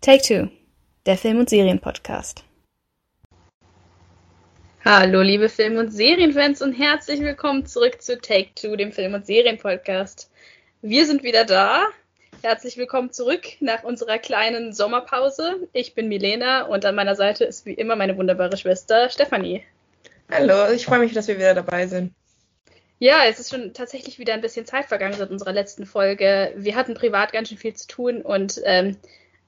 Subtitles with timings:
[0.00, 0.48] Take Two,
[1.06, 2.44] der Film- und Serienpodcast.
[4.84, 9.26] Hallo, liebe Film- und Serienfans und herzlich willkommen zurück zu Take Two, dem Film- und
[9.26, 10.30] Serienpodcast.
[10.82, 11.84] Wir sind wieder da.
[12.42, 15.68] Herzlich willkommen zurück nach unserer kleinen Sommerpause.
[15.72, 19.64] Ich bin Milena und an meiner Seite ist wie immer meine wunderbare Schwester Stefanie.
[20.30, 22.14] Hallo, ich freue mich, dass wir wieder dabei sind.
[23.00, 26.52] Ja, es ist schon tatsächlich wieder ein bisschen Zeit vergangen seit unserer letzten Folge.
[26.56, 28.96] Wir hatten privat ganz schön viel zu tun und ähm,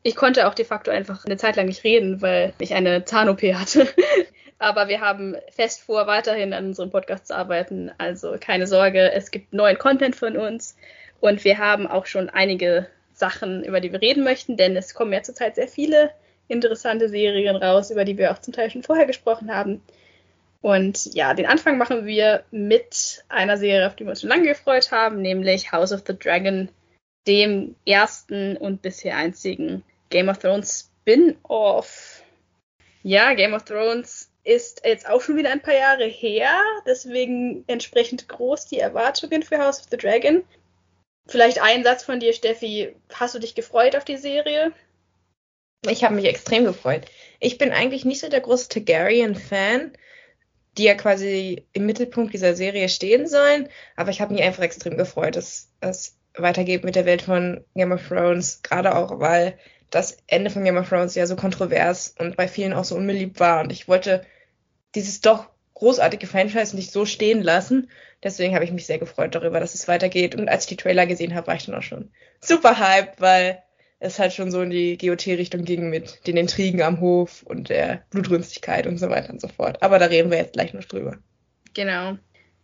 [0.03, 3.43] ich konnte auch de facto einfach eine Zeit lang nicht reden, weil ich eine Zahn-OP
[3.55, 3.87] hatte.
[4.59, 7.91] Aber wir haben fest vor, weiterhin an unserem Podcast zu arbeiten.
[7.99, 10.77] Also keine Sorge, es gibt neuen Content von uns
[11.21, 15.13] und wir haben auch schon einige Sachen, über die wir reden möchten, denn es kommen
[15.13, 16.11] ja zurzeit sehr viele
[16.49, 19.83] interessante Serien raus, über die wir auch zum Teil schon vorher gesprochen haben.
[20.63, 24.49] Und ja, den Anfang machen wir mit einer Serie, auf die wir uns schon lange
[24.49, 26.69] gefreut haben, nämlich House of the Dragon,
[27.27, 32.23] dem ersten und bisher einzigen Game of Thrones Spin-off.
[33.03, 38.29] Ja, Game of Thrones ist jetzt auch schon wieder ein paar Jahre her, deswegen entsprechend
[38.29, 40.45] groß die Erwartungen für House of the Dragon.
[41.27, 42.95] Vielleicht ein Satz von dir, Steffi.
[43.13, 44.73] Hast du dich gefreut auf die Serie?
[45.89, 47.07] Ich habe mich extrem gefreut.
[47.39, 49.93] Ich bin eigentlich nicht so der große Targaryen-Fan,
[50.77, 54.97] die ja quasi im Mittelpunkt dieser Serie stehen sollen, aber ich habe mich einfach extrem
[54.97, 59.59] gefreut, dass es weitergeht mit der Welt von Game of Thrones, gerade auch, weil
[59.91, 63.41] das Ende von Game of Thrones ja so kontrovers und bei vielen auch so unbeliebt
[63.41, 64.25] war und ich wollte
[64.95, 67.91] dieses doch großartige Franchise nicht so stehen lassen.
[68.23, 70.35] Deswegen habe ich mich sehr gefreut darüber, dass es weitergeht.
[70.35, 73.63] Und als ich die Trailer gesehen habe, war ich dann auch schon super hyped, weil
[73.99, 78.03] es halt schon so in die GOT-Richtung ging mit den Intrigen am Hof und der
[78.11, 79.83] Blutrünstigkeit und so weiter und so fort.
[79.83, 81.19] Aber da reden wir jetzt gleich noch drüber.
[81.75, 82.17] Genau.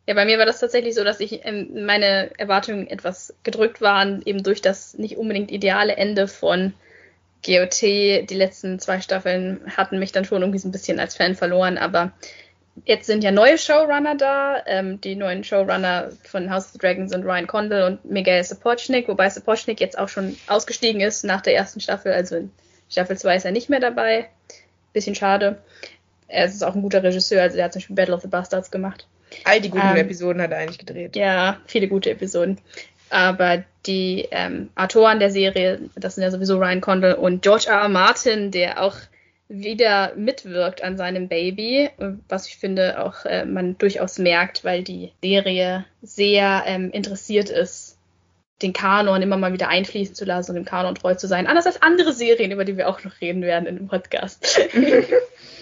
[0.07, 4.23] Ja, bei mir war das tatsächlich so, dass ich ähm, meine Erwartungen etwas gedrückt waren,
[4.25, 6.75] eben durch das nicht unbedingt ideale Ende von
[7.47, 7.83] GOT.
[7.83, 11.79] Die letzten zwei Staffeln hatten mich dann schon irgendwie so ein bisschen als Fan verloren,
[11.79, 12.13] aber
[12.85, 14.63] jetzt sind ja neue Showrunner da.
[14.67, 19.09] Ähm, die neuen Showrunner von House of the Dragon sind Ryan Condal und Miguel Sapochnik,
[19.09, 22.13] wobei Sapochnik jetzt auch schon ausgestiegen ist nach der ersten Staffel.
[22.13, 22.51] Also in
[22.91, 24.29] Staffel 2 ist er nicht mehr dabei.
[24.93, 25.63] Bisschen schade.
[26.29, 28.71] Er ist auch ein guter Regisseur, also er hat zum Beispiel Battle of the Bastards
[28.71, 29.07] gemacht.
[29.45, 31.17] All die guten ähm, Episoden hat er eigentlich gedreht.
[31.17, 32.59] Ja, viele gute Episoden.
[33.11, 37.83] Aber die ähm, Autoren der Serie, das sind ja sowieso Ryan Condal und George R.
[37.83, 37.89] R.
[37.89, 38.97] Martin, der auch
[39.49, 41.91] wieder mitwirkt an seinem Baby,
[42.29, 47.97] was ich finde auch äh, man durchaus merkt, weil die Serie sehr ähm, interessiert ist,
[48.63, 51.47] den Kanon immer mal wieder einfließen zu lassen und dem Kanon treu zu sein.
[51.47, 54.61] Anders als andere Serien, über die wir auch noch reden werden in dem Podcast.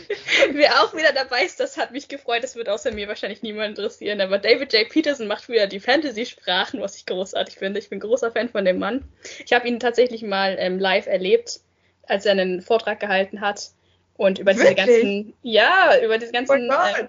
[0.53, 2.43] Wer auch wieder dabei ist, das hat mich gefreut.
[2.43, 4.21] Das wird außer mir wahrscheinlich niemand interessieren.
[4.21, 4.89] Aber David J.
[4.89, 7.79] Peterson macht wieder die Fantasy-Sprachen, was ich großartig finde.
[7.79, 9.09] Ich bin großer Fan von dem Mann.
[9.45, 11.61] Ich habe ihn tatsächlich mal ähm, live erlebt
[12.09, 13.71] als er einen Vortrag gehalten hat
[14.17, 14.77] und über Wirklich?
[14.77, 17.09] diese ganzen, ja, über diese ganzen, Oh äh,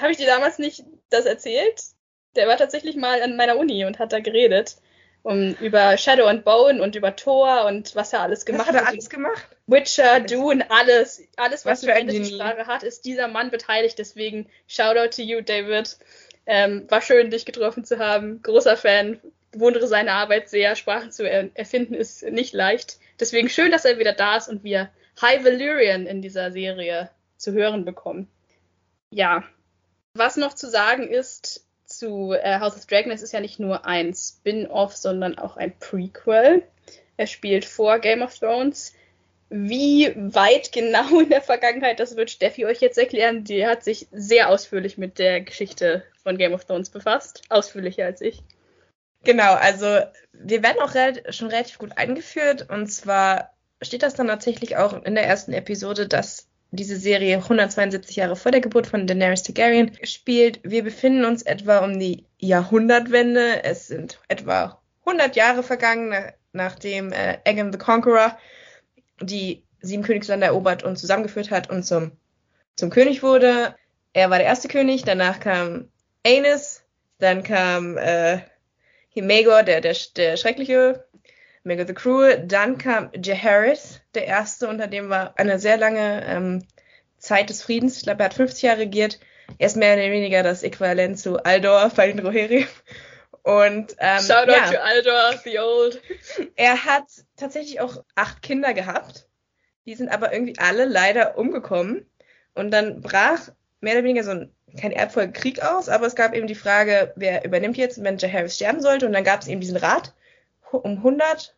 [0.00, 1.82] habe ich dir damals nicht das erzählt?
[2.36, 4.76] Der war tatsächlich mal an meiner Uni und hat da geredet
[5.28, 8.76] um, über Shadow and Bone und über Thor und was er alles gemacht hat.
[8.76, 8.82] hat.
[8.82, 9.46] Er alles gemacht?
[9.66, 12.24] Witcher, Dune, alles, alles, was, Was für ein eine.
[12.24, 13.98] Sprache hat, ist dieser Mann beteiligt.
[13.98, 15.98] Deswegen Shoutout to you, David.
[16.46, 18.40] Ähm, war schön, dich getroffen zu haben.
[18.40, 19.20] Großer Fan.
[19.50, 20.76] Bewundere seine Arbeit sehr.
[20.76, 22.98] Sprachen zu er erfinden ist nicht leicht.
[23.20, 24.88] Deswegen schön, dass er wieder da ist und wir
[25.20, 28.30] High Valyrian in dieser Serie zu hören bekommen.
[29.10, 29.44] Ja.
[30.14, 31.67] Was noch zu sagen ist
[31.98, 35.78] zu äh, House of Dragon, es ist ja nicht nur ein Spin-off, sondern auch ein
[35.78, 36.62] Prequel.
[37.16, 38.94] Er spielt vor Game of Thrones.
[39.50, 43.44] Wie weit genau in der Vergangenheit, das wird Steffi euch jetzt erklären.
[43.44, 47.42] Die hat sich sehr ausführlich mit der Geschichte von Game of Thrones befasst.
[47.48, 48.42] Ausführlicher als ich.
[49.24, 50.00] Genau, also
[50.32, 50.94] wir werden auch
[51.32, 52.68] schon relativ gut eingeführt.
[52.70, 58.16] Und zwar steht das dann tatsächlich auch in der ersten Episode, dass diese Serie 172
[58.16, 60.60] Jahre vor der Geburt von Daenerys Targaryen spielt.
[60.62, 63.64] Wir befinden uns etwa um die Jahrhundertwende.
[63.64, 68.36] Es sind etwa 100 Jahre vergangen, nach, nachdem äh, Aegon the Conqueror
[69.20, 72.12] die sieben Königslande erobert und zusammengeführt hat und zum,
[72.76, 73.74] zum König wurde.
[74.12, 75.88] Er war der erste König, danach kam
[76.26, 76.82] Aenys,
[77.18, 78.40] dann kam äh,
[79.08, 81.04] hier Maegor, der, der, der schreckliche,
[81.64, 86.64] Maegor the Cruel, dann kam Jaehaerys, der erste, unter dem war eine sehr lange ähm,
[87.18, 87.98] Zeit des Friedens.
[87.98, 89.18] Ich glaube, er hat 50 Jahre regiert.
[89.58, 92.66] Er ist mehr oder weniger das Äquivalent zu Aldor den Rohirrim.
[93.42, 94.70] Und ähm, Shoutout ja.
[94.70, 96.02] to Aldor, the Old.
[96.56, 97.04] Er hat
[97.36, 99.26] tatsächlich auch acht Kinder gehabt.
[99.86, 102.04] Die sind aber irgendwie alle leider umgekommen.
[102.54, 103.48] Und dann brach
[103.80, 107.44] mehr oder weniger so ein, kein Erbfolgekrieg aus, aber es gab eben die Frage, wer
[107.44, 109.06] übernimmt jetzt, wenn Jaehaerys sterben sollte.
[109.06, 110.12] Und dann gab es eben diesen Rat
[110.72, 111.54] um 100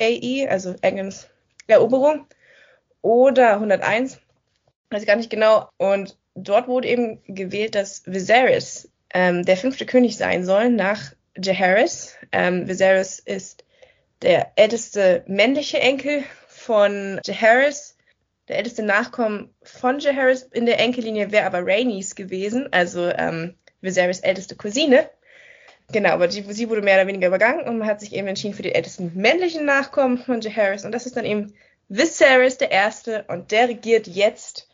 [0.00, 1.28] AE, also Aegons
[1.66, 2.26] Eroberung
[3.02, 4.20] oder 101,
[4.90, 5.68] weiß ich gar nicht genau.
[5.76, 12.16] Und dort wurde eben gewählt, dass Viserys ähm, der fünfte König sein soll nach Jaehaerys.
[12.32, 13.64] Ähm, Viserys ist
[14.22, 17.96] der älteste männliche Enkel von Jaehaerys.
[18.48, 24.20] Der älteste Nachkommen von Jaehaerys in der Enkellinie wäre aber Rhaenys gewesen, also ähm, Viserys
[24.20, 25.08] älteste Cousine.
[25.92, 28.54] Genau, aber die, sie wurde mehr oder weniger übergangen und man hat sich eben entschieden
[28.54, 31.52] für den ältesten männlichen Nachkommen von Jaehaerys und das ist dann eben
[31.88, 34.68] Viserys der Erste und der regiert jetzt.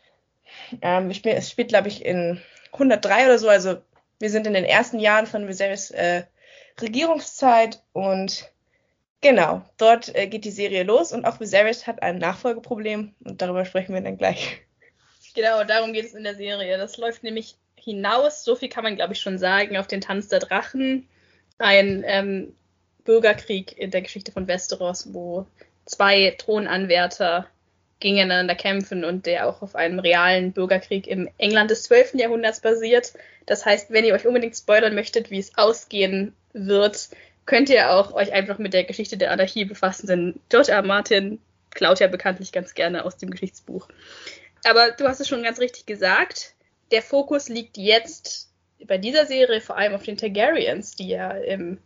[0.81, 3.77] Ähm, spielen, es spielt, glaube ich, in 103 oder so, also
[4.19, 6.23] wir sind in den ersten Jahren von Viserys äh,
[6.79, 8.49] Regierungszeit und
[9.21, 13.65] genau, dort äh, geht die Serie los und auch Viserys hat ein Nachfolgeproblem und darüber
[13.65, 14.61] sprechen wir dann gleich.
[15.35, 16.77] Genau, darum geht es in der Serie.
[16.77, 20.27] Das läuft nämlich hinaus, so viel kann man glaube ich schon sagen, auf den Tanz
[20.27, 21.07] der Drachen.
[21.57, 22.55] Ein ähm,
[23.03, 25.47] Bürgerkrieg in der Geschichte von Westeros, wo
[25.85, 27.47] zwei Thronanwärter
[27.99, 32.15] gegeneinander kämpfen und der auch auf einem realen Bürgerkrieg im England des 12.
[32.15, 33.13] Jahrhunderts basiert.
[33.45, 37.09] Das heißt, wenn ihr euch unbedingt spoilern möchtet, wie es ausgehen wird,
[37.45, 40.83] könnt ihr auch euch einfach mit der Geschichte der Anarchie befassen, denn George R.
[40.83, 41.39] Martin
[41.71, 43.87] klaut ja bekanntlich ganz gerne aus dem Geschichtsbuch.
[44.65, 46.53] Aber du hast es schon ganz richtig gesagt.
[46.91, 48.49] Der Fokus liegt jetzt
[48.87, 51.79] bei dieser Serie vor allem auf den Targaryens, die ja im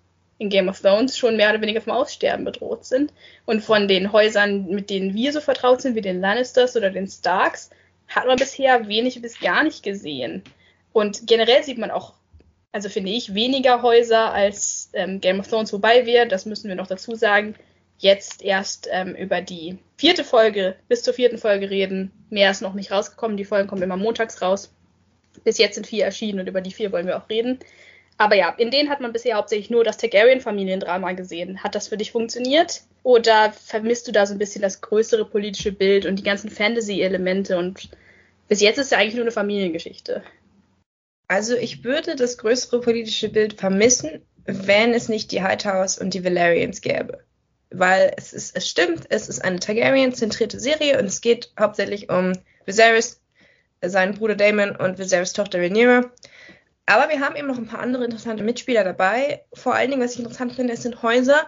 [0.44, 3.14] in Game of Thrones schon mehr oder weniger vom Aussterben bedroht sind.
[3.46, 7.08] Und von den Häusern, mit denen wir so vertraut sind, wie den Lannisters oder den
[7.08, 7.70] Starks,
[8.08, 10.44] hat man bisher wenig bis gar nicht gesehen.
[10.92, 12.14] Und generell sieht man auch,
[12.72, 16.76] also finde ich, weniger Häuser als ähm, Game of Thrones, wobei wir, das müssen wir
[16.76, 17.56] noch dazu sagen,
[17.98, 22.12] jetzt erst ähm, über die vierte Folge, bis zur vierten Folge reden.
[22.30, 24.74] Mehr ist noch nicht rausgekommen, die Folgen kommen immer montags raus.
[25.44, 27.60] Bis jetzt sind vier erschienen und über die vier wollen wir auch reden.
[28.18, 31.64] Aber ja, in denen hat man bisher hauptsächlich nur das Targaryen-Familiendrama gesehen.
[31.64, 32.82] Hat das für dich funktioniert?
[33.02, 37.58] Oder vermisst du da so ein bisschen das größere politische Bild und die ganzen Fantasy-Elemente?
[37.58, 37.90] Und
[38.48, 40.24] bis jetzt ist ja eigentlich nur eine Familiengeschichte.
[41.28, 46.24] Also ich würde das größere politische Bild vermissen, wenn es nicht die Hightowers und die
[46.24, 47.24] Valerians gäbe.
[47.72, 52.34] Weil es ist, es stimmt, es ist eine Targaryen-zentrierte Serie und es geht hauptsächlich um
[52.66, 53.23] Viserys,
[53.90, 56.12] seinen Bruder Damon und Viserys Tochter Rhaenyra.
[56.86, 59.44] Aber wir haben eben noch ein paar andere interessante Mitspieler dabei.
[59.54, 61.48] Vor allen Dingen, was ich interessant finde, es sind Häuser,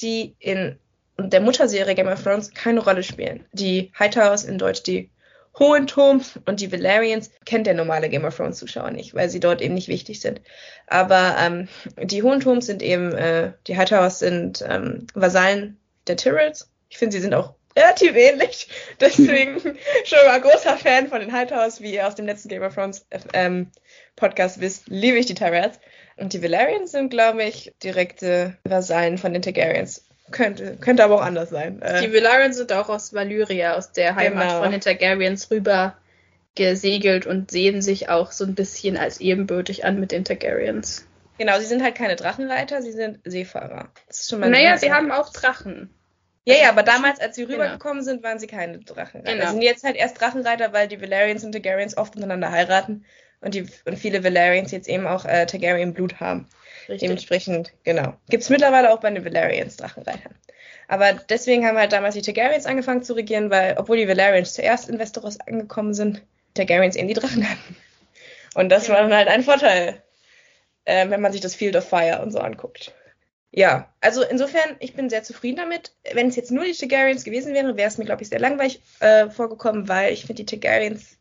[0.00, 0.78] die in
[1.18, 3.44] der Mutterserie Game of Thrones keine Rolle spielen.
[3.52, 5.10] Die Hightowers in Deutsch die
[5.58, 9.60] Hohenturms und die Valerians kennt der normale Game of Thrones Zuschauer nicht, weil sie dort
[9.60, 10.40] eben nicht wichtig sind.
[10.86, 11.68] Aber ähm,
[12.00, 16.70] die Hohenturms sind eben, äh, die Hightowers sind ähm, Vasallen der Tyrells.
[16.88, 18.68] Ich finde, sie sind auch relativ ähnlich.
[19.00, 19.60] Deswegen
[20.04, 23.06] schon mal großer Fan von den Hightowers, wie ihr aus dem letzten Game of Thrones
[23.32, 23.70] ähm,
[24.16, 25.78] Podcast wisst, liebe ich die Tyrells.
[26.16, 30.04] Und die Valerians sind, glaube ich, direkte Vasallen von den Targaryens.
[30.30, 31.82] Könnte, könnte aber auch anders sein.
[31.82, 34.62] Äh, die Valerians sind auch aus Valyria, aus der Heimat genau.
[34.62, 35.96] von den Targaryens rüber
[36.54, 41.06] gesegelt und sehen sich auch so ein bisschen als ebenbürtig an mit den Targaryens.
[41.38, 43.88] Genau, sie sind halt keine Drachenreiter, sie sind Seefahrer.
[44.08, 45.88] Das ist schon mal naja, sie haben auch Drachen.
[46.44, 47.54] Ja, ja, aber damals, als sie genau.
[47.54, 48.12] rübergekommen genau.
[48.12, 49.32] sind, waren sie keine Drachenreiter.
[49.32, 49.46] Genau.
[49.46, 53.04] Sie sind jetzt halt erst Drachenreiter, weil die Valerians und Targaryens oft miteinander heiraten
[53.40, 56.48] und, die, und viele Valerians jetzt eben auch äh, Targaryen-Blut haben.
[56.88, 57.00] Richtig.
[57.00, 58.14] Dementsprechend, genau.
[58.28, 60.34] Gibt es mittlerweile auch bei den Valerians Drachenreitern.
[60.88, 64.88] Aber deswegen haben halt damals die Targaryens angefangen zu regieren, weil, obwohl die Valerians zuerst
[64.88, 66.22] in Westeros angekommen sind,
[66.54, 67.76] Targaryens eben die Drachen hatten.
[68.54, 68.94] Und das ja.
[68.94, 70.02] war dann halt ein Vorteil,
[70.84, 72.92] äh, wenn man sich das Field of Fire und so anguckt.
[73.52, 75.92] Ja, also insofern, ich bin sehr zufrieden damit.
[76.12, 78.80] Wenn es jetzt nur die Targaryens gewesen wäre, wäre es mir, glaube ich, sehr langweilig
[79.00, 81.18] äh, vorgekommen, weil ich finde die Targaryens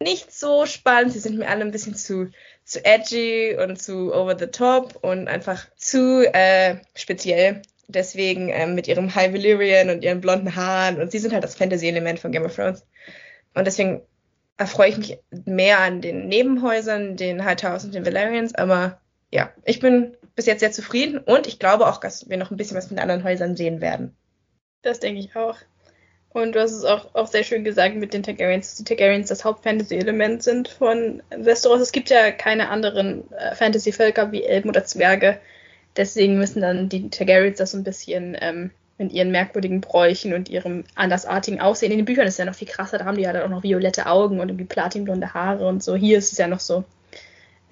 [0.00, 1.12] nicht so spannend.
[1.12, 2.30] Sie sind mir alle ein bisschen zu,
[2.64, 7.62] zu edgy und zu over the top und einfach zu äh, speziell.
[7.86, 11.54] Deswegen ähm, mit ihrem High Valyrian und ihren blonden Haaren und sie sind halt das
[11.54, 12.84] Fantasy-Element von Game of Thrones.
[13.54, 14.02] Und deswegen
[14.56, 19.00] erfreue ich mich mehr an den Nebenhäusern, den Hightowers und den Valerians, aber
[19.30, 22.56] ja, ich bin bis jetzt sehr zufrieden und ich glaube auch, dass wir noch ein
[22.56, 24.16] bisschen was mit anderen Häusern sehen werden.
[24.82, 25.56] Das denke ich auch.
[26.30, 29.28] Und du hast es auch, auch sehr schön gesagt mit den Targaryens, dass die Targaryens
[29.28, 31.80] das Hauptfantasy-Element sind von Westeros.
[31.80, 35.38] Es gibt ja keine anderen äh, Fantasy-Völker wie Elben oder Zwerge.
[35.96, 40.48] Deswegen müssen dann die Targaryens das so ein bisschen ähm, mit ihren merkwürdigen Bräuchen und
[40.48, 41.92] ihrem andersartigen Aussehen.
[41.92, 43.56] In den Büchern ist es ja noch viel krasser, da haben die ja dann auch
[43.56, 45.96] noch violette Augen und irgendwie platinblonde Haare und so.
[45.96, 46.84] Hier ist es ja noch so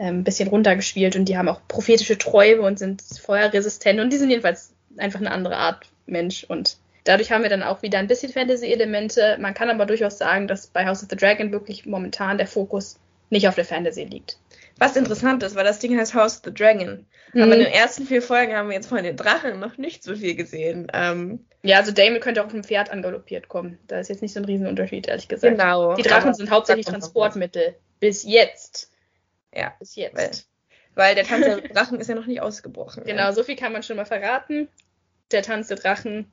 [0.09, 4.31] ein bisschen runtergespielt und die haben auch prophetische Träume und sind feuerresistent und die sind
[4.31, 8.31] jedenfalls einfach eine andere Art Mensch und Dadurch haben wir dann auch wieder ein bisschen
[8.31, 9.39] Fantasy-Elemente.
[9.41, 12.99] Man kann aber durchaus sagen, dass bei House of the Dragon wirklich momentan der Fokus
[13.31, 14.39] nicht auf der Fantasy liegt.
[14.79, 17.07] Was interessant ist, weil das Ding heißt House of the Dragon.
[17.33, 17.43] Mhm.
[17.43, 20.15] Aber in den ersten vier Folgen haben wir jetzt von den Drachen noch nicht so
[20.15, 20.89] viel gesehen.
[20.93, 23.79] Ähm, ja, also Damon könnte auch auf einem Pferd angaloppiert kommen.
[23.87, 25.59] Da ist jetzt nicht so ein Riesenunterschied, ehrlich gesagt.
[25.59, 25.95] Genau.
[25.95, 27.77] Die Drachen sind hauptsächlich Transportmittel.
[27.99, 28.90] Bis jetzt.
[29.55, 29.75] Ja.
[29.79, 30.17] Bis jetzt.
[30.17, 30.31] Weil,
[30.95, 33.05] weil der Tanz der Drachen ist ja noch nicht ausgebrochen.
[33.05, 33.33] Genau, ja.
[33.33, 34.69] so viel kann man schon mal verraten.
[35.31, 36.31] Der Tanz der Drachen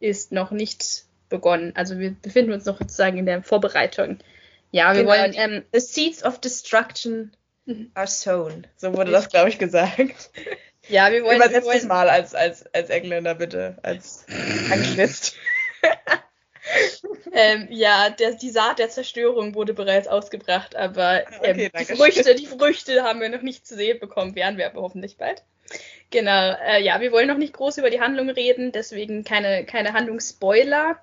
[0.00, 1.72] ist noch nicht begonnen.
[1.74, 4.18] Also wir befinden uns noch sozusagen in der Vorbereitung.
[4.70, 5.32] Ja, wir genau, wollen.
[5.34, 7.32] Ähm, The Seeds of Destruction
[7.66, 7.90] mhm.
[7.94, 8.66] are sown.
[8.76, 10.30] So wurde das, glaube ich, gesagt.
[10.90, 11.36] Ja, wir wollen.
[11.36, 13.76] Übersetzt wir wollen, es mal als, als, als Engländer, bitte.
[13.82, 14.24] Als
[14.70, 15.36] Anglist.
[17.38, 22.34] Ähm, ja, der, die Saat der Zerstörung wurde bereits ausgebracht, aber ähm, okay, die, Früchte,
[22.34, 25.42] die Früchte haben wir noch nicht zu sehen bekommen, werden wir aber hoffentlich bald.
[26.10, 29.92] Genau, äh, ja, wir wollen noch nicht groß über die Handlung reden, deswegen keine, keine
[29.92, 30.98] Handlungsspoiler,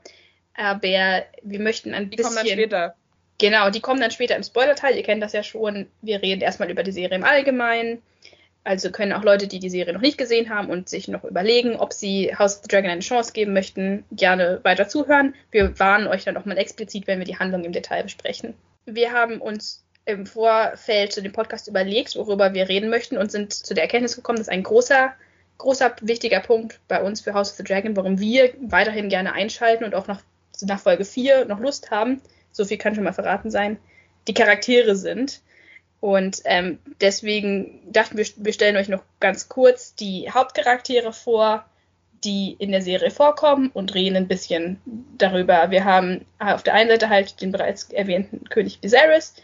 [0.56, 2.32] aber wir möchten ein die bisschen...
[2.32, 2.96] Die kommen dann später.
[3.38, 5.88] Genau, die kommen dann später im Spoiler-Teil, ihr kennt das ja schon.
[6.01, 8.01] Wir reden erstmal über die Serie im Allgemeinen.
[8.66, 11.76] Also können auch Leute, die die Serie noch nicht gesehen haben und sich noch überlegen,
[11.76, 15.36] ob sie House of the Dragon eine Chance geben möchten, gerne weiter zuhören.
[15.52, 18.56] Wir warnen euch dann auch mal explizit, wenn wir die Handlung im Detail besprechen.
[18.88, 23.54] Wir haben uns im Vorfeld zu dem Podcast überlegt, worüber wir reden möchten und sind
[23.54, 25.14] zu der Erkenntnis gekommen, dass ein großer,
[25.60, 29.84] großer, wichtiger Punkt bei uns für House of the Dragon, warum wir weiterhin gerne einschalten
[29.84, 30.22] und auch nach,
[30.62, 32.20] nach Folge 4 noch Lust haben,
[32.52, 33.78] so viel kann schon mal verraten sein,
[34.28, 35.42] die Charaktere sind.
[36.02, 41.66] Und ähm, deswegen dachten wir, wir stellen euch noch ganz kurz die Hauptcharaktere vor,
[42.24, 44.82] die in der Serie vorkommen und reden ein bisschen
[45.18, 45.70] darüber.
[45.72, 49.36] Wir haben auf der einen Seite halt den bereits erwähnten König Viserys,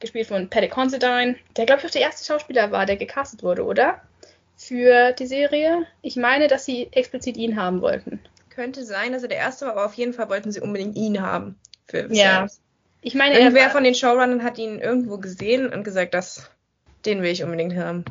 [0.00, 3.64] gespielt von Paddy Considine, der glaube ich auch der erste Schauspieler war, der gecastet wurde,
[3.64, 4.02] oder?
[4.56, 5.86] Für die Serie.
[6.02, 8.20] Ich meine, dass sie explizit ihn haben wollten.
[8.50, 11.20] Könnte sein, dass er der erste war, aber auf jeden Fall wollten sie unbedingt ihn
[11.20, 11.58] haben.
[11.86, 12.60] Für Viserys.
[13.06, 16.50] Ich meine, irgendwer von den Showrunnern hat ihn irgendwo gesehen und gesagt, dass
[17.04, 18.04] den will ich unbedingt haben.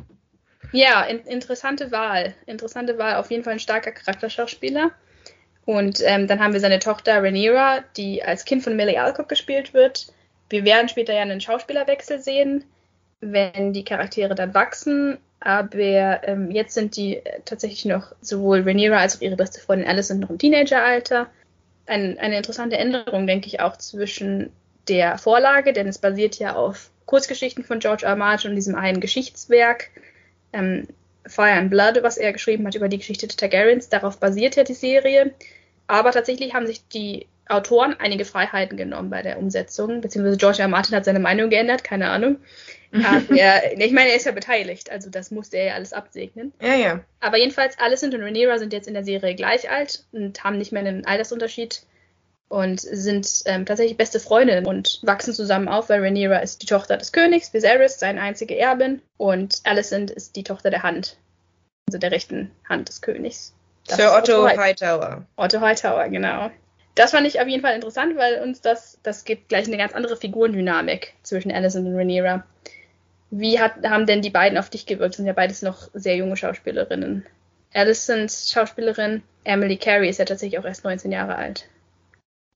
[0.72, 2.34] Ja, in, interessante Wahl.
[2.46, 3.16] Interessante Wahl.
[3.16, 4.92] Auf jeden Fall ein starker Charakterschauspieler.
[5.66, 9.74] Und ähm, dann haben wir seine Tochter Rhaenyra, die als Kind von Millie Alcock gespielt
[9.74, 10.06] wird.
[10.48, 12.64] Wir werden später ja einen Schauspielerwechsel sehen,
[13.20, 15.18] wenn die Charaktere dann wachsen.
[15.40, 19.90] Aber ähm, jetzt sind die äh, tatsächlich noch sowohl Rhaenyra als auch ihre beste Freundin
[19.90, 21.26] Alice sind noch im Teenageralter.
[21.84, 24.52] Ein, eine interessante Änderung, denke ich, auch zwischen
[24.88, 28.16] der Vorlage, denn es basiert ja auf Kurzgeschichten von George R.
[28.16, 29.90] Martin und diesem einen Geschichtswerk
[30.52, 30.88] ähm,
[31.26, 33.88] Fire and Blood, was er geschrieben hat über die Geschichte der Targaryens.
[33.88, 35.32] Darauf basiert ja die Serie.
[35.86, 40.68] Aber tatsächlich haben sich die Autoren einige Freiheiten genommen bei der Umsetzung, beziehungsweise George R.
[40.68, 42.38] Martin hat seine Meinung geändert, keine Ahnung.
[43.36, 46.52] er, ich meine, er ist ja beteiligt, also das musste er ja alles absegnen.
[46.60, 47.00] Ja, ja.
[47.20, 50.72] Aber jedenfalls, Alicent und Rhaenyra sind jetzt in der Serie gleich alt und haben nicht
[50.72, 51.82] mehr einen Altersunterschied
[52.48, 56.96] und sind ähm, tatsächlich beste Freundinnen und wachsen zusammen auf, weil Rhaenyra ist die Tochter
[56.96, 61.16] des Königs, Viserys, seine einzige Erbin, und Alicent ist die Tochter der Hand,
[61.88, 63.52] also der rechten Hand des Königs.
[63.86, 65.26] Das Sir Otto, Otto Hightower.
[65.36, 66.50] Otto Hightower, genau.
[66.94, 69.92] Das fand ich auf jeden Fall interessant, weil uns das, das gibt gleich eine ganz
[69.92, 72.44] andere Figurendynamik zwischen Alicent und Rhaenyra.
[73.30, 75.16] Wie hat, haben denn die beiden auf dich gewirkt?
[75.16, 77.26] Sind ja beides noch sehr junge Schauspielerinnen.
[77.74, 81.68] Alicents Schauspielerin Emily Carey ist ja tatsächlich auch erst 19 Jahre alt.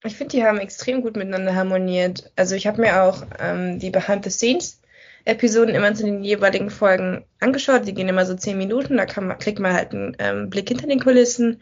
[0.02, 2.30] Ich finde, die haben extrem gut miteinander harmoniert.
[2.36, 7.86] Also ich habe mir auch ähm, die Behind-the-Scenes-Episoden immer zu den jeweiligen Folgen angeschaut.
[7.86, 10.68] Die gehen immer so zehn Minuten, da kann man, kriegt man halt einen ähm, Blick
[10.68, 11.60] hinter den Kulissen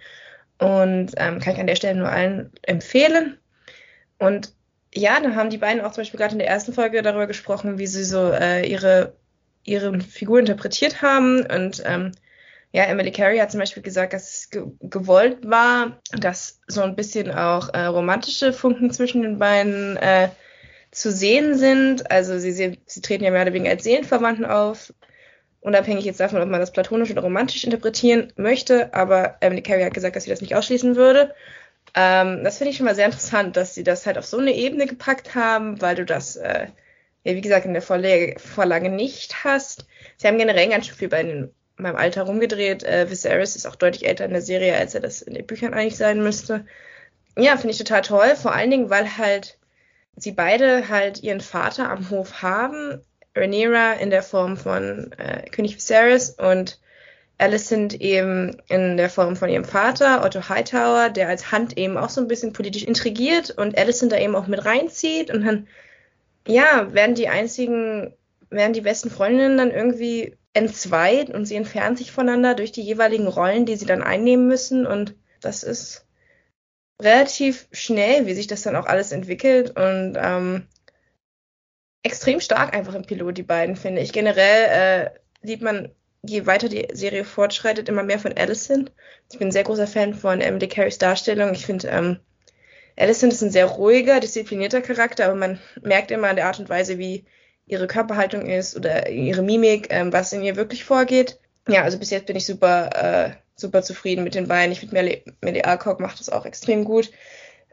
[0.59, 3.38] und ähm, kann ich an der Stelle nur allen empfehlen.
[4.18, 4.52] Und
[4.95, 7.78] ja, da haben die beiden auch zum Beispiel gerade in der ersten Folge darüber gesprochen,
[7.78, 9.14] wie sie so äh, ihre,
[9.64, 12.12] ihre Figur interpretiert haben und ähm,
[12.72, 16.96] ja, Emily Carey hat zum Beispiel gesagt, dass es ge gewollt war, dass so ein
[16.96, 20.28] bisschen auch äh, romantische Funken zwischen den beiden äh,
[20.90, 22.10] zu sehen sind.
[22.10, 24.92] Also sie, sie, sie treten ja mehr oder weniger als Seelenverwandten auf,
[25.60, 28.92] unabhängig jetzt davon, ob man das platonisch oder romantisch interpretieren möchte.
[28.92, 31.34] Aber Emily Carey hat gesagt, dass sie das nicht ausschließen würde.
[31.94, 34.54] Ähm, das finde ich schon mal sehr interessant, dass sie das halt auf so eine
[34.54, 36.66] Ebene gepackt haben, weil du das, äh,
[37.25, 39.87] wie gesagt, in der Vorlage nicht hast.
[40.18, 42.82] Sie haben generell ganz schön viel bei den meinem Alter rumgedreht.
[42.85, 45.75] Äh, Viserys ist auch deutlich älter in der Serie, als er das in den Büchern
[45.75, 46.64] eigentlich sein müsste.
[47.37, 48.37] Ja, finde ich total toll.
[48.37, 49.58] Vor allen Dingen, weil halt
[50.16, 53.00] sie beide halt ihren Vater am Hof haben.
[53.35, 56.80] Rhaenyra in der Form von äh, König Viserys und
[57.38, 62.08] Alicent eben in der Form von ihrem Vater, Otto Hightower, der als Hand eben auch
[62.08, 65.68] so ein bisschen politisch intrigiert und Alicent da eben auch mit reinzieht und dann,
[66.49, 68.12] ja, werden die einzigen,
[68.50, 73.26] werden die besten Freundinnen dann irgendwie entzweit und sie entfernen sich voneinander durch die jeweiligen
[73.26, 74.87] Rollen, die sie dann einnehmen müssen.
[74.87, 76.07] Und das ist
[77.00, 79.76] relativ schnell, wie sich das dann auch alles entwickelt.
[79.76, 80.67] Und ähm,
[82.02, 84.12] extrem stark einfach im Pilot, die beiden, finde ich.
[84.12, 85.90] Generell äh, sieht man,
[86.23, 88.90] je weiter die Serie fortschreitet, immer mehr von Allison.
[89.31, 91.52] Ich bin ein sehr großer Fan von Emily Carries Darstellung.
[91.52, 92.19] Ich finde, ähm,
[92.97, 96.69] Allison ist ein sehr ruhiger, disziplinierter Charakter, aber man merkt immer an der Art und
[96.69, 97.25] Weise, wie
[97.68, 101.38] ihre Körperhaltung ist oder ihre Mimik, ähm, was in ihr wirklich vorgeht.
[101.68, 104.72] Ja, also bis jetzt bin ich super, äh, super zufrieden mit den beiden.
[104.72, 107.10] Ich finde, Melly, Alcock macht das auch extrem gut,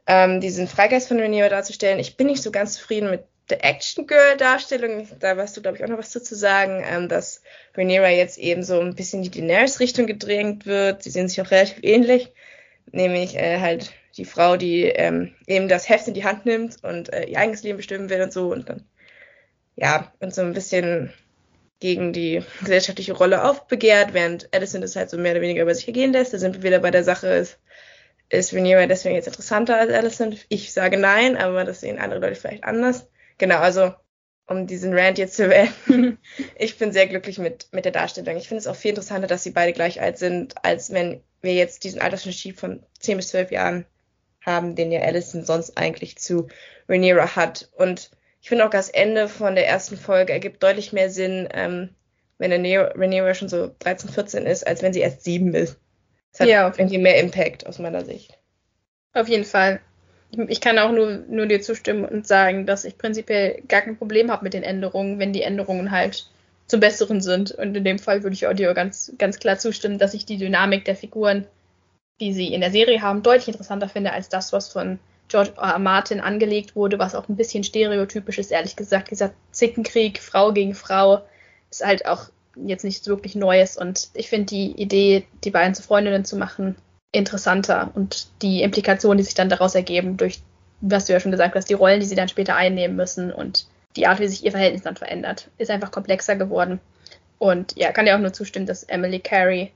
[0.08, 2.00] ähm, diesen Freigeist von Rhaenyra darzustellen.
[2.00, 5.08] Ich bin nicht so ganz zufrieden mit der Action Girl Darstellung.
[5.20, 7.42] Da wirst du, glaube ich, auch noch was dazu sagen, ähm, dass
[7.76, 11.04] Rhaenyra jetzt eben so ein bisschen die Daenerys Richtung gedrängt wird.
[11.04, 12.34] Sie sehen sich auch relativ ähnlich,
[12.92, 17.12] nämlich äh, halt die Frau, die ähm, eben das Heft in die Hand nimmt und
[17.14, 18.86] äh, ihr eigenes Leben bestimmen will und so und dann
[19.76, 21.14] ja, und so ein bisschen
[21.80, 25.88] gegen die gesellschaftliche Rolle aufbegehrt, während Addison das halt so mehr oder weniger über sich
[25.88, 26.34] ergehen lässt.
[26.34, 27.60] Da sind wir wieder bei der Sache, ist,
[28.30, 30.36] ist Rhaenyra deswegen jetzt interessanter als Addison?
[30.50, 33.08] Ich sage nein, aber das sehen andere Leute vielleicht anders.
[33.38, 33.94] Genau, also
[34.48, 36.18] um diesen Rant jetzt zu wählen.
[36.58, 38.38] ich bin sehr glücklich mit, mit der Darstellung.
[38.38, 41.54] Ich finde es auch viel interessanter, dass sie beide gleich alt sind, als wenn wir
[41.54, 43.86] jetzt diesen Altersunterschied von 10 bis 12 Jahren
[44.46, 46.48] haben, den ja Addison sonst eigentlich zu
[46.88, 47.70] Rhaenyra hat.
[47.76, 48.12] Und
[48.46, 51.90] ich finde auch das Ende von der ersten Folge ergibt deutlich mehr Sinn, ähm,
[52.38, 55.80] wenn Rhaenyra schon so 13, 14 ist, als wenn sie erst 7 ist.
[56.32, 58.38] Das hat ja, irgendwie mehr Impact aus meiner Sicht.
[59.14, 59.82] Auf jeden Fall.
[60.48, 64.30] Ich kann auch nur, nur dir zustimmen und sagen, dass ich prinzipiell gar kein Problem
[64.30, 66.30] habe mit den Änderungen, wenn die Änderungen halt
[66.68, 67.50] zum Besseren sind.
[67.50, 70.86] Und in dem Fall würde ich Audio ganz, ganz klar zustimmen, dass ich die Dynamik
[70.86, 71.48] der Figuren,
[72.20, 75.80] die sie in der Serie haben, deutlich interessanter finde als das, was von George R.
[75.80, 79.12] Martin angelegt wurde, was auch ein bisschen stereotypisch ist, ehrlich gesagt.
[79.12, 81.22] Dieser Zickenkrieg, Frau gegen Frau,
[81.70, 83.78] ist halt auch jetzt nichts wirklich Neues.
[83.78, 86.76] Und ich finde die Idee, die beiden zu Freundinnen zu machen,
[87.12, 90.42] interessanter und die Implikationen, die sich dann daraus ergeben, durch
[90.82, 93.66] was du ja schon gesagt hast, die Rollen, die sie dann später einnehmen müssen und
[93.96, 96.80] die Art, wie sich ihr Verhältnis dann verändert, ist einfach komplexer geworden.
[97.38, 99.72] Und ja, kann ja auch nur zustimmen, dass Emily Carey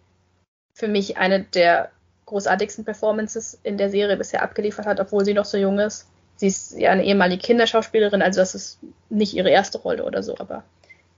[0.73, 1.89] für mich eine der
[2.29, 6.07] großartigsten Performances in der Serie bisher abgeliefert hat, obwohl sie noch so jung ist.
[6.37, 10.37] Sie ist ja eine ehemalige Kinderschauspielerin, also das ist nicht ihre erste Rolle oder so,
[10.37, 10.63] aber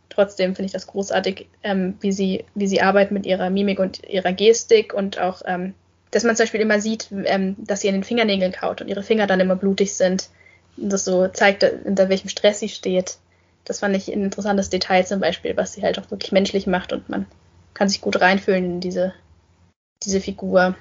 [0.10, 4.04] trotzdem finde ich das großartig, ähm, wie sie, wie sie arbeitet mit ihrer Mimik und
[4.10, 5.74] ihrer Gestik und auch, ähm,
[6.10, 9.04] dass man zum Beispiel immer sieht, ähm, dass sie an den Fingernägeln kaut und ihre
[9.04, 10.30] Finger dann immer blutig sind.
[10.78, 13.18] Und das so zeigt, unter welchem Stress sie steht.
[13.66, 16.94] Das fand ich ein interessantes Detail zum Beispiel, was sie halt auch wirklich menschlich macht
[16.94, 17.26] und man
[17.74, 19.14] kann sich gut reinfühlen in diese,
[20.04, 20.76] diese Figur.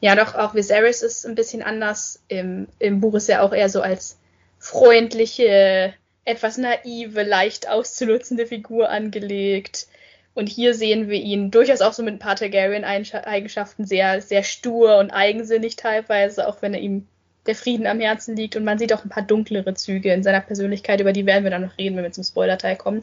[0.00, 2.22] Ja, doch, auch Viserys ist ein bisschen anders.
[2.28, 4.18] Im, Im Buch ist er auch eher so als
[4.58, 9.86] freundliche, etwas naive, leicht auszunutzende Figur angelegt.
[10.34, 14.98] Und hier sehen wir ihn durchaus auch so mit ein paar Targaryen-Eigenschaften sehr, sehr stur
[14.98, 17.08] und eigensinnig teilweise, auch wenn er ihm
[17.46, 18.54] der Frieden am Herzen liegt.
[18.54, 21.50] Und man sieht auch ein paar dunklere Züge in seiner Persönlichkeit, über die werden wir
[21.50, 23.02] dann noch reden, wenn wir zum Spoiler-Teil kommen.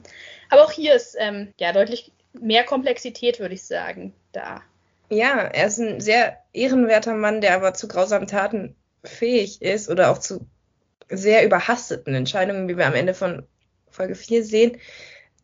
[0.50, 4.62] Aber auch hier ist ähm, ja deutlich mehr Komplexität, würde ich sagen, da.
[5.10, 10.12] Ja, er ist ein sehr ehrenwerter Mann, der aber zu grausamen Taten fähig ist oder
[10.12, 10.48] auch zu
[11.10, 13.44] sehr überhasteten Entscheidungen, wie wir am Ende von
[13.90, 14.78] Folge 4 sehen.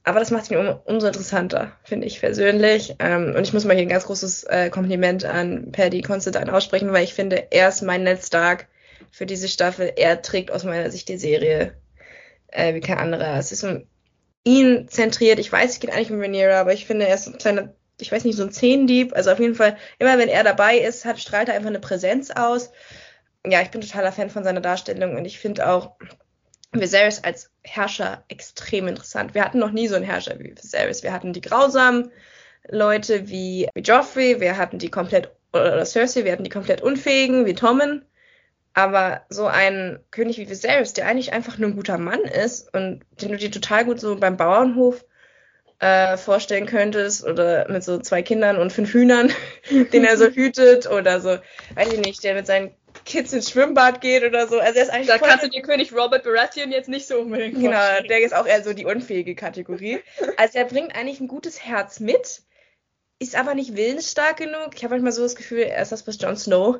[0.03, 2.95] Aber das macht ihn um, umso interessanter, finde ich persönlich.
[2.99, 6.91] Ähm, und ich muss mal hier ein ganz großes äh, Kompliment an Paddy Considine aussprechen,
[6.91, 8.67] weil ich finde, er ist mein Ned Stark
[9.11, 9.93] für diese Staffel.
[9.95, 11.75] Er trägt aus meiner Sicht die Serie
[12.47, 13.37] äh, wie kein anderer.
[13.37, 13.85] Es ist um
[14.43, 15.37] ihn zentriert.
[15.37, 18.11] Ich weiß, es geht eigentlich um Rhaenyra, aber ich finde, er ist ein kleiner ich
[18.11, 19.13] weiß nicht, so ein Zehndieb.
[19.13, 22.31] Also auf jeden Fall, immer wenn er dabei ist, hat, strahlt er einfach eine Präsenz
[22.31, 22.71] aus.
[23.45, 25.95] Ja, ich bin totaler Fan von seiner Darstellung und ich finde auch
[26.73, 29.33] Viserys als Herrscher extrem interessant.
[29.33, 31.03] Wir hatten noch nie so einen Herrscher wie Viserys.
[31.03, 32.11] Wir hatten die grausamen
[32.69, 37.45] Leute wie, wie Joffrey, wir hatten die komplett, oder Cersei, wir hatten die komplett unfähigen
[37.45, 38.05] wie Tommen.
[38.73, 43.01] Aber so ein König wie Viserys, der eigentlich einfach nur ein guter Mann ist und
[43.21, 45.03] den du dir total gut so beim Bauernhof
[45.81, 49.33] äh, vorstellen könntest oder mit so zwei Kindern und fünf Hühnern,
[49.69, 51.37] den er so hütet oder so,
[51.75, 52.71] weiß ich nicht, der mit seinen
[53.03, 54.59] Kids ins Schwimmbad geht oder so.
[54.59, 57.55] Also er ist eigentlich da kannst du dir König Robert Baratheon jetzt nicht so unbedingt
[57.55, 58.07] Genau, vorstellen.
[58.09, 59.99] der ist auch eher so die unfähige Kategorie.
[60.37, 62.43] Also er bringt eigentlich ein gutes Herz mit,
[63.17, 64.71] ist aber nicht willensstark genug.
[64.75, 66.77] Ich habe manchmal so das Gefühl, er ist das, was Jon Snow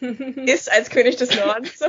[0.44, 1.80] ist als König des Nordens.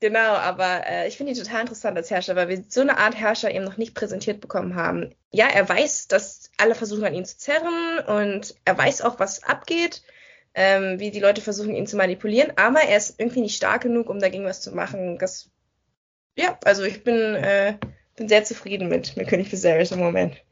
[0.00, 3.14] Genau, aber äh, ich finde ihn total interessant als Herrscher, weil wir so eine Art
[3.14, 5.14] Herrscher eben noch nicht präsentiert bekommen haben.
[5.30, 9.42] Ja, er weiß, dass alle versuchen an ihn zu zerren und er weiß auch, was
[9.44, 10.02] abgeht,
[10.54, 14.08] ähm, wie die Leute versuchen, ihn zu manipulieren, aber er ist irgendwie nicht stark genug,
[14.08, 15.18] um dagegen was zu machen.
[15.18, 15.50] Das,
[16.34, 17.76] ja, also ich bin, äh,
[18.16, 20.42] bin sehr zufrieden mit, mit König Viserys im Moment.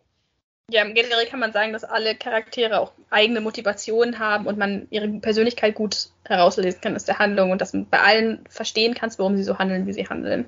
[0.71, 5.09] Ja, generell kann man sagen, dass alle Charaktere auch eigene Motivationen haben und man ihre
[5.09, 9.37] Persönlichkeit gut herauslesen kann aus der Handlung und dass man bei allen verstehen kann, warum
[9.37, 10.45] sie so handeln, wie sie handeln.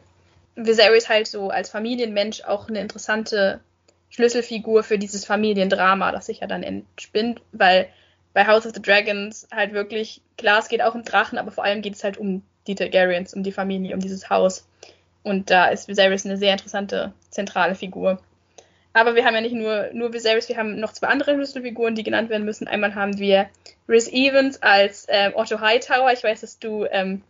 [0.57, 3.61] Viserys halt so als Familienmensch auch eine interessante
[4.11, 7.89] Schlüsselfigur für dieses Familiendrama, das sich ja dann entspinnt, weil
[8.35, 11.65] bei House of the Dragons halt wirklich, klar, es geht auch um Drachen, aber vor
[11.65, 14.67] allem geht es halt um die Targaryens, um die Familie, um dieses Haus.
[15.23, 18.21] Und da ist Viserys eine sehr interessante zentrale Figur.
[18.93, 22.03] Aber wir haben ja nicht nur, nur Viserys, wir haben noch zwei andere Schlüsselfiguren, die
[22.03, 22.67] genannt werden müssen.
[22.67, 23.49] Einmal haben wir
[23.89, 26.13] Rhys Evans als ähm, Otto Hightower.
[26.13, 27.23] Ich weiß, dass du, ähm,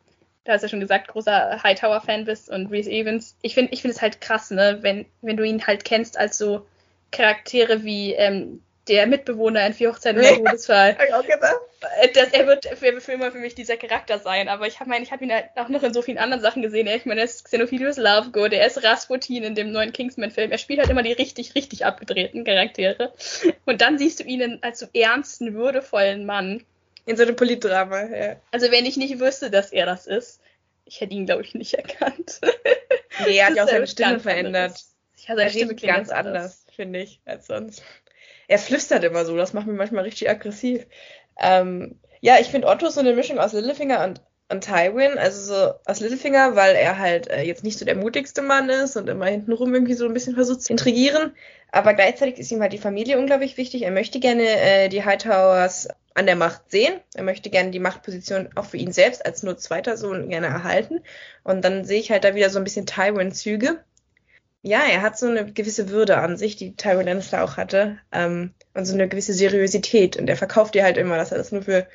[0.44, 3.36] da hast du ja schon gesagt, großer Hightower-Fan bist und Rhys Evans.
[3.42, 6.38] Ich finde ich finde es halt krass, ne, wenn, wenn du ihn halt kennst als
[6.38, 6.66] so
[7.10, 10.96] Charaktere wie ähm, der Mitbewohner in Vier Hochzeiten und Todesfall.
[12.00, 15.12] Äh, das, er wird für, immer für mich dieser Charakter sein, aber ich habe ich
[15.12, 16.86] hab ihn halt auch noch in so vielen anderen Sachen gesehen.
[16.88, 20.50] Ich meine, er ist Xenophilius Lovegood, er ist Rasputin in dem neuen Kingsman-Film.
[20.50, 23.12] Er spielt halt immer die richtig, richtig abgedrehten Charaktere.
[23.64, 26.64] Und dann siehst du ihn als so ernsten, würdevollen Mann.
[27.06, 28.36] In so einem Politdrama, ja.
[28.50, 30.40] Also wenn ich nicht wüsste, dass er das ist,
[30.84, 32.40] ich hätte ihn, glaube ich, nicht erkannt.
[33.24, 34.84] Nee, er hat ja auch seine Stimme verändert.
[35.26, 37.82] Ja, seine Stimme klingt ganz anders, finde ich, als sonst
[38.50, 40.84] er flüstert immer so, das macht mich manchmal richtig aggressiv.
[41.40, 45.72] Ähm, ja, ich finde Otto so eine Mischung aus Littlefinger und, und Tywin, also so
[45.86, 49.26] aus Littlefinger, weil er halt äh, jetzt nicht so der mutigste Mann ist und immer
[49.26, 51.32] hintenrum irgendwie so ein bisschen versucht zu intrigieren,
[51.70, 53.82] aber gleichzeitig ist ihm halt die Familie unglaublich wichtig.
[53.82, 56.94] Er möchte gerne äh, die Hightowers an der Macht sehen.
[57.14, 61.02] Er möchte gerne die Machtposition auch für ihn selbst als nur zweiter Sohn gerne erhalten.
[61.44, 63.78] Und dann sehe ich halt da wieder so ein bisschen Tywin-Züge
[64.62, 68.52] ja, er hat so eine gewisse Würde an sich, die Tywin Lannister auch hatte, ähm,
[68.74, 70.16] und so eine gewisse Seriosität.
[70.16, 71.86] Und er verkauft dir halt immer, dass er das nur für,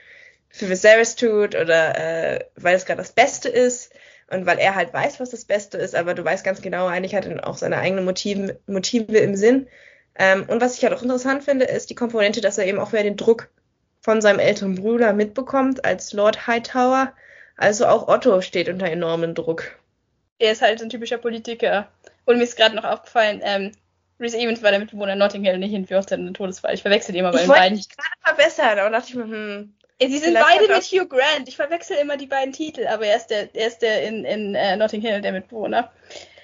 [0.49, 3.93] für Viserys tut oder äh, weil es gerade das Beste ist
[4.29, 7.15] und weil er halt weiß, was das Beste ist, aber du weißt ganz genau, eigentlich
[7.15, 9.67] hat er auch seine eigenen Motive, Motive im Sinn.
[10.17, 12.93] Ähm, und was ich halt auch interessant finde, ist die Komponente, dass er eben auch
[12.93, 13.49] wieder den Druck
[14.01, 17.13] von seinem älteren Bruder mitbekommt als Lord Hightower.
[17.57, 19.77] Also auch Otto steht unter enormem Druck.
[20.39, 21.89] Er ist halt ein typischer Politiker.
[22.25, 23.71] Und mir ist gerade noch aufgefallen, ähm,
[24.19, 26.73] Reese Evans war der Mitbewohner Notting Hill, nicht in 14 Todesfall.
[26.73, 27.77] Ich verwechsel die immer bei den beiden.
[27.77, 29.73] Ich wollte mich gerade verbessern, aber dachte ich mir, hm.
[29.99, 31.47] Sie sind beide mit Hugh Grant.
[31.47, 34.55] Ich verwechsel immer die beiden Titel, aber er ist der, er ist der in, in
[34.55, 35.91] uh, Notting Hill, der Mitbewohner.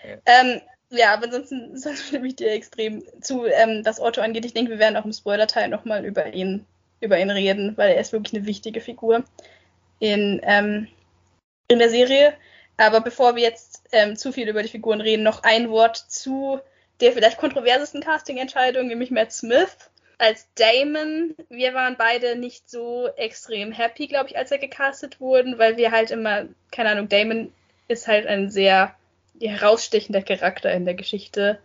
[0.06, 4.46] Ja, ähm, ja aber ansonsten, sonst stimme ich dir extrem zu, ähm, was Otto angeht.
[4.46, 6.66] Ich denke, wir werden auch im Spoiler-Teil nochmal über ihn,
[7.02, 9.24] über ihn reden, weil er ist wirklich eine wichtige Figur
[10.00, 10.88] in, ähm,
[11.68, 12.34] in der Serie.
[12.78, 16.60] Aber bevor wir jetzt ähm, zu viel über die Figuren reden, noch ein Wort zu
[17.02, 19.76] der vielleicht kontroversesten Casting-Entscheidung, nämlich Matt Smith
[20.18, 21.36] als Damon.
[21.50, 25.92] Wir waren beide nicht so extrem happy, glaube ich, als er gecastet wurden, weil wir
[25.92, 27.52] halt immer, keine Ahnung, Damon
[27.88, 28.96] ist halt ein sehr
[29.40, 31.60] herausstechender Charakter in der Geschichte.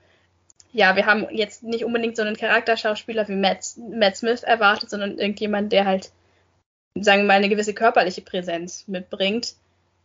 [0.72, 5.18] Ja, wir haben jetzt nicht unbedingt so einen Charakterschauspieler wie Matt, Matt Smith erwartet, sondern
[5.18, 6.10] irgendjemand, der halt,
[6.94, 9.54] sagen wir mal, eine gewisse körperliche Präsenz mitbringt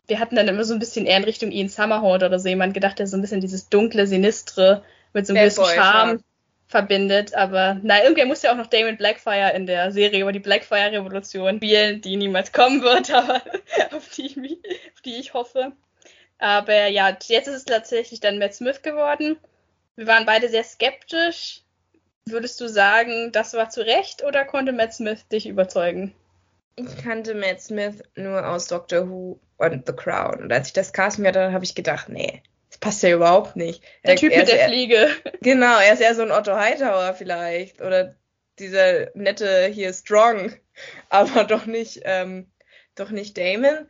[0.08, 2.74] wir hatten dann immer so ein bisschen eher in Richtung Ian Summerhold oder so jemand
[2.74, 6.18] gedacht, der so ein bisschen dieses dunkle, sinistre mit so einem gewissen Charme ja.
[6.68, 7.34] verbindet.
[7.34, 11.56] Aber na, irgendwer muss ja auch noch Damon Blackfire in der Serie über die Blackfire-Revolution
[11.56, 13.42] spielen, die niemals kommen wird, aber
[13.92, 14.36] auf die, ich
[14.94, 15.72] auf die ich hoffe.
[16.38, 19.36] Aber ja, jetzt ist es tatsächlich dann Matt Smith geworden.
[19.94, 21.60] Wir waren beide sehr skeptisch.
[22.24, 26.14] Würdest du sagen, das war zu Recht oder konnte Matt Smith dich überzeugen?
[26.76, 30.42] Ich kannte Matt Smith nur aus Doctor Who und The Crown.
[30.42, 33.82] Und als ich das Casting hatte, habe ich gedacht, nee, das passt ja überhaupt nicht.
[34.04, 35.08] Der er, Typ mit der eher, Fliege.
[35.42, 37.82] Genau, er ist eher so ein Otto Hightower vielleicht.
[37.82, 38.16] Oder
[38.58, 40.52] dieser nette hier Strong.
[41.10, 42.50] Aber doch nicht, ähm,
[42.94, 43.86] doch nicht Damon.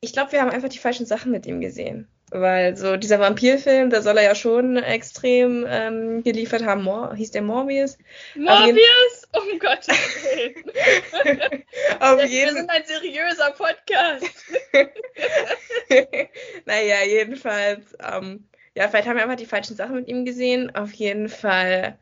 [0.00, 2.08] Ich glaube, wir haben einfach die falschen Sachen mit ihm gesehen.
[2.32, 6.84] Weil so dieser Vampirfilm, da soll er ja schon extrem ähm, geliefert haben.
[6.84, 7.98] Mor hieß der Morbius?
[8.36, 9.28] Morbius?
[9.32, 11.64] Um Gottes Willen.
[11.98, 12.30] Auf jeden...
[12.30, 14.32] Wir sind ein seriöser Podcast.
[16.66, 20.72] naja, jedenfalls, ähm, ja, vielleicht haben wir einfach die falschen Sachen mit ihm gesehen.
[20.76, 21.98] Auf jeden Fall,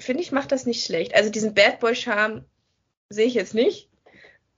[0.00, 1.14] finde ich, macht das nicht schlecht.
[1.14, 2.44] Also diesen Bad Boy-Charme
[3.10, 3.88] sehe ich jetzt nicht.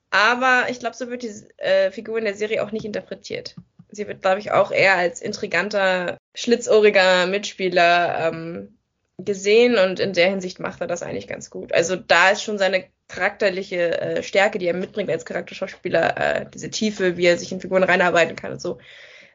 [0.08, 3.54] Aber ich glaube, so wird die äh, Figur in der Serie auch nicht interpretiert
[3.92, 8.78] sie wird, glaube ich, auch eher als intriganter, schlitzohriger Mitspieler ähm,
[9.18, 11.72] gesehen und in der Hinsicht macht er das eigentlich ganz gut.
[11.72, 16.70] Also da ist schon seine charakterliche äh, Stärke, die er mitbringt als Charakterschauspieler, äh, diese
[16.70, 18.78] Tiefe, wie er sich in Figuren reinarbeiten kann und so.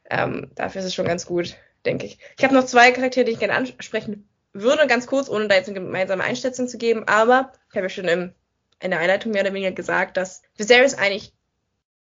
[0.09, 2.17] Ähm, dafür ist es schon ganz gut, denke ich.
[2.37, 5.69] Ich habe noch zwei Charaktere, die ich gerne ansprechen würde, ganz kurz, ohne da jetzt
[5.69, 8.33] eine gemeinsame Einschätzung zu geben, aber ich habe ja schon im,
[8.79, 11.33] in der Einleitung mehr oder weniger gesagt, dass Viserys eigentlich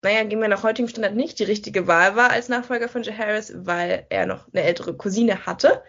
[0.03, 3.13] naja, gehen wir nach heutigem Standard nicht die richtige Wahl war als Nachfolger von Jay
[3.13, 5.81] Harris, weil er noch eine ältere Cousine hatte,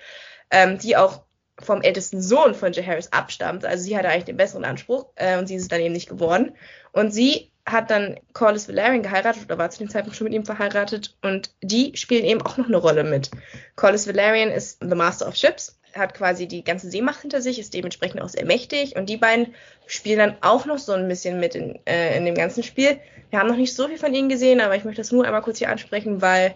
[0.50, 1.24] ähm, die auch
[1.60, 3.64] vom ältesten Sohn von Jaehaerys abstammt.
[3.64, 6.08] Also sie hatte eigentlich den besseren Anspruch äh, und sie ist es dann eben nicht
[6.08, 6.56] geworden.
[6.92, 10.44] Und sie hat dann Corlys Valerian geheiratet oder war zu dem Zeitpunkt schon mit ihm
[10.44, 13.30] verheiratet und die spielen eben auch noch eine Rolle mit.
[13.76, 17.74] Corlys Valerian ist The Master of Ships, hat quasi die ganze Seemacht hinter sich, ist
[17.74, 19.54] dementsprechend auch sehr mächtig und die beiden
[19.86, 22.98] spielen dann auch noch so ein bisschen mit in, äh, in dem ganzen Spiel.
[23.30, 25.42] Wir haben noch nicht so viel von ihnen gesehen, aber ich möchte das nur einmal
[25.42, 26.54] kurz hier ansprechen, weil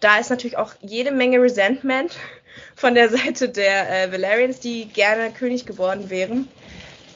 [0.00, 2.16] da ist natürlich auch jede Menge Resentment
[2.74, 6.48] von der Seite der äh, Valerians, die gerne König geworden wären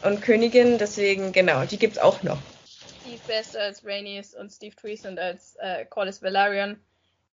[0.02, 0.78] und Königin.
[0.78, 2.38] Deswegen, genau, die gibt's auch noch.
[3.02, 6.78] Steve Best als Rhaenys und Steve Treason als äh, Corlys Valerian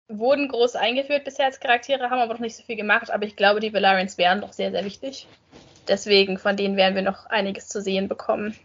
[0.09, 3.35] wurden groß eingeführt bisher als Charaktere, haben aber noch nicht so viel gemacht, aber ich
[3.35, 5.27] glaube, die Valerians wären doch sehr, sehr wichtig.
[5.87, 8.55] Deswegen, von denen werden wir noch einiges zu sehen bekommen.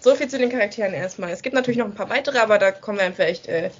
[0.00, 1.30] So viel zu den Charakteren erstmal.
[1.30, 3.70] Es gibt natürlich noch ein paar weitere, aber da kommen wir vielleicht äh,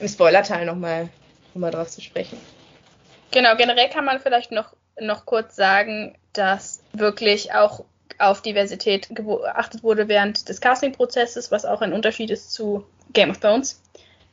[0.00, 1.08] im Spoiler-Teil nochmal
[1.54, 2.38] noch mal drauf zu sprechen.
[3.30, 7.84] Genau, generell kann man vielleicht noch, noch kurz sagen, dass wirklich auch
[8.18, 13.38] auf Diversität geachtet wurde während des Casting-Prozesses, was auch ein Unterschied ist zu Game of
[13.38, 13.80] Thrones,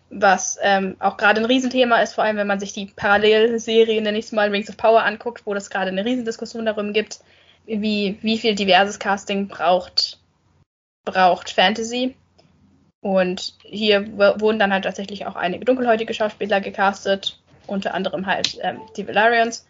[0.10, 4.18] was ähm, auch gerade ein Riesenthema ist, vor allem wenn man sich die Parallelserie, nenne
[4.18, 7.20] ich es mal, Rings of Power anguckt, wo das gerade eine Riesendiskussion darum gibt,
[7.66, 10.20] wie, wie viel diverses Casting braucht,
[11.04, 12.16] braucht Fantasy.
[13.02, 18.82] Und hier wurden dann halt tatsächlich auch einige dunkelhäutige Schauspieler gecastet, unter anderem halt ähm,
[18.96, 19.67] die Valerians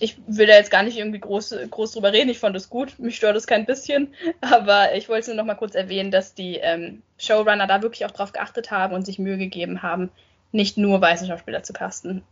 [0.00, 2.30] ich will da jetzt gar nicht irgendwie groß, groß drüber reden.
[2.30, 2.98] Ich fand es gut.
[2.98, 4.14] Mich stört es kein bisschen.
[4.40, 8.10] Aber ich wollte nur noch mal kurz erwähnen, dass die ähm, Showrunner da wirklich auch
[8.10, 10.10] drauf geachtet haben und sich Mühe gegeben haben,
[10.52, 12.22] nicht nur weiße Schauspieler zu casten.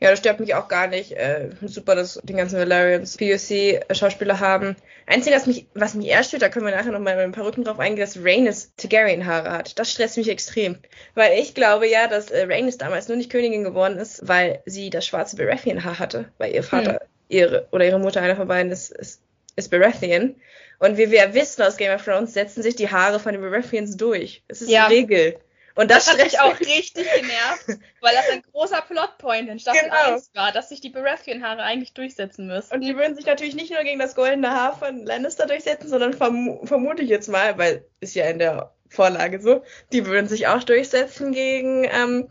[0.00, 1.12] Ja, das stört mich auch gar nicht.
[1.12, 4.76] Äh, super, dass die ganzen Valerians POC-Schauspieler haben.
[5.06, 7.46] Einzige, was mich, was mich eher stört, da können wir nachher nochmal mit ein paar
[7.46, 9.78] Rücken drauf eingehen, dass Rhaenys Targaryen-Haare hat.
[9.78, 10.78] Das stresst mich extrem.
[11.14, 14.90] Weil ich glaube ja, dass äh, Rhaenys damals nur nicht Königin geworden ist, weil sie
[14.90, 16.26] das schwarze Baratheon-Haar hatte.
[16.38, 16.98] Weil ihr Vater hm.
[17.28, 19.20] ihre, oder ihre Mutter, einer von beiden, ist, ist,
[19.56, 20.36] ist Baratheon.
[20.78, 23.40] Und wie wir ja wissen aus Game of Thrones, setzen sich die Haare von den
[23.40, 24.42] Baratheons durch.
[24.48, 24.86] Das ist ja.
[24.88, 25.38] Regel.
[25.76, 27.68] Und das, das hat mich auch richtig genervt,
[28.00, 30.14] weil das ein großer Plotpoint in Staffel genau.
[30.14, 32.72] 1 war, dass sich die Baratheon-Haare eigentlich durchsetzen müssen.
[32.72, 36.14] Und die würden sich natürlich nicht nur gegen das goldene Haar von Lannister durchsetzen, sondern
[36.14, 39.62] verm vermute ich jetzt mal, weil ist ja in der Vorlage so,
[39.92, 42.28] die würden sich auch durchsetzen gegen, ähm,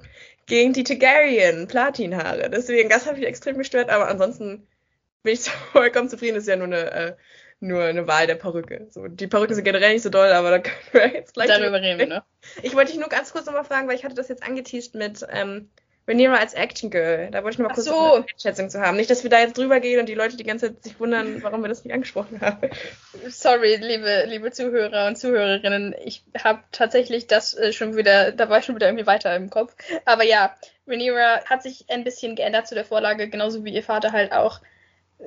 [0.47, 2.49] gegen die Targaryen Platinhaare.
[2.49, 4.67] Deswegen, das hat mich extrem gestört, aber ansonsten
[5.21, 6.33] bin ich vollkommen zufrieden.
[6.33, 7.13] Das ist ja nur eine äh,
[7.59, 8.87] nur eine Wahl der Perücke.
[8.89, 11.81] So, die Perücken sind generell nicht so doll, aber da können wir jetzt gleich darüber
[11.81, 12.09] reden.
[12.09, 12.23] Ne?
[12.61, 15.25] Ich wollte dich nur ganz kurz nochmal fragen, weil ich hatte das jetzt angeteased mit
[15.31, 15.69] ähm,
[16.07, 17.31] Rhaenyra als Action Girl.
[17.31, 18.15] Da wollte ich nochmal kurz so.
[18.15, 18.97] eine Einschätzung zu haben.
[18.97, 21.41] Nicht, dass wir da jetzt drüber gehen und die Leute die ganze Zeit sich wundern,
[21.41, 22.69] warum wir das nicht angesprochen haben.
[23.27, 25.95] Sorry, liebe, liebe Zuhörer und Zuhörerinnen.
[26.03, 29.49] Ich habe tatsächlich das äh, schon wieder, da war ich schon wieder irgendwie weiter im
[29.49, 29.75] Kopf.
[30.05, 30.55] Aber ja,
[30.87, 34.61] Rhaenyra hat sich ein bisschen geändert zu der Vorlage, genauso wie ihr Vater halt auch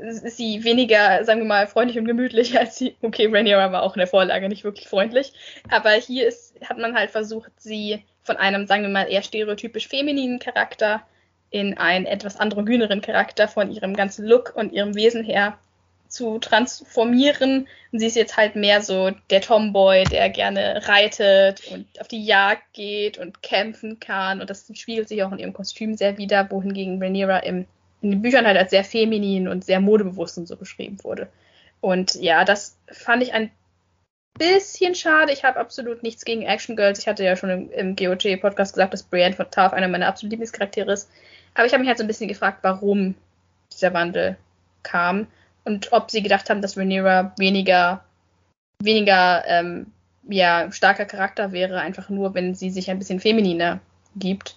[0.02, 2.96] ist sie weniger, sagen wir mal, freundlich und gemütlich als sie.
[3.02, 5.32] Okay, Rhaenyra war auch in der Vorlage nicht wirklich freundlich.
[5.68, 9.88] Aber hier ist, hat man halt versucht, sie von einem, sagen wir mal, eher stereotypisch
[9.88, 11.02] femininen Charakter
[11.50, 15.58] in einen etwas androgyneren Charakter von ihrem ganzen Look und ihrem Wesen her
[16.08, 17.68] zu transformieren.
[17.92, 22.24] Und sie ist jetzt halt mehr so der Tomboy, der gerne reitet und auf die
[22.24, 24.40] Jagd geht und kämpfen kann.
[24.40, 27.66] Und das spiegelt sich auch in ihrem Kostüm sehr wieder, wohingegen Rhaenyra im
[28.00, 31.28] in den Büchern halt als sehr feminin und sehr modebewusst und so beschrieben wurde.
[31.80, 33.50] Und ja, das fand ich ein
[34.38, 35.32] bisschen schade.
[35.32, 36.98] Ich habe absolut nichts gegen Action Girls.
[36.98, 40.30] Ich hatte ja schon im, im GOG-Podcast gesagt, dass Brienne von Tarf einer meiner absoluten
[40.30, 41.10] Lieblingscharaktere ist.
[41.54, 43.14] Aber ich habe mich halt so ein bisschen gefragt, warum
[43.72, 44.36] dieser Wandel
[44.82, 45.26] kam
[45.64, 48.04] und ob sie gedacht haben, dass Rhaenyra weniger,
[48.80, 49.92] weniger ähm,
[50.28, 53.80] ja, starker Charakter wäre, einfach nur, wenn sie sich ein bisschen femininer
[54.16, 54.56] gibt.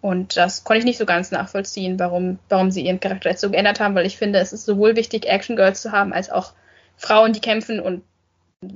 [0.00, 3.50] Und das konnte ich nicht so ganz nachvollziehen, warum, warum sie ihren Charakter jetzt so
[3.50, 6.54] geändert haben, weil ich finde, es ist sowohl wichtig, Action Girls zu haben, als auch
[6.96, 8.02] Frauen, die kämpfen und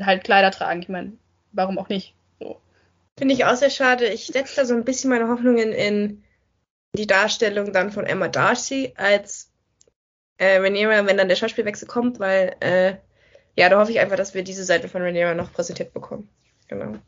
[0.03, 0.83] halt Kleider tragen.
[0.83, 1.13] Ich meine,
[1.53, 2.15] warum auch nicht?
[2.41, 2.61] So.
[3.19, 4.07] Finde ich auch sehr schade.
[4.07, 6.23] Ich setze da so ein bisschen meine Hoffnungen in
[6.97, 9.51] die Darstellung dann von Emma Darcy als
[10.39, 12.97] äh, Rhaenyra, wenn dann der Schauspielwechsel kommt, weil äh,
[13.57, 16.29] ja, da hoffe ich einfach, dass wir diese Seite von Rhaenyra noch präsentiert bekommen.
[16.69, 16.99] Genau.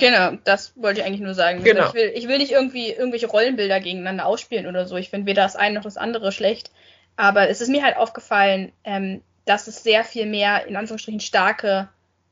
[0.00, 1.62] Genau, das wollte ich eigentlich nur sagen.
[1.62, 1.88] Genau.
[1.88, 4.96] Ich, will, ich will nicht irgendwie irgendwelche Rollenbilder gegeneinander ausspielen oder so.
[4.96, 6.70] Ich finde weder das eine noch das andere schlecht.
[7.16, 11.88] Aber es ist mir halt aufgefallen, ähm, dass es sehr viel mehr, in Anführungsstrichen, starke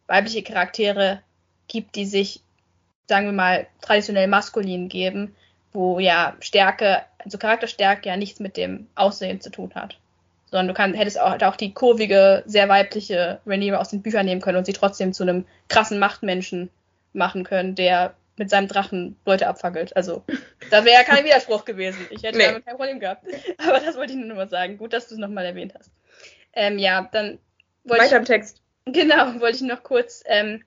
[0.07, 1.21] weibliche Charaktere
[1.67, 2.41] gibt, die sich,
[3.07, 5.37] sagen wir mal, traditionell maskulin geben,
[5.73, 9.99] wo ja Stärke, also Charakterstärke ja nichts mit dem Aussehen zu tun hat.
[10.51, 14.41] Sondern du kann, hättest auch, auch die kurvige, sehr weibliche Rhaenyra aus den Büchern nehmen
[14.41, 16.71] können und sie trotzdem zu einem krassen Machtmenschen
[17.19, 19.97] machen können, der mit seinem Drachen Leute abfackelt.
[19.97, 20.25] Also,
[20.71, 22.07] da wäre ja kein Widerspruch gewesen.
[22.11, 22.47] Ich hätte nee.
[22.47, 23.27] damit kein Problem gehabt.
[23.59, 24.79] Aber das wollte ich nur mal sagen.
[24.79, 25.91] Gut, dass du es nochmal erwähnt hast.
[26.55, 27.39] Ähm, ja, dann
[27.85, 28.63] wollte Weiter ich, im Text.
[28.87, 30.63] Genau, wollte ich noch kurz ähm,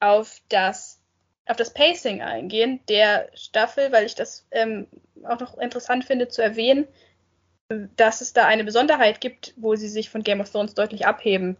[0.00, 1.00] auf das
[1.46, 4.86] auf das Pacing eingehen der Staffel, weil ich das ähm,
[5.24, 6.86] auch noch interessant finde zu erwähnen,
[7.96, 11.56] dass es da eine Besonderheit gibt, wo sie sich von Game of Thrones deutlich abheben.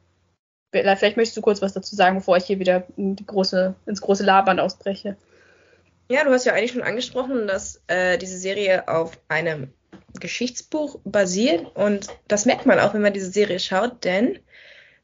[0.71, 4.25] Vielleicht möchtest du kurz was dazu sagen, bevor ich hier wieder in große, ins große
[4.25, 5.17] Labern ausbreche.
[6.11, 9.73] Ja, du hast ja eigentlich schon angesprochen, dass äh, diese Serie auf einem
[10.21, 14.39] Geschichtsbuch basiert und das merkt man auch, wenn man diese Serie schaut, denn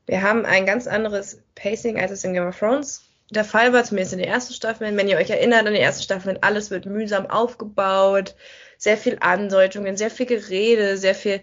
[0.07, 3.85] wir haben ein ganz anderes Pacing, als es in Game of Thrones der Fall war,
[3.85, 4.95] zumindest in der ersten Staffel.
[4.97, 8.35] Wenn ihr euch erinnert an die erste Staffel, alles wird mühsam aufgebaut,
[8.77, 11.41] sehr viel Andeutungen, sehr viel Gerede, sehr viel,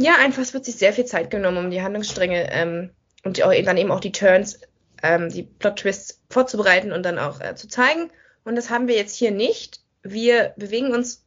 [0.00, 2.90] ja, einfach es wird sich sehr viel Zeit genommen, um die Handlungsstränge ähm,
[3.24, 4.60] und auch, dann eben auch die Turns,
[5.02, 8.10] ähm, die Plot-Twists vorzubereiten und dann auch äh, zu zeigen.
[8.44, 9.80] Und das haben wir jetzt hier nicht.
[10.02, 11.24] Wir bewegen uns,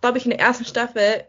[0.00, 1.24] glaube ich, in der ersten Staffel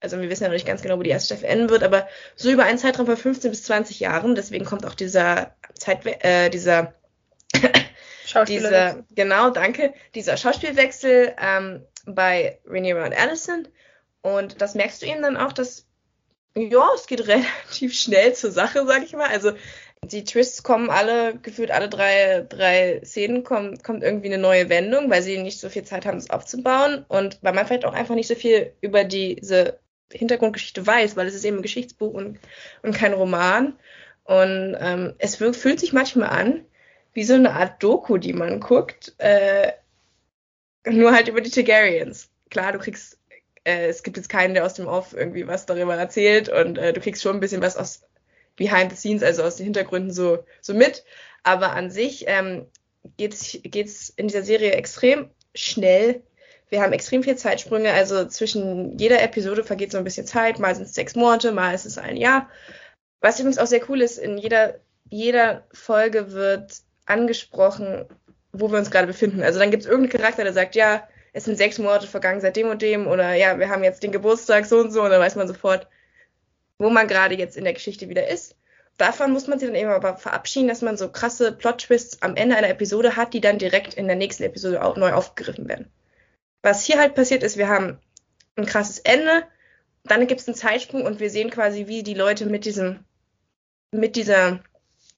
[0.00, 2.08] also wir wissen ja noch nicht ganz genau, wo die erste Staffel enden wird, aber
[2.36, 4.34] so über einen Zeitraum von 15 bis 20 Jahren.
[4.34, 6.94] Deswegen kommt auch dieser Zeit, äh, dieser,
[8.46, 13.66] dieser, genau, danke, dieser Schauspielwechsel ähm, bei Rhaenyra und Allison.
[14.22, 15.86] Und das merkst du ihnen dann auch, dass
[16.56, 19.28] ja, es geht relativ schnell zur Sache, sag ich mal.
[19.28, 19.52] Also
[20.04, 25.10] die Twists kommen alle, gefühlt alle drei, drei Szenen kommt, kommt irgendwie eine neue Wendung,
[25.10, 28.14] weil sie nicht so viel Zeit haben, es aufzubauen und weil man vielleicht auch einfach
[28.14, 29.78] nicht so viel über diese
[30.12, 32.38] Hintergrundgeschichte weiß, weil es ist eben ein Geschichtsbuch und,
[32.82, 33.78] und kein Roman.
[34.24, 36.64] Und ähm, es fühlt sich manchmal an
[37.12, 39.72] wie so eine Art Doku, die man guckt, äh,
[40.88, 42.30] nur halt über die Targaryens.
[42.50, 43.17] Klar, du kriegst,
[43.68, 46.92] äh, es gibt jetzt keinen, der aus dem Off irgendwie was darüber erzählt und äh,
[46.92, 48.02] du kriegst schon ein bisschen was aus
[48.56, 51.04] behind the scenes, also aus den Hintergründen so, so mit.
[51.42, 52.66] Aber an sich ähm,
[53.16, 56.22] geht es in dieser Serie extrem schnell
[56.70, 60.74] wir haben extrem viel Zeitsprünge, also zwischen jeder Episode vergeht so ein bisschen Zeit, mal
[60.74, 62.48] sind es sechs Monate, mal ist es ein Jahr.
[63.20, 64.74] Was übrigens auch sehr cool ist, in jeder,
[65.08, 68.04] jeder Folge wird angesprochen,
[68.52, 69.42] wo wir uns gerade befinden.
[69.42, 72.56] Also dann gibt es irgendeinen Charakter, der sagt, ja, es sind sechs Monate vergangen seit
[72.56, 75.20] dem und dem oder ja, wir haben jetzt den Geburtstag so und so und dann
[75.20, 75.88] weiß man sofort,
[76.78, 78.56] wo man gerade jetzt in der Geschichte wieder ist.
[78.98, 82.56] Davon muss man sich dann eben aber verabschieden, dass man so krasse Plot-Twists am Ende
[82.56, 85.90] einer Episode hat, die dann direkt in der nächsten Episode auch neu aufgegriffen werden
[86.62, 87.98] was hier halt passiert ist, wir haben
[88.56, 89.44] ein krasses Ende,
[90.04, 93.04] dann gibt es einen Zeitsprung und wir sehen quasi, wie die Leute mit diesem,
[93.92, 94.60] mit dieser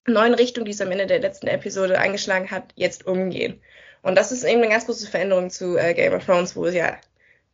[0.07, 3.61] neuen Richtung, die es am Ende der letzten Episode eingeschlagen hat, jetzt umgehen.
[4.03, 6.75] Und das ist eben eine ganz große Veränderung zu äh, Game of Thrones, wo es
[6.75, 6.97] ja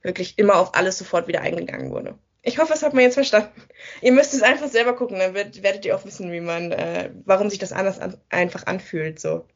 [0.02, 2.16] wirklich immer auf alles sofort wieder eingegangen wurde.
[2.42, 3.50] Ich hoffe, das hat man jetzt verstanden.
[4.00, 7.11] Ihr müsst es einfach selber gucken, dann wird, werdet ihr auch wissen, wie man, äh,
[7.24, 9.18] warum sich das anders an, einfach anfühlt.
[9.18, 9.46] So.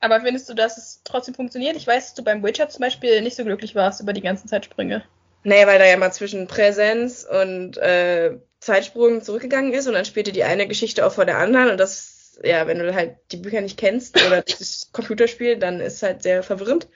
[0.00, 1.76] Aber findest du, dass es trotzdem funktioniert?
[1.76, 4.48] Ich weiß, dass du beim Witcher zum Beispiel nicht so glücklich warst über die ganzen
[4.48, 5.04] Zeitsprünge.
[5.44, 10.32] Nee, weil da ja mal zwischen Präsenz und äh, Zeitsprung zurückgegangen ist und dann spielte
[10.32, 12.11] die eine Geschichte auch vor der anderen und das,
[12.42, 16.42] ja, wenn du halt die Bücher nicht kennst oder das Computerspiel, dann ist halt sehr
[16.42, 16.88] verwirrend.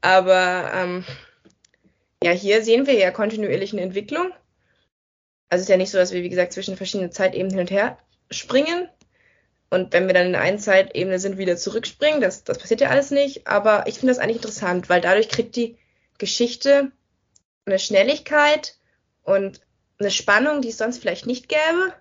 [0.00, 1.04] Aber ähm,
[2.22, 4.32] ja, hier sehen wir ja kontinuierlich eine Entwicklung.
[5.48, 7.70] Also es ist ja nicht so, dass wir, wie gesagt, zwischen verschiedenen Zeitebenen hin und
[7.70, 7.98] her
[8.30, 8.88] springen,
[9.72, 12.90] und wenn wir dann in der einen Zeitebene sind, wieder zurückspringen, das, das passiert ja
[12.90, 13.46] alles nicht.
[13.46, 15.78] Aber ich finde das eigentlich interessant, weil dadurch kriegt die
[16.18, 16.92] Geschichte
[17.64, 18.76] eine Schnelligkeit
[19.22, 19.62] und
[19.98, 21.94] eine Spannung, die es sonst vielleicht nicht gäbe.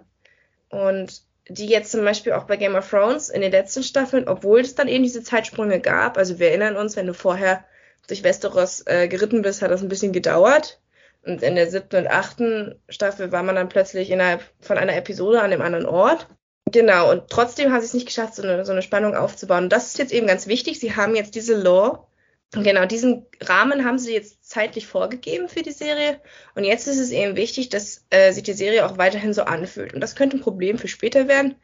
[0.68, 4.62] Und die jetzt zum Beispiel auch bei Game of Thrones in den letzten Staffeln, obwohl
[4.62, 7.66] es dann eben diese Zeitsprünge gab, also wir erinnern uns, wenn du vorher
[8.08, 10.80] durch Westeros äh, geritten bist, hat das ein bisschen gedauert.
[11.24, 15.40] Und in der siebten und achten Staffel war man dann plötzlich innerhalb von einer Episode
[15.40, 16.28] an einem anderen Ort.
[16.66, 19.66] Genau, und trotzdem haben sie es nicht geschafft, so eine, so eine Spannung aufzubauen.
[19.66, 20.80] Und das ist jetzt eben ganz wichtig.
[20.80, 22.08] Sie haben jetzt diese Law,
[22.52, 26.20] genau, diesen Rahmen haben sie jetzt zeitlich vorgegeben für die Serie.
[26.56, 29.94] Und jetzt ist es eben wichtig, dass äh, sich die Serie auch weiterhin so anfühlt.
[29.94, 31.56] Und das könnte ein Problem für später werden,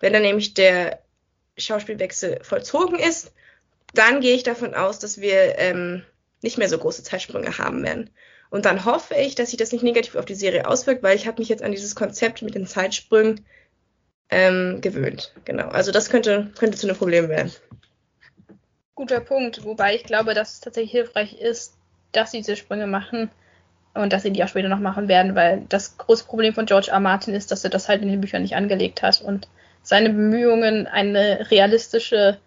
[0.00, 1.00] wenn dann nämlich der
[1.58, 3.32] Schauspielwechsel vollzogen ist.
[3.94, 6.02] Dann gehe ich davon aus, dass wir ähm,
[6.42, 8.10] nicht mehr so große Zeitsprünge haben werden.
[8.50, 11.26] Und dann hoffe ich, dass sich das nicht negativ auf die Serie auswirkt, weil ich
[11.26, 13.44] habe mich jetzt an dieses Konzept mit den Zeitsprüngen
[14.30, 15.34] ähm, gewöhnt.
[15.44, 15.68] Genau.
[15.68, 17.52] Also das könnte, könnte zu einem Problem werden.
[18.96, 21.74] Guter Punkt, wobei ich glaube, dass es tatsächlich hilfreich ist,
[22.12, 23.30] dass sie diese Sprünge machen
[23.92, 26.90] und dass sie die auch später noch machen werden, weil das große Problem von George
[26.90, 26.98] R.
[26.98, 29.48] Martin ist, dass er das halt in den Büchern nicht angelegt hat und
[29.82, 32.38] seine Bemühungen, eine realistische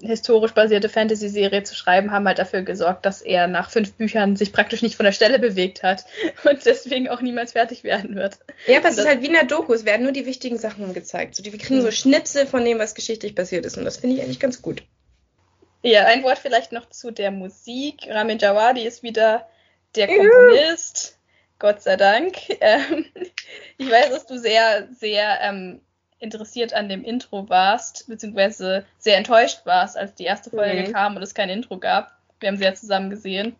[0.00, 4.52] historisch basierte Fantasy-Serie zu schreiben, haben halt dafür gesorgt, dass er nach fünf Büchern sich
[4.52, 6.04] praktisch nicht von der Stelle bewegt hat
[6.44, 8.38] und deswegen auch niemals fertig werden wird.
[8.66, 10.92] Ja, aber es ist halt wie in der Doku, es werden nur die wichtigen Sachen
[10.94, 11.34] gezeigt.
[11.34, 11.92] So, die, wir kriegen so mhm.
[11.92, 14.82] Schnipsel von dem, was geschichtlich passiert ist und das finde ich eigentlich ganz gut.
[15.86, 18.08] Ja, ein Wort vielleicht noch zu der Musik.
[18.08, 19.48] Ramin Djawadi ist wieder
[19.94, 21.16] der Komponist.
[21.60, 22.36] Gott sei Dank.
[22.60, 23.06] Ähm,
[23.78, 25.80] ich weiß, dass du sehr, sehr ähm,
[26.18, 30.92] interessiert an dem Intro warst, beziehungsweise sehr enttäuscht warst, als die erste Folge mhm.
[30.92, 32.12] kam und es kein Intro gab.
[32.40, 33.54] Wir haben sie ja zusammen gesehen.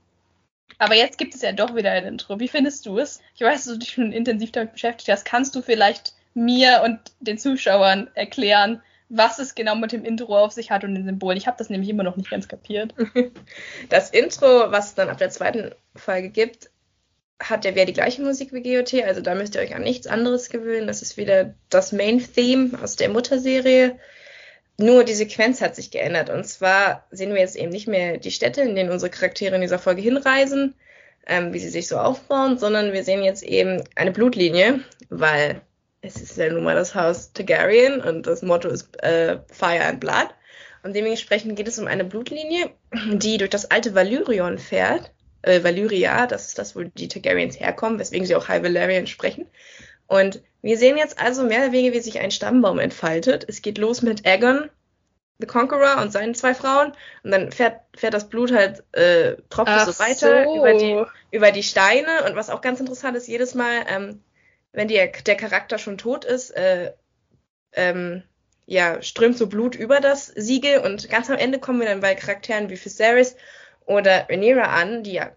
[0.78, 2.40] Aber jetzt gibt es ja doch wieder ein Intro.
[2.40, 3.20] Wie findest du es?
[3.34, 5.24] Ich weiß, dass du dich schon intensiv damit beschäftigt hast.
[5.24, 10.52] Kannst du vielleicht mir und den Zuschauern erklären, was es genau mit dem Intro auf
[10.52, 11.36] sich hat und den Symbolen?
[11.36, 12.94] Ich habe das nämlich immer noch nicht ganz kapiert.
[13.88, 16.70] Das Intro, was es dann ab der zweiten Folge gibt,
[17.38, 20.06] hat ja wieder die gleiche Musik wie GOT, also da müsst ihr euch an nichts
[20.06, 20.86] anderes gewöhnen.
[20.86, 23.98] Das ist wieder das Main-Theme aus der Mutterserie.
[24.78, 26.30] Nur die Sequenz hat sich geändert.
[26.30, 29.60] Und zwar sehen wir jetzt eben nicht mehr die Städte, in denen unsere Charaktere in
[29.60, 30.74] dieser Folge hinreisen,
[31.26, 35.60] ähm, wie sie sich so aufbauen, sondern wir sehen jetzt eben eine Blutlinie, weil
[36.06, 40.00] es ist ja nun mal das Haus Targaryen und das Motto ist äh, Fire and
[40.00, 40.28] Blood.
[40.82, 42.70] Und dementsprechend geht es um eine Blutlinie,
[43.12, 45.10] die durch das alte Valyrion fährt
[45.46, 49.46] äh, Valyria, das ist das, wo die Targaryens herkommen, weswegen sie auch High Valyrian sprechen.
[50.06, 53.44] Und wir sehen jetzt also mehr oder weniger, wie sich ein Stammbaum entfaltet.
[53.48, 54.68] Es geht los mit Aegon,
[55.38, 56.92] the Conqueror und seinen zwei Frauen.
[57.22, 60.56] Und dann fährt, fährt das Blut halt, äh, tropft so weiter so.
[60.56, 62.24] Über, die, über die Steine.
[62.26, 64.22] Und was auch ganz interessant ist, jedes Mal, ähm,
[64.76, 66.92] wenn die, der Charakter schon tot ist, äh,
[67.72, 68.22] ähm,
[68.66, 70.80] ja, strömt so Blut über das Siegel.
[70.80, 73.36] Und ganz am Ende kommen wir dann bei Charakteren wie Viserys
[73.86, 75.32] oder Rhaenyra an, die ja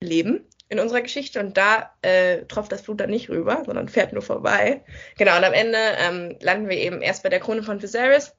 [0.00, 4.14] leben in unserer Geschichte und da äh, tropft das Blut dann nicht rüber, sondern fährt
[4.14, 4.82] nur vorbei.
[5.18, 8.34] Genau, und am Ende ähm, landen wir eben erst bei der Krone von Viserys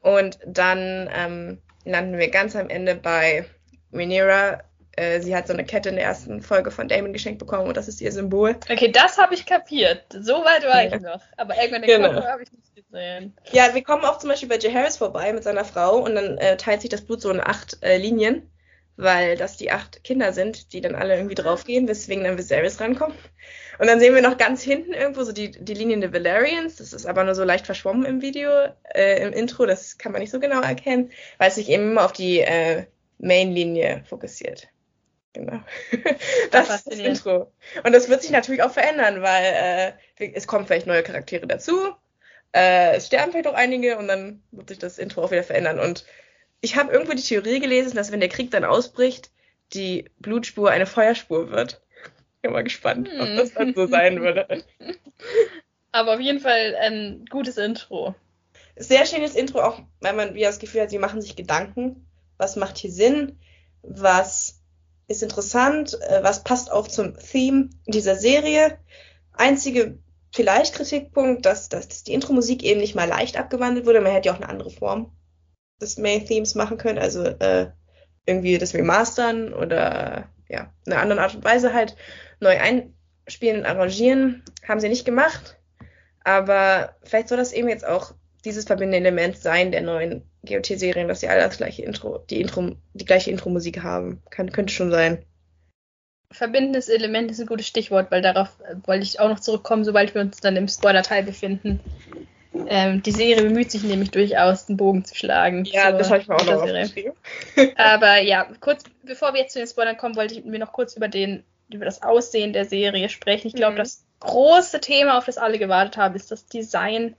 [0.00, 3.46] und dann ähm, landen wir ganz am Ende bei
[3.94, 4.64] Rhaenyra.
[4.98, 7.76] Äh, sie hat so eine Kette in der ersten Folge von Damon geschenkt bekommen und
[7.76, 8.56] das ist ihr Symbol.
[8.70, 10.04] Okay, das habe ich kapiert.
[10.10, 10.94] So weit war ja.
[10.96, 11.22] ich noch.
[11.36, 12.24] Aber irgendwann den genau.
[12.24, 13.36] habe ich nicht gesehen.
[13.52, 16.38] Ja, wir kommen auch zum Beispiel bei Jay Harris vorbei mit seiner Frau und dann
[16.38, 18.50] äh, teilt sich das Blut so in acht äh, Linien
[18.98, 23.14] weil das die acht Kinder sind, die dann alle irgendwie draufgehen, weswegen dann Viserys rankommt.
[23.78, 26.76] Und dann sehen wir noch ganz hinten irgendwo so die, die Linien der Valerians.
[26.76, 28.50] Das ist aber nur so leicht verschwommen im Video,
[28.92, 29.66] äh, im Intro.
[29.66, 32.86] Das kann man nicht so genau erkennen, weil es sich eben immer auf die äh,
[33.18, 34.66] Main-Linie fokussiert.
[35.32, 35.60] Genau.
[36.50, 37.52] das ist das Intro.
[37.84, 41.94] Und das wird sich natürlich auch verändern, weil äh, es kommen vielleicht neue Charaktere dazu.
[42.52, 45.78] Äh, es sterben vielleicht auch einige und dann wird sich das Intro auch wieder verändern.
[45.78, 46.04] Und
[46.60, 49.30] ich habe irgendwo die Theorie gelesen, dass wenn der Krieg dann ausbricht,
[49.74, 51.82] die Blutspur eine Feuerspur wird.
[52.36, 53.20] Ich bin mal gespannt, hm.
[53.20, 54.64] ob das dann so sein würde.
[55.92, 58.14] Aber auf jeden Fall ein gutes Intro.
[58.76, 62.06] Sehr schönes Intro, auch weil man wieder das Gefühl hat, sie machen sich Gedanken.
[62.36, 63.38] Was macht hier Sinn?
[63.82, 64.57] Was
[65.08, 65.98] ist interessant?
[66.02, 68.78] Äh, was passt auch zum Theme dieser Serie?
[69.32, 69.98] Einzige
[70.32, 74.00] vielleicht Kritikpunkt, dass, dass die Intro-Musik eben nicht mal leicht abgewandelt wurde.
[74.00, 75.12] Man hätte ja auch eine andere Form
[75.80, 77.70] des Main Themes machen können, also äh,
[78.26, 81.96] irgendwie das remastern oder ja, eine andere Art und Weise halt
[82.40, 85.58] neu einspielen und arrangieren, haben sie nicht gemacht.
[86.24, 88.12] Aber vielleicht soll das eben jetzt auch
[88.44, 92.76] dieses verbindende Element sein der neuen GOT-Serien, dass sie alle das gleiche Intro, die Intro,
[92.94, 94.22] die gleiche Intro-Musik haben.
[94.30, 95.24] Kann, könnte schon sein.
[96.30, 100.14] Verbindendes Element ist ein gutes Stichwort, weil darauf äh, wollte ich auch noch zurückkommen, sobald
[100.14, 101.80] wir uns dann im Spoiler-Teil befinden.
[102.66, 105.64] Ähm, die Serie bemüht sich nämlich durchaus, den Bogen zu schlagen.
[105.64, 107.12] Ja, das habe ich mir auch noch aufgeschrieben.
[107.76, 110.96] Aber ja, kurz bevor wir jetzt zu den Spoilern kommen, wollte ich mir noch kurz
[110.96, 113.48] über den über das Aussehen der Serie sprechen.
[113.48, 113.78] Ich glaube, mhm.
[113.78, 117.14] das große Thema, auf das alle gewartet haben, ist das Design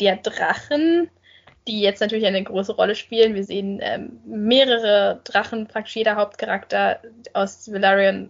[0.00, 1.10] der Drachen,
[1.68, 3.34] die jetzt natürlich eine große Rolle spielen.
[3.34, 7.00] Wir sehen ähm, mehrere Drachen, praktisch jeder Hauptcharakter
[7.34, 8.28] aus Valerian,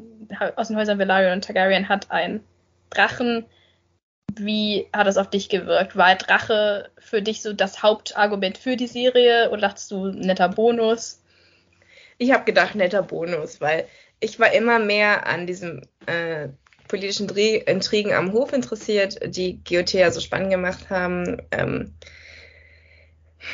[0.57, 2.45] aus den Häusern Valerian und Targaryen hat einen
[2.91, 3.47] Drachen
[4.37, 5.97] wie hat es auf dich gewirkt?
[5.97, 11.23] War Drache für dich so das Hauptargument für die Serie oder dachtest du netter Bonus?
[12.19, 13.87] Ich habe gedacht netter Bonus, weil
[14.21, 16.49] ich war immer mehr an diesem äh,
[16.89, 21.41] politischen Intrigen am Hof interessiert, die GOT ja so spannend gemacht haben.
[21.51, 21.95] Ähm,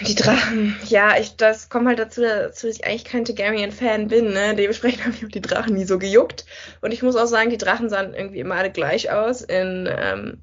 [0.06, 4.54] die Drachen, ja, ich, das kommt halt dazu, dass ich eigentlich kein Targaryen-Fan bin, ne?
[4.54, 6.46] Dementsprechend habe ich auch die Drachen nie so gejuckt.
[6.80, 9.42] Und ich muss auch sagen, die Drachen sahen irgendwie immer alle gleich aus.
[9.42, 10.42] In ähm,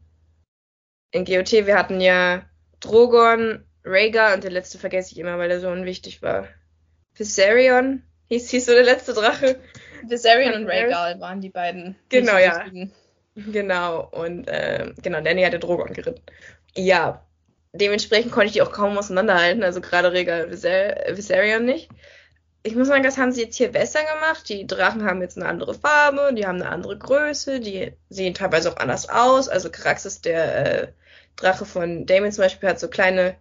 [1.11, 2.43] in GOT, wir hatten ja
[2.79, 6.47] Drogon, Rhaegar und der letzte vergesse ich immer, weil der so unwichtig war.
[7.15, 9.59] Viserion hieß, hieß so der letzte Drache.
[10.07, 11.95] Viserion und Rhaegar waren die beiden.
[12.09, 12.65] Genau, ja.
[13.35, 16.21] Genau, und äh, genau, Danny hatte Drogon geritten.
[16.75, 17.25] Ja,
[17.73, 21.89] dementsprechend konnte ich die auch kaum auseinanderhalten, also gerade Viser Viserion nicht.
[22.63, 24.47] Ich muss sagen, das haben sie jetzt hier besser gemacht.
[24.47, 28.71] Die Drachen haben jetzt eine andere Farbe, die haben eine andere Größe, die sehen teilweise
[28.71, 29.49] auch anders aus.
[29.49, 30.87] Also Kraxis, der äh,
[31.37, 33.35] Drache von Damon zum Beispiel hat so kleine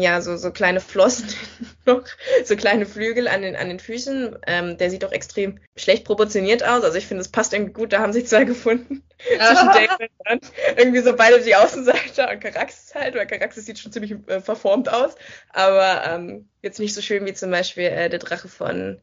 [0.00, 1.28] ja, so, so kleine Flossen
[1.86, 2.04] noch,
[2.44, 4.36] so kleine Flügel an den, an den Füßen.
[4.46, 6.82] Ähm, der sieht doch extrem schlecht proportioniert aus.
[6.82, 9.04] Also ich finde, es passt irgendwie gut, da haben sich zwei gefunden.
[9.18, 13.92] Zwischen David und irgendwie so beide die Außenseiter und Karaxis halt, weil Karaxis sieht schon
[13.92, 15.14] ziemlich äh, verformt aus.
[15.50, 19.00] Aber ähm, jetzt nicht so schön wie zum Beispiel äh, der Drache von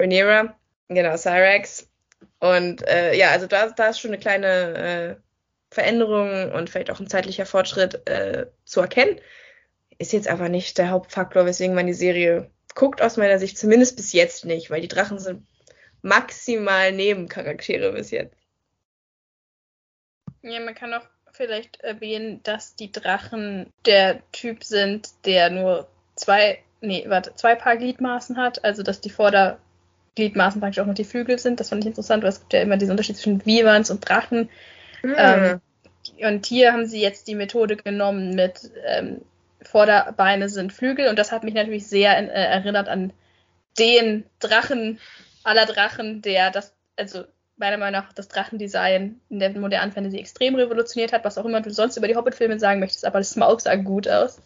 [0.00, 0.56] Rhaenyra.
[0.88, 1.88] Genau, Cyrax.
[2.40, 5.22] Und äh, ja, also da, da ist schon eine kleine äh,
[5.70, 9.20] Veränderung und vielleicht auch ein zeitlicher Fortschritt äh, zu erkennen.
[10.02, 13.94] Ist jetzt aber nicht der Hauptfaktor, weswegen man die Serie guckt, aus meiner Sicht, zumindest
[13.94, 15.46] bis jetzt nicht, weil die Drachen sind
[16.02, 18.34] maximal Nebencharaktere bis jetzt.
[20.42, 25.86] Ja, man kann auch vielleicht erwähnen, dass die Drachen der Typ sind, der nur
[26.16, 31.04] zwei, nee, warte, zwei Paar Gliedmaßen hat, also dass die Vordergliedmaßen praktisch auch noch die
[31.04, 31.60] Flügel sind.
[31.60, 34.50] Das fand ich interessant, weil es gibt ja immer diesen Unterschied zwischen Vivans und Drachen.
[35.04, 35.14] Mhm.
[35.16, 35.60] Ähm,
[36.28, 39.20] und hier haben sie jetzt die Methode genommen mit ähm,
[39.64, 43.12] Vorderbeine sind Flügel und das hat mich natürlich sehr in, äh, erinnert an
[43.78, 44.98] den Drachen
[45.44, 47.24] aller Drachen, der das, also
[47.56, 51.60] meiner Meinung nach das Drachendesign in der modernen Fantasy extrem revolutioniert hat, was auch immer
[51.60, 54.40] du sonst über die Hobbit-Filme sagen möchtest, aber das Smaug sah gut aus.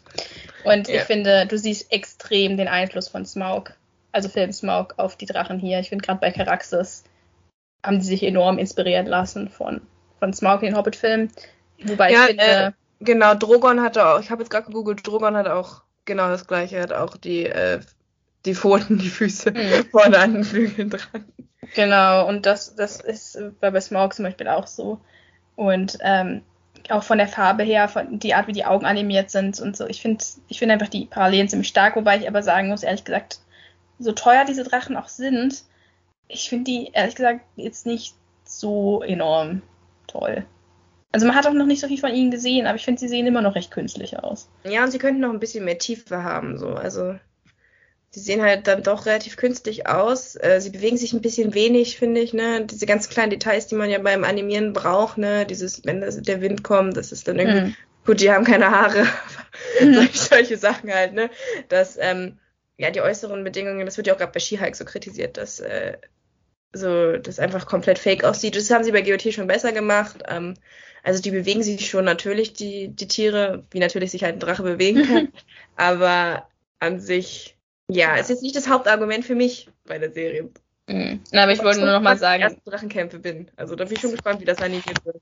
[0.65, 0.97] Und ja.
[0.97, 3.73] ich finde, du siehst extrem den Einfluss von Smaug,
[4.13, 5.81] also Film Smaug, auf die Drachen hier.
[5.81, 7.05] Ich finde gerade bei Caraxes
[7.85, 9.81] haben die sich enorm inspirieren lassen von,
[10.19, 11.31] von Smaug in den Hobbit-Filmen.
[11.85, 15.37] Wobei ja, ich finde, äh, Genau, Drogon hatte auch, ich habe jetzt gerade gegoogelt, Drogon
[15.37, 17.81] hat auch genau das gleiche, hat auch die, äh,
[18.45, 19.85] die Pfoten, die Füße mhm.
[19.91, 21.25] vorne an den Flügeln dran.
[21.75, 25.01] Genau, und das, das ist bei Smaug zum Beispiel auch so.
[25.57, 26.43] Und ähm,
[26.91, 29.87] auch von der Farbe her, von die Art, wie die Augen animiert sind und so.
[29.87, 33.05] Ich finde ich finde einfach die Parallelen ziemlich stark, wobei ich aber sagen muss, ehrlich
[33.05, 33.41] gesagt,
[33.99, 35.65] so teuer diese Drachen auch sind,
[36.29, 39.63] ich finde die ehrlich gesagt jetzt nicht so enorm
[40.07, 40.45] toll.
[41.17, 43.09] Also man hat auch noch nicht so viel von ihnen gesehen, aber ich finde, sie
[43.09, 44.51] sehen immer noch recht künstlich aus.
[44.65, 46.69] Ja, und sie könnten noch ein bisschen mehr Tiefe haben, so.
[46.69, 47.19] Also
[48.11, 50.37] sie sehen halt dann doch relativ künstlich aus.
[50.37, 52.67] Äh, sie bewegen sich ein bisschen wenig, finde ich, ne?
[52.67, 55.47] Diese ganz kleinen Details, die man ja beim Animieren braucht, ne?
[55.47, 57.77] Dieses, wenn das, der Wind kommt, das ist dann irgendwie, mhm.
[58.05, 59.07] gut, die haben keine Haare,
[59.81, 59.95] mhm.
[59.95, 61.31] solche, solche Sachen halt, ne?
[61.71, 62.37] Dass, ähm,
[62.77, 65.97] ja, die äußeren Bedingungen, das wird ja auch gerade bei She-Hulk so kritisiert, dass äh,
[66.75, 68.55] so das einfach komplett fake aussieht.
[68.55, 70.23] Das haben sie bei GOT schon besser gemacht.
[70.29, 70.57] Ähm,
[71.07, 74.65] also die bewegen sich schon natürlich, die, die Tiere, wie natürlich sich halt ein Drache
[74.65, 75.29] bewegen kann.
[75.77, 76.49] aber
[76.81, 77.57] an sich,
[77.89, 80.51] ja, ist jetzt nicht das Hauptargument für mich bei der Serie.
[80.89, 81.21] Mhm.
[81.31, 82.43] Na, aber ich wollte nur noch mal sagen.
[82.43, 83.49] Ich ersten Drachenkämpfe bin.
[83.55, 85.19] Also da bin ich schon gespannt, wie das animiert wird.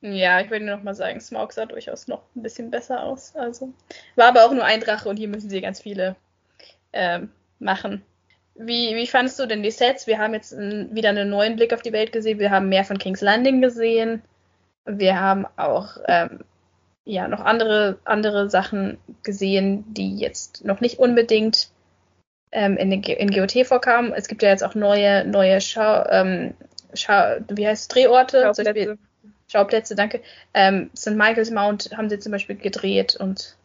[0.00, 3.36] Ja, ich wollte nur noch mal sagen, Smaug sah durchaus noch ein bisschen besser aus.
[3.36, 3.72] Also
[4.16, 6.16] war aber auch nur ein Drache und hier müssen sie ganz viele
[6.92, 8.02] ähm, machen.
[8.56, 10.08] Wie, wie fandest du denn die Sets?
[10.08, 12.40] Wir haben jetzt wieder einen neuen Blick auf die Welt gesehen.
[12.40, 14.22] Wir haben mehr von King's Landing gesehen.
[14.86, 16.40] Wir haben auch ähm,
[17.04, 21.70] ja noch andere, andere Sachen gesehen, die jetzt noch nicht unbedingt
[22.52, 24.12] ähm, in, in GOT vorkamen.
[24.12, 26.54] Es gibt ja jetzt auch neue, neue Schau, ähm,
[26.94, 28.98] Schau wie heißt es, Drehorte, Schauplätze,
[29.48, 30.20] Schauplätze danke.
[30.54, 31.16] Ähm, St.
[31.16, 33.56] Michael's Mount haben sie zum Beispiel gedreht und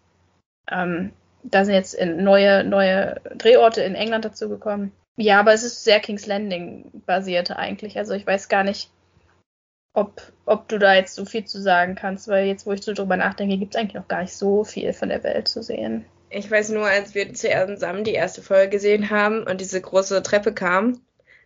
[0.71, 1.11] ähm,
[1.43, 4.91] da sind jetzt neue, neue Drehorte in England dazugekommen.
[5.17, 7.97] Ja, aber es ist sehr King's Landing basiert eigentlich.
[7.97, 8.89] Also ich weiß gar nicht,
[9.95, 12.93] ob, ob du da jetzt so viel zu sagen kannst, weil jetzt, wo ich so
[12.93, 16.05] drüber nachdenke, gibt es eigentlich noch gar nicht so viel von der Welt zu sehen.
[16.29, 20.53] Ich weiß nur, als wir zusammen die erste Folge gesehen haben und diese große Treppe
[20.53, 20.99] kam,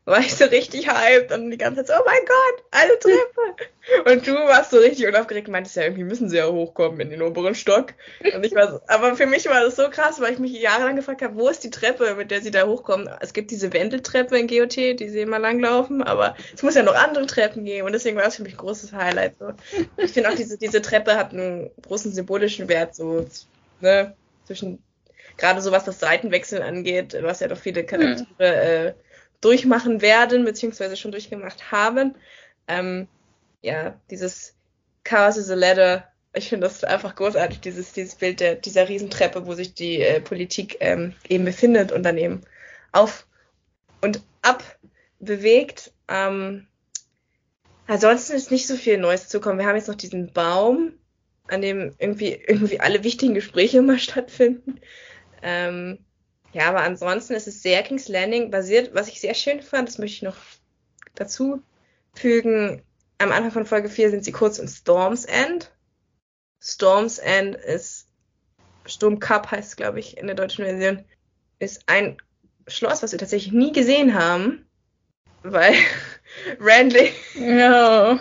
[0.09, 4.09] war ich so richtig hyped und die ganze Zeit so, oh mein Gott, eine Treppe.
[4.09, 7.09] Und du warst so richtig unaufgeregt und meintest ja, irgendwie müssen sie ja hochkommen in
[7.09, 7.93] den oberen Stock.
[8.33, 10.95] Und ich war so, aber für mich war das so krass, weil ich mich jahrelang
[10.95, 13.09] gefragt habe, wo ist die Treppe, mit der sie da hochkommen?
[13.19, 16.95] Es gibt diese Wendeltreppe in GOT, die sie immer langlaufen, aber es muss ja noch
[16.95, 19.35] andere Treppen geben und deswegen war das für mich ein großes Highlight.
[19.39, 19.53] So.
[19.97, 23.25] Ich finde auch, diese, diese Treppe hat einen großen symbolischen Wert, so,
[23.79, 24.83] ne, zwischen,
[25.37, 28.39] gerade so was das Seitenwechseln angeht, was ja doch viele Charaktere, mhm.
[28.39, 28.93] äh,
[29.41, 32.15] durchmachen werden, beziehungsweise schon durchgemacht haben.
[32.67, 33.07] Ähm,
[33.61, 34.55] ja, dieses
[35.03, 39.47] Chaos is a Ladder, ich finde das einfach großartig, dieses, dieses Bild der, dieser Riesentreppe,
[39.47, 42.41] wo sich die äh, Politik ähm, eben befindet und dann eben
[42.91, 43.25] auf
[44.01, 44.63] und ab
[45.19, 45.91] bewegt.
[46.07, 46.67] Ähm,
[47.87, 49.59] ansonsten ist nicht so viel Neues zu kommen.
[49.59, 50.93] Wir haben jetzt noch diesen Baum,
[51.47, 54.79] an dem irgendwie, irgendwie alle wichtigen Gespräche immer stattfinden.
[55.41, 55.99] Ähm,
[56.53, 59.97] ja, aber ansonsten ist es sehr King's Landing basiert, was ich sehr schön fand, das
[59.97, 60.37] möchte ich noch
[61.15, 61.61] dazu
[62.13, 62.81] fügen.
[63.17, 65.71] Am Anfang von Folge 4 sind sie kurz in Storm's End.
[66.61, 68.09] Storm's End ist
[68.89, 71.05] Sturm Cup heißt es, glaube ich, in der deutschen Version,
[71.59, 72.17] ist ein
[72.67, 74.65] Schloss, was wir tatsächlich nie gesehen haben,
[75.43, 75.75] weil
[76.59, 78.19] Randy no.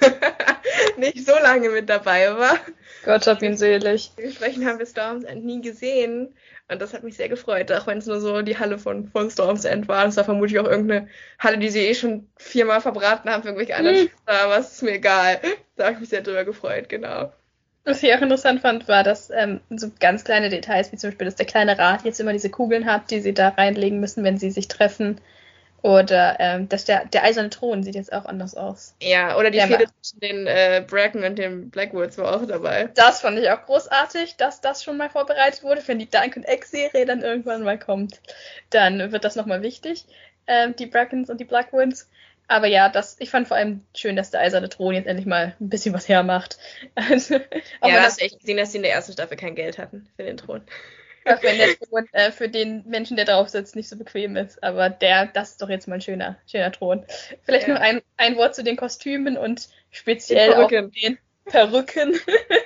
[0.96, 2.58] nicht so lange mit dabei war.
[3.04, 4.12] Gott hab ihn selig.
[4.16, 6.34] Dementsprechend haben wir Storm's End nie gesehen.
[6.68, 9.30] Und das hat mich sehr gefreut, auch wenn es nur so die Halle von, von
[9.30, 10.04] Storm's End war.
[10.04, 13.76] Das war vermutlich auch irgendeine Halle, die sie eh schon viermal verbraten haben für irgendwelche
[13.76, 14.10] anderen hm.
[14.26, 15.40] aber es ist mir egal.
[15.76, 17.32] Da habe ich mich sehr drüber gefreut, genau.
[17.84, 21.24] Was ich auch interessant fand, war, dass ähm, so ganz kleine Details, wie zum Beispiel,
[21.24, 24.38] dass der kleine Rat jetzt immer diese Kugeln hat, die sie da reinlegen müssen, wenn
[24.38, 25.20] sie sich treffen.
[25.82, 28.94] Oder ähm, dass der, der eiserne Thron sieht jetzt auch anders aus.
[29.00, 32.90] Ja, oder die Fehde zwischen den äh, Bracken und den Blackwoods war auch dabei.
[32.94, 35.82] Das fand ich auch großartig, dass das schon mal vorbereitet wurde.
[35.86, 38.20] Wenn die Dunk- und Egg-Serie dann irgendwann mal kommt,
[38.70, 40.04] dann wird das nochmal wichtig.
[40.46, 42.08] Ähm, die Brackens und die Blackwoods.
[42.50, 45.54] Aber ja, das, ich fand vor allem schön, dass der eiserne Thron jetzt endlich mal
[45.60, 46.58] ein bisschen was hermacht.
[46.96, 50.08] Also, ja, hast du echt gesehen, dass sie in der ersten Staffel kein Geld hatten
[50.16, 50.62] für den Thron.
[51.24, 54.62] Auch wenn der Thron äh, für den Menschen, der drauf sitzt, nicht so bequem ist.
[54.62, 57.04] Aber der, das ist doch jetzt mal ein schöner, schöner Thron.
[57.42, 57.74] Vielleicht ja.
[57.74, 62.14] noch ein, ein Wort zu den Kostümen und speziell auch den Perücken.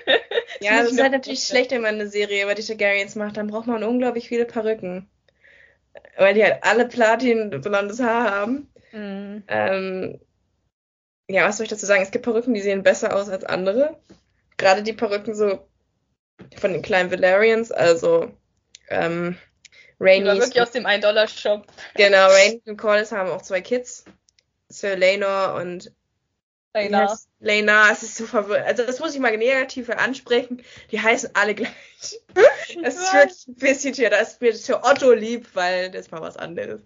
[0.60, 3.36] ja, das ist halt natürlich schlecht, wenn man eine Serie über die Targaryens macht.
[3.36, 5.08] Dann braucht man unglaublich viele Perücken.
[6.16, 8.68] Weil die halt alle Platin-blondes Haar haben.
[8.92, 9.42] Mhm.
[9.48, 10.20] Ähm,
[11.28, 12.02] ja, was soll ich dazu sagen?
[12.02, 13.98] Es gibt Perücken, die sehen besser aus als andere.
[14.56, 15.66] Gerade die Perücken so
[16.56, 18.32] von den kleinen Valerians, also
[18.94, 19.36] ähm,
[20.00, 20.26] Rainy.
[20.26, 21.66] wirklich aus dem 1-Dollar-Shop.
[21.94, 24.04] Genau, Rainy und Corliss haben auch zwei Kids.
[24.68, 25.92] Sir Lenor und
[26.74, 27.16] Lena.
[27.38, 28.66] Lena, es ist so verwirrend.
[28.66, 30.62] Also das muss ich mal negativ ansprechen.
[30.90, 31.70] Die heißen alle gleich.
[32.82, 34.10] Das ist wirklich ein bisschen schwer.
[34.10, 36.80] Da ist mir für Otto lieb, weil das ist mal was anderes.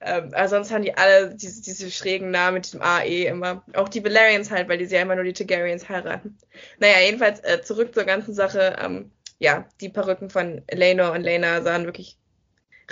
[0.00, 3.62] Ähm, also sonst haben die alle diese, diese schrägen Namen mit diesem AE immer.
[3.74, 6.38] Auch die Valerians halt, weil die ja immer nur die Targaryens heiraten.
[6.78, 8.76] Naja, jedenfalls äh, zurück zur ganzen Sache.
[8.80, 9.10] Ähm,
[9.44, 12.16] ja, die Perücken von Elena und Lena sahen wirklich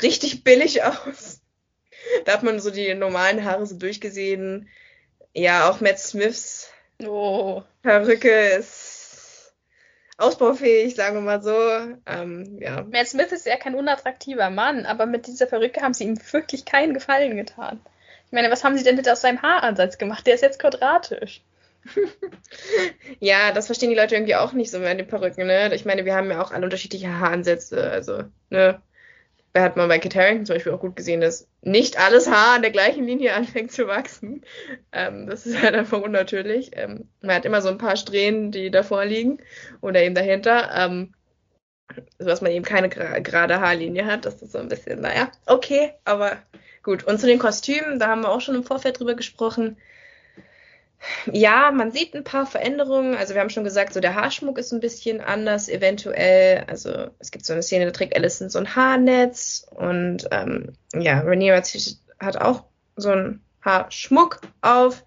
[0.02, 1.40] richtig billig aus.
[2.26, 4.68] da hat man so die normalen Haare so durchgesehen.
[5.32, 6.70] Ja, auch Matt Smiths
[7.02, 7.62] oh.
[7.80, 9.54] Perücke ist
[10.18, 11.56] ausbaufähig, sagen wir mal so.
[12.06, 12.82] Ähm, ja.
[12.82, 16.66] Matt Smith ist ja kein unattraktiver Mann, aber mit dieser Perücke haben sie ihm wirklich
[16.66, 17.80] keinen Gefallen getan.
[18.26, 20.26] Ich meine, was haben sie denn bitte aus seinem Haaransatz gemacht?
[20.26, 21.42] Der ist jetzt quadratisch.
[23.20, 25.74] ja, das verstehen die Leute irgendwie auch nicht so mit den Perücken, ne?
[25.74, 28.80] Ich meine, wir haben ja auch alle unterschiedliche Haaransätze, also, ne?
[29.52, 32.56] Da hat man bei Kit Harington zum Beispiel auch gut gesehen, dass nicht alles Haar
[32.56, 34.42] an der gleichen Linie anfängt zu wachsen.
[34.92, 36.70] Ähm, das ist halt einfach unnatürlich.
[36.74, 39.38] Ähm, man hat immer so ein paar Strähnen, die davor liegen
[39.82, 40.70] oder eben dahinter.
[40.74, 41.12] Ähm,
[42.18, 44.24] dass man eben keine gerade Haarlinie hat.
[44.24, 46.38] Das ist so ein bisschen, naja, okay, aber
[46.82, 47.04] gut.
[47.04, 49.76] Und zu den Kostümen, da haben wir auch schon im Vorfeld drüber gesprochen.
[51.30, 53.16] Ja, man sieht ein paar Veränderungen.
[53.16, 56.64] Also wir haben schon gesagt, so der Haarschmuck ist ein bisschen anders eventuell.
[56.68, 61.20] Also es gibt so eine Szene, da trägt Allison so ein Haarnetz und ähm, ja,
[61.20, 61.62] Rhaenyra
[62.20, 62.64] hat auch
[62.96, 65.04] so einen Haarschmuck auf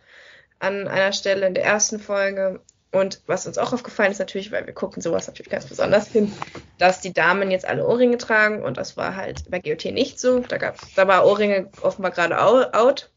[0.60, 2.62] an einer Stelle in der ersten Folge.
[2.91, 6.32] Und was uns auch aufgefallen ist natürlich, weil wir gucken sowas natürlich ganz besonders hin,
[6.78, 10.39] dass die Damen jetzt alle Ohrringe tragen und das war halt bei GOT nicht so.
[10.39, 13.12] Da gab's, da war Ohrringe offenbar gerade out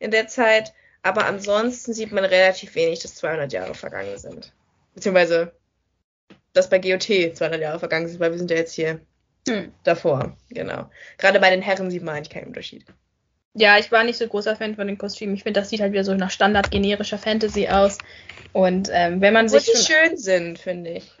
[0.00, 0.74] in der Zeit.
[1.04, 4.52] Aber ansonsten sieht man relativ wenig, dass 200 Jahre vergangen sind.
[4.94, 5.52] Beziehungsweise,
[6.54, 9.00] dass bei GOT 200 Jahre vergangen sind, weil wir sind ja jetzt hier
[9.46, 9.70] hm.
[9.84, 10.34] davor.
[10.48, 10.90] Genau.
[11.18, 12.86] Gerade bei den Herren sieht man eigentlich keinen Unterschied.
[13.52, 15.34] Ja, ich war nicht so großer Fan von den Kostümen.
[15.34, 17.98] Ich finde, das sieht halt wieder so nach Standard generischer Fantasy aus.
[18.54, 19.70] Und ähm, wenn man Wo sich.
[19.70, 21.12] Die schön sind, finde ich.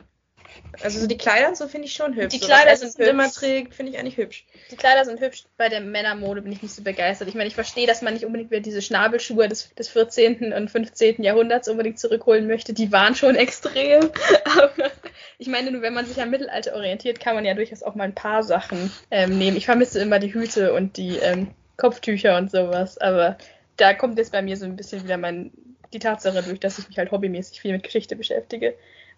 [0.82, 2.34] Also so die Kleider und so finde ich schon hübsch.
[2.34, 3.10] Die Kleider so, sind hübsch.
[3.10, 4.44] immer trägt, finde ich eigentlich hübsch.
[4.70, 5.44] Die Kleider sind hübsch.
[5.56, 7.28] Bei der Männermode bin ich nicht so begeistert.
[7.28, 10.52] Ich meine, ich verstehe, dass man nicht unbedingt wieder diese Schnabelschuhe des, des 14.
[10.52, 11.22] und 15.
[11.22, 12.72] Jahrhunderts unbedingt zurückholen möchte.
[12.72, 14.10] Die waren schon extrem.
[14.44, 14.90] Aber
[15.38, 18.04] ich meine, nur wenn man sich am Mittelalter orientiert, kann man ja durchaus auch mal
[18.04, 19.56] ein paar Sachen ähm, nehmen.
[19.56, 22.98] Ich vermisse immer die Hüte und die ähm, Kopftücher und sowas.
[22.98, 23.36] Aber
[23.76, 25.52] da kommt jetzt bei mir so ein bisschen wieder mein,
[25.92, 28.74] die Tatsache durch, dass ich mich halt hobbymäßig viel mit Geschichte beschäftige.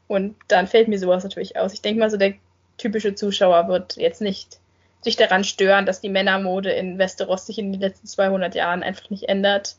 [0.08, 1.72] Und dann fällt mir sowas natürlich aus.
[1.72, 2.34] Ich denke mal so, der
[2.78, 4.58] typische Zuschauer wird jetzt nicht
[5.00, 9.10] sich daran stören, dass die Männermode in Westeros sich in den letzten 200 Jahren einfach
[9.10, 9.76] nicht ändert.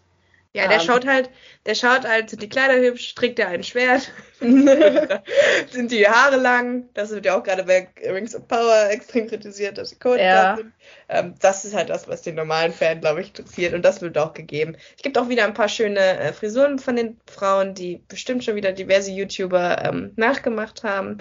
[0.57, 1.29] Ja, der um, schaut halt,
[1.65, 6.89] der schaut halt, sind die Kleider hübsch, trägt er ein Schwert, sind die Haare lang,
[6.93, 10.57] das wird ja auch gerade bei Rings of Power extrem kritisiert, dass die Code ja.
[10.57, 10.73] sind.
[11.09, 14.17] Ähm, das ist halt das, was den normalen Fan, glaube ich, interessiert und das wird
[14.17, 14.75] auch gegeben.
[14.95, 18.55] Es gibt auch wieder ein paar schöne äh, Frisuren von den Frauen, die bestimmt schon
[18.55, 21.19] wieder diverse YouTuber ähm, nachgemacht haben,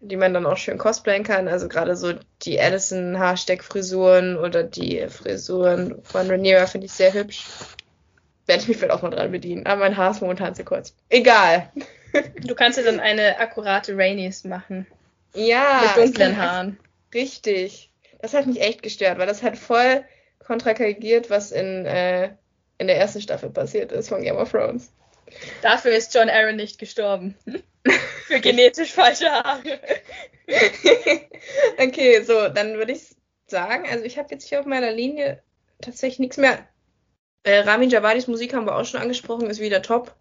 [0.00, 1.48] die man dann auch schön cosplayen kann.
[1.48, 2.12] Also gerade so
[2.42, 7.44] die Addison Haarsteck-Frisuren oder die Frisuren von Rhaenyra finde ich sehr hübsch
[8.48, 9.66] werde ich mich vielleicht auch mal dran bedienen.
[9.66, 10.94] Aber mein Haar ist momentan zu kurz.
[11.08, 11.70] Egal.
[12.40, 14.86] Du kannst ja dann eine akkurate Rainies machen.
[15.34, 15.82] Ja.
[15.94, 16.78] Mit dunklen Haaren.
[17.12, 17.90] Richtig.
[18.22, 20.02] Das hat mich echt gestört, weil das hat voll
[20.38, 22.30] kontrakargiert, was in, äh,
[22.78, 24.90] in der ersten Staffel passiert ist von Game of Thrones.
[25.60, 27.36] Dafür ist John Aaron nicht gestorben.
[28.26, 29.78] Für genetisch falsche Haare.
[31.78, 33.02] okay, so, dann würde ich
[33.46, 35.42] sagen, also ich habe jetzt hier auf meiner Linie
[35.82, 36.66] tatsächlich nichts mehr.
[37.42, 40.14] Äh, Ramin Javadis Musik haben wir auch schon angesprochen, ist wieder top.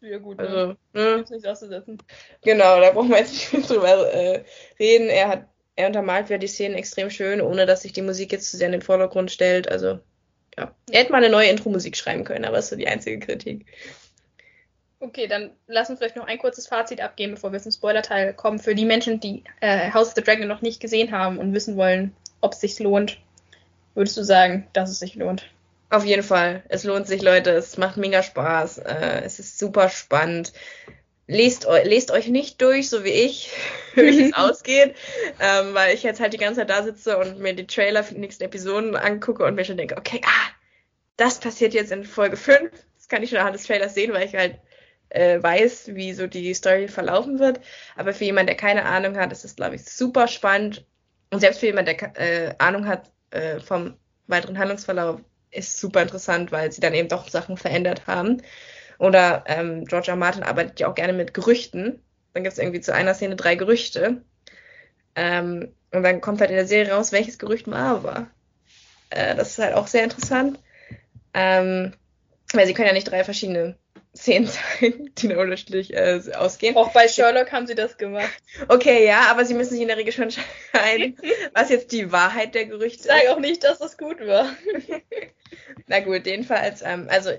[0.00, 0.38] Ja, gut.
[0.38, 0.76] Also, ne?
[0.92, 1.24] ne?
[1.28, 1.98] nichts auszusetzen.
[2.42, 4.44] Genau, da brauchen wir jetzt nicht mehr drüber äh,
[4.78, 5.08] reden.
[5.08, 8.50] Er hat, er untermalt ja die Szenen extrem schön, ohne dass sich die Musik jetzt
[8.50, 9.68] zu sehr in den Vordergrund stellt.
[9.68, 9.98] Also,
[10.56, 10.74] ja.
[10.90, 13.66] Er hätte mal eine neue Intro-Musik schreiben können, aber das ist so die einzige Kritik.
[15.00, 18.58] Okay, dann lass uns vielleicht noch ein kurzes Fazit abgeben, bevor wir zum Spoiler-Teil kommen.
[18.58, 21.76] Für die Menschen, die äh, House of the Dragon noch nicht gesehen haben und wissen
[21.76, 23.20] wollen, ob es sich lohnt,
[23.94, 25.48] würdest du sagen, dass es sich lohnt?
[25.90, 26.62] Auf jeden Fall.
[26.68, 27.50] Es lohnt sich, Leute.
[27.50, 28.78] Es macht mega Spaß.
[28.78, 30.52] Äh, es ist super spannend.
[31.26, 33.50] Lest, lest euch nicht durch, so wie ich,
[33.94, 34.94] wie es ausgeht,
[35.40, 38.14] ähm, weil ich jetzt halt die ganze Zeit da sitze und mir die Trailer für
[38.14, 40.50] die nächsten Episoden angucke und mir schon denke, okay, ah,
[41.18, 42.70] das passiert jetzt in Folge 5.
[42.96, 44.58] Das kann ich schon anhand des Trailers sehen, weil ich halt
[45.10, 47.60] äh, weiß, wie so die Story verlaufen wird.
[47.96, 50.86] Aber für jemanden, der keine Ahnung hat, ist es, glaube ich, super spannend.
[51.30, 55.20] Und selbst für jemanden, der äh, Ahnung hat äh, vom weiteren Handlungsverlauf,
[55.50, 58.42] ist super interessant, weil sie dann eben doch Sachen verändert haben.
[58.98, 60.16] Oder ähm, George R.
[60.16, 62.02] Martin arbeitet ja auch gerne mit Gerüchten.
[62.32, 64.22] Dann gibt es irgendwie zu einer Szene drei Gerüchte.
[65.14, 68.30] Ähm, und dann kommt halt in der Serie raus, welches Gerücht wahr war.
[69.10, 70.58] Äh, das ist halt auch sehr interessant.
[71.34, 71.92] Ähm,
[72.52, 73.76] weil sie können ja nicht drei verschiedene
[74.18, 74.48] Szenen
[74.80, 76.76] zeigen, die da unterschiedlich äh, ausgehen.
[76.76, 78.42] Auch bei Sherlock haben sie das gemacht.
[78.68, 81.16] Okay, ja, aber sie müssen sich in der Regel schon entscheiden,
[81.54, 83.06] was jetzt die Wahrheit der Gerüchte ist.
[83.06, 84.54] Ich sage auch nicht, dass das gut war.
[85.86, 87.30] Na gut, jedenfalls, ähm, also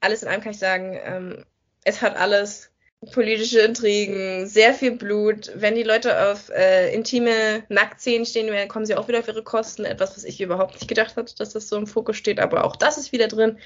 [0.00, 1.44] alles in allem kann ich sagen, ähm,
[1.84, 2.70] es hat alles
[3.12, 5.52] politische Intrigen, sehr viel Blut.
[5.54, 9.44] Wenn die Leute auf äh, intime Nacktszenen stehen, dann kommen sie auch wieder auf ihre
[9.44, 9.84] Kosten.
[9.84, 12.74] Etwas, was ich überhaupt nicht gedacht hatte, dass das so im Fokus steht, aber auch
[12.74, 13.58] das ist wieder drin.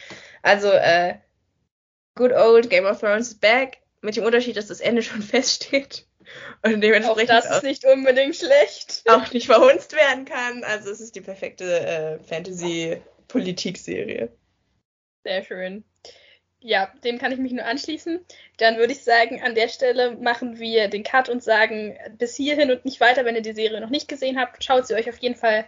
[0.43, 1.15] Also, äh,
[2.15, 6.07] good old Game of Thrones is back, mit dem Unterschied, dass das Ende schon feststeht.
[6.63, 9.03] Und dementsprechend auch das ist nicht unbedingt schlecht.
[9.09, 10.63] Auch nicht verhunzt werden kann.
[10.65, 14.31] Also es ist die perfekte äh, Fantasy-Politik-Serie.
[15.25, 15.85] Sehr schön.
[16.61, 18.25] Ja, dem kann ich mich nur anschließen.
[18.59, 22.71] Dann würde ich sagen, an der Stelle machen wir den Cut und sagen bis hierhin
[22.71, 24.63] und nicht weiter, wenn ihr die Serie noch nicht gesehen habt.
[24.63, 25.65] Schaut sie euch auf jeden Fall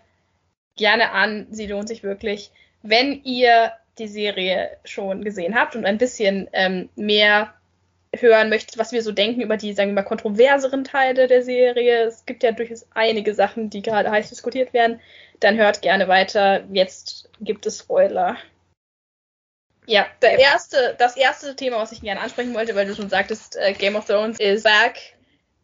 [0.77, 1.49] gerne an.
[1.51, 2.53] Sie lohnt sich wirklich.
[2.83, 7.55] Wenn ihr die Serie schon gesehen habt und ein bisschen ähm, mehr
[8.21, 12.05] hören möchtet, was wir so denken über die, sagen wir mal, kontroverseren Teile der Serie,
[12.05, 15.01] es gibt ja durchaus einige Sachen, die gerade heiß diskutiert werden,
[15.41, 16.65] dann hört gerne weiter.
[16.73, 18.37] Jetzt gibt es Spoiler.
[19.87, 23.57] Ja, der erste, das erste Thema, was ich gerne ansprechen wollte, weil du schon sagtest,
[23.57, 24.99] äh, Game of Thrones is back.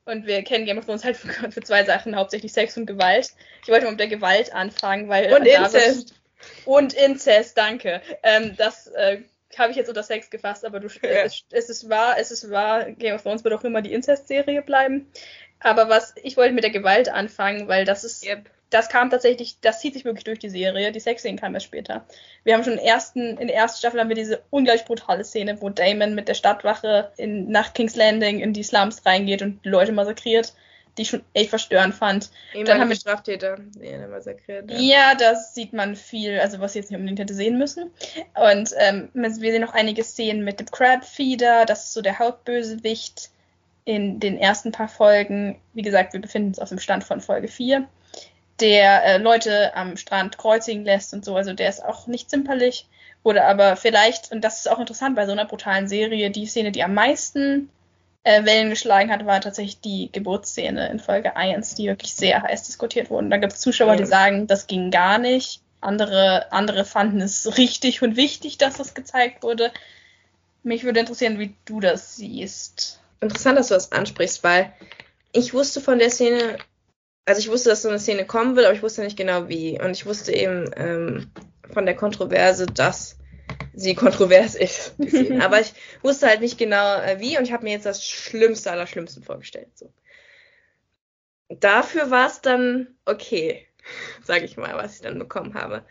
[0.05, 3.31] Und wir kennen Game of Thrones halt für, für, zwei Sachen, hauptsächlich Sex und Gewalt.
[3.63, 5.33] Ich wollte mal mit der Gewalt anfangen, weil.
[5.33, 6.20] Und Inzest.
[6.65, 8.01] Und Inzest, danke.
[8.23, 9.19] Ähm, das äh,
[9.59, 11.09] habe ich jetzt unter Sex gefasst, aber du, ja.
[11.25, 14.63] es, es, ist wahr, es ist wahr, Game of Thrones wird auch immer die Inzest-Serie
[14.63, 15.11] bleiben.
[15.61, 18.51] Aber was, ich wollte mit der Gewalt anfangen, weil das ist, yep.
[18.71, 20.91] das kam tatsächlich, das zieht sich wirklich durch die Serie.
[20.91, 22.07] Die Sexszenen kam erst später.
[22.45, 25.61] Wir haben schon in, ersten, in der ersten Staffel haben wir diese ungleich brutale Szene,
[25.61, 29.93] wo Damon mit der Stadtwache in, nach King's Landing in die Slums reingeht und Leute
[29.93, 30.55] massakriert
[30.97, 32.31] die ich schon echt verstörend fand.
[32.65, 34.71] Dann haben wir Straftäter, die er massakriert.
[34.71, 34.79] Ja.
[34.79, 37.91] ja, das sieht man viel, also was ich jetzt nicht unbedingt hätte sehen müssen.
[38.35, 43.31] Und ähm, wir sehen noch einige Szenen mit dem Crabfeeder, das ist so der Hauptbösewicht
[43.85, 45.61] in den ersten paar Folgen.
[45.73, 47.89] Wie gesagt, wir befinden uns auf dem Stand von Folge 4,
[48.61, 52.87] der äh, Leute am Strand kreuzigen lässt und so, also der ist auch nicht zimperlich.
[53.23, 56.73] Oder aber vielleicht, und das ist auch interessant bei so einer brutalen Serie, die Szene,
[56.73, 57.69] die am meisten
[58.23, 62.65] äh, Wellen geschlagen hat, war tatsächlich die Geburtsszene in Folge 1, die wirklich sehr heiß
[62.65, 63.29] diskutiert wurde.
[63.29, 65.63] Da gibt es Zuschauer, die sagen, das ging gar nicht.
[65.81, 69.73] Andere, andere fanden es richtig und wichtig, dass das gezeigt wurde.
[70.63, 73.01] Mich würde interessieren, wie du das siehst.
[73.21, 74.73] Interessant, dass du das ansprichst, weil
[75.33, 76.59] ich wusste von der Szene,
[77.25, 79.81] also ich wusste, dass so eine Szene kommen will, aber ich wusste nicht genau wie.
[79.81, 81.31] Und ich wusste eben ähm,
[81.73, 83.17] von der Kontroverse, dass
[83.75, 84.95] sie kontrovers ist.
[85.41, 85.73] Aber ich
[86.03, 89.23] wusste halt nicht genau äh, wie und ich habe mir jetzt das Schlimmste aller Schlimmsten
[89.23, 89.69] vorgestellt.
[89.75, 89.93] So.
[91.49, 93.67] Dafür war es dann okay,
[94.25, 95.85] sage ich mal, was ich dann bekommen habe.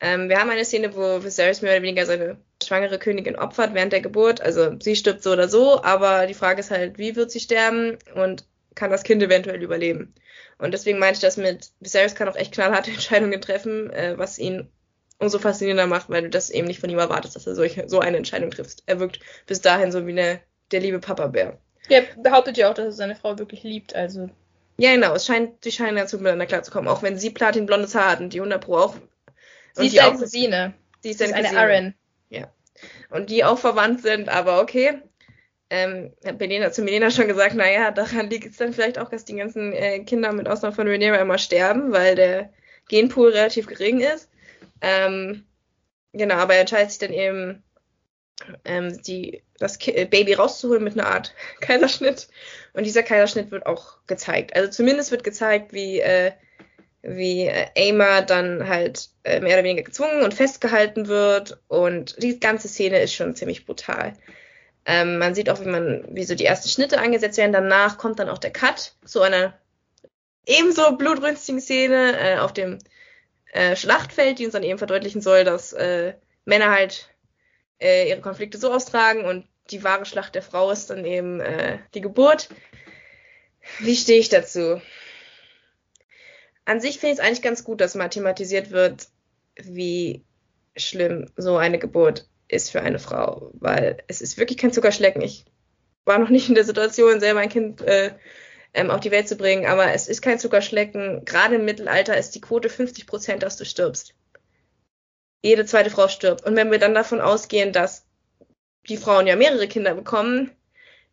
[0.00, 3.92] Ähm, wir haben eine Szene, wo Viserys mehr oder weniger seine schwangere Königin opfert während
[3.92, 4.40] der Geburt.
[4.40, 7.98] Also sie stirbt so oder so, aber die Frage ist halt, wie wird sie sterben
[8.14, 10.14] und kann das Kind eventuell überleben?
[10.58, 14.38] Und deswegen meinte ich das mit, Viserys kann auch echt knallharte Entscheidungen treffen, äh, was
[14.38, 14.68] ihn
[15.22, 18.00] umso faszinierender macht, weil du das eben nicht von ihm erwartest, dass er solche, so
[18.00, 18.82] eine Entscheidung trifft.
[18.86, 20.40] Er wirkt bis dahin so wie eine,
[20.72, 21.58] der liebe Papa-Bär.
[21.88, 24.28] Er behauptet ja auch, dass er seine Frau wirklich liebt, also.
[24.78, 28.20] Ja, genau, es scheint, die scheinen dazu miteinander klarzukommen, auch wenn sie platinblondes Haar hat
[28.20, 28.96] und die 100 Pro auch.
[29.74, 30.74] Sie ist seine Cousine.
[31.00, 31.94] Sie ist, eine Aaron.
[32.28, 32.52] Ja.
[33.10, 35.00] Und die auch verwandt sind, aber okay.
[35.70, 39.24] ähm, hat Belena zu Melena schon gesagt, naja, daran liegt es dann vielleicht auch, dass
[39.24, 42.50] die ganzen äh, Kinder mit Ausnahme von Rhaenyra immer sterben, weil der
[42.88, 44.28] Genpool relativ gering ist.
[44.82, 45.46] Ähm,
[46.12, 47.62] genau, aber er entscheidet sich dann eben,
[48.64, 52.28] ähm, die, das Ki äh, Baby rauszuholen mit einer Art Kaiserschnitt.
[52.74, 54.54] Und dieser Kaiserschnitt wird auch gezeigt.
[54.54, 56.32] Also zumindest wird gezeigt, wie, äh,
[57.02, 61.60] wie äh, Aima dann halt äh, mehr oder weniger gezwungen und festgehalten wird.
[61.68, 64.14] Und die ganze Szene ist schon ziemlich brutal.
[64.84, 67.52] Ähm, man sieht auch, wie man, wie so die ersten Schnitte angesetzt werden.
[67.52, 69.54] Danach kommt dann auch der Cut zu einer
[70.44, 72.78] ebenso blutrünstigen Szene äh, auf dem
[73.52, 77.08] äh, Schlachtfeld, die uns dann eben verdeutlichen soll, dass äh, Männer halt
[77.80, 81.78] äh, ihre Konflikte so austragen und die wahre Schlacht der Frau ist dann eben äh,
[81.94, 82.48] die Geburt.
[83.78, 84.80] Wie stehe ich dazu?
[86.64, 89.08] An sich finde ich es eigentlich ganz gut, dass mathematisiert wird,
[89.56, 90.24] wie
[90.76, 95.22] schlimm so eine Geburt ist für eine Frau, weil es ist wirklich kein Zuckerschlecken.
[95.22, 95.44] Ich
[96.04, 98.14] war noch nicht in der Situation, selber ein Kind äh,
[98.74, 101.24] ähm, auf die Welt zu bringen, aber es ist kein Zuckerschlecken.
[101.24, 104.14] Gerade im Mittelalter ist die Quote 50 Prozent, dass du stirbst.
[105.42, 106.44] Jede zweite Frau stirbt.
[106.44, 108.06] Und wenn wir dann davon ausgehen, dass
[108.88, 110.50] die Frauen ja mehrere Kinder bekommen,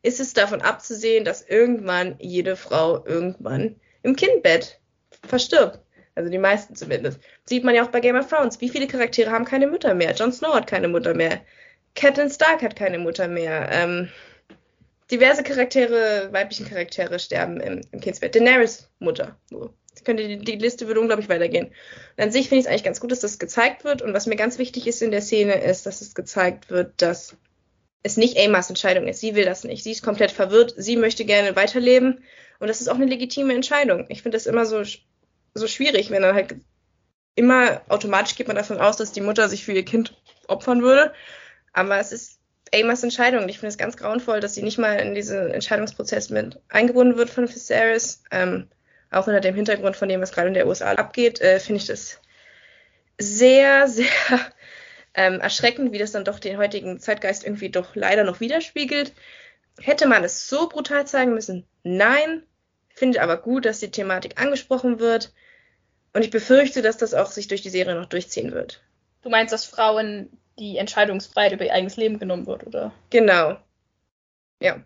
[0.01, 4.79] ist es davon abzusehen, dass irgendwann jede Frau irgendwann im Kindbett
[5.27, 5.79] verstirbt.
[6.15, 7.19] Also die meisten zumindest.
[7.45, 8.61] Sieht man ja auch bei Game of Thrones.
[8.61, 10.13] Wie viele Charaktere haben keine Mutter mehr?
[10.13, 11.41] Jon Snow hat keine Mutter mehr.
[11.95, 13.69] Catelyn Stark hat keine Mutter mehr.
[13.71, 14.09] Ähm,
[15.11, 18.35] diverse Charaktere, weiblichen Charaktere sterben im, im Kindsbett.
[18.35, 19.37] Daenerys Mutter.
[20.05, 21.67] Könnte, die, die Liste würde unglaublich weitergehen.
[22.17, 24.01] Und an sich finde ich es eigentlich ganz gut, dass das gezeigt wird.
[24.01, 27.35] Und was mir ganz wichtig ist in der Szene, ist, dass es gezeigt wird, dass
[28.01, 29.19] es nicht Amas Entscheidung ist.
[29.19, 29.83] Sie will das nicht.
[29.83, 30.73] Sie ist komplett verwirrt.
[30.77, 32.23] Sie möchte gerne weiterleben.
[32.59, 34.05] Und das ist auch eine legitime Entscheidung.
[34.09, 34.83] Ich finde das immer so
[35.53, 36.55] so schwierig, wenn dann halt
[37.35, 40.15] immer automatisch geht man davon aus, dass die Mutter sich für ihr Kind
[40.47, 41.13] opfern würde.
[41.73, 42.38] Aber es ist
[42.73, 43.47] Amas Entscheidung.
[43.49, 47.29] Ich finde es ganz grauenvoll, dass sie nicht mal in diesen Entscheidungsprozess mit eingebunden wird
[47.29, 48.23] von Viserys.
[48.31, 48.67] Ähm,
[49.11, 51.87] auch unter dem Hintergrund von dem, was gerade in der USA abgeht, äh, finde ich
[51.87, 52.19] das
[53.17, 54.07] sehr, sehr
[55.13, 59.13] ähm, erschreckend, wie das dann doch den heutigen Zeitgeist irgendwie doch leider noch widerspiegelt.
[59.79, 61.65] Hätte man es so brutal zeigen müssen?
[61.83, 62.43] Nein.
[62.93, 65.33] Finde aber gut, dass die Thematik angesprochen wird.
[66.13, 68.81] Und ich befürchte, dass das auch sich durch die Serie noch durchziehen wird.
[69.21, 70.29] Du meinst, dass Frauen
[70.59, 72.91] die Entscheidungsfreiheit über ihr eigenes Leben genommen wird, oder?
[73.09, 73.57] Genau.
[74.61, 74.81] Ja.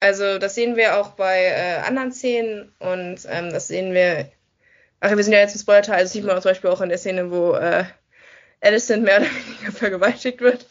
[0.00, 4.30] Also das sehen wir auch bei äh, anderen Szenen und ähm, das sehen wir.
[5.00, 6.98] Ach, wir sind ja jetzt im Spoiler-Teil, also sieht man zum Beispiel auch in der
[6.98, 7.84] Szene, wo äh,
[8.60, 10.66] Alicent mehr oder weniger vergewaltigt wird.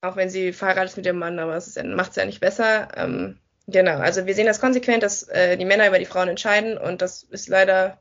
[0.00, 2.88] Auch wenn sie verheiratet ist mit ihrem Mann, aber es macht es ja nicht besser.
[2.96, 6.76] Ähm, genau, also wir sehen das konsequent, dass äh, die Männer über die Frauen entscheiden
[6.76, 7.98] und das ist leider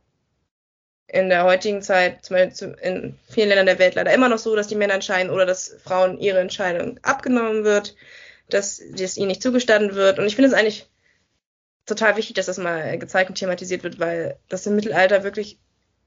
[1.08, 4.56] in der heutigen Zeit, zum Beispiel in vielen Ländern der Welt leider immer noch so,
[4.56, 7.96] dass die Männer entscheiden oder dass Frauen ihre Entscheidung abgenommen wird,
[8.50, 10.20] dass das ihnen nicht zugestanden wird.
[10.20, 10.90] Und ich finde es eigentlich
[11.86, 15.60] total wichtig, dass das mal gezeigt und thematisiert wird, weil das im Mittelalter wirklich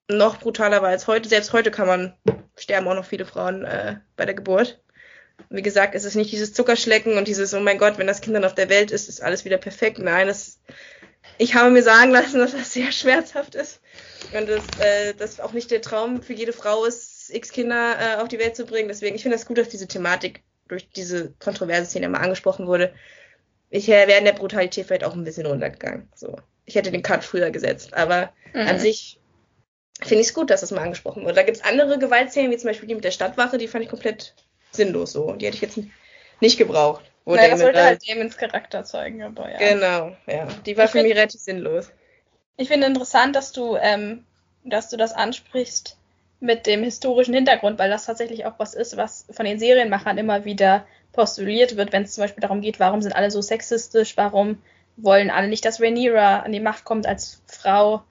[0.09, 1.29] noch brutaler war als heute.
[1.29, 2.15] Selbst heute kann man,
[2.57, 4.81] sterben auch noch viele Frauen äh, bei der Geburt.
[5.51, 8.35] Wie gesagt, es ist nicht dieses Zuckerschlecken und dieses, oh mein Gott, wenn das Kind
[8.35, 9.99] dann auf der Welt ist, ist alles wieder perfekt.
[9.99, 10.61] Nein, das,
[11.37, 13.81] ich habe mir sagen lassen, dass das sehr schmerzhaft ist
[14.37, 18.21] und dass äh, das auch nicht der Traum für jede Frau ist, x Kinder äh,
[18.21, 18.89] auf die Welt zu bringen.
[18.89, 22.93] Deswegen, ich finde das gut, dass diese Thematik durch diese kontroverse Szene mal angesprochen wurde.
[23.71, 26.09] Ich wäre in der Brutalität vielleicht auch ein bisschen runtergegangen.
[26.15, 26.37] So.
[26.65, 28.61] Ich hätte den Cut früher gesetzt, aber mhm.
[28.61, 29.21] an sich
[30.03, 31.35] finde ich es gut, dass das mal angesprochen wurde.
[31.35, 33.91] Da gibt es andere Gewaltszenen, wie zum Beispiel die mit der Stadtwache, die fand ich
[33.91, 34.35] komplett
[34.73, 35.33] sinnlos so.
[35.33, 35.79] Die hätte ich jetzt
[36.41, 37.05] nicht gebraucht.
[37.25, 39.59] Wo naja, das sollte halt Damons Charakter zeigen, aber ja.
[39.59, 40.47] Genau, ja.
[40.65, 41.91] Die war ich für mich relativ sinnlos.
[42.57, 44.25] Ich finde interessant, dass du, ähm,
[44.65, 45.97] dass du das ansprichst
[46.41, 50.45] mit dem historischen Hintergrund, weil das tatsächlich auch was ist, was von den Serienmachern immer
[50.45, 54.59] wieder postuliert wird, wenn es zum Beispiel darum geht, warum sind alle so sexistisch, warum
[54.97, 58.03] wollen alle nicht, dass Rhaenyra an die Macht kommt als Frau.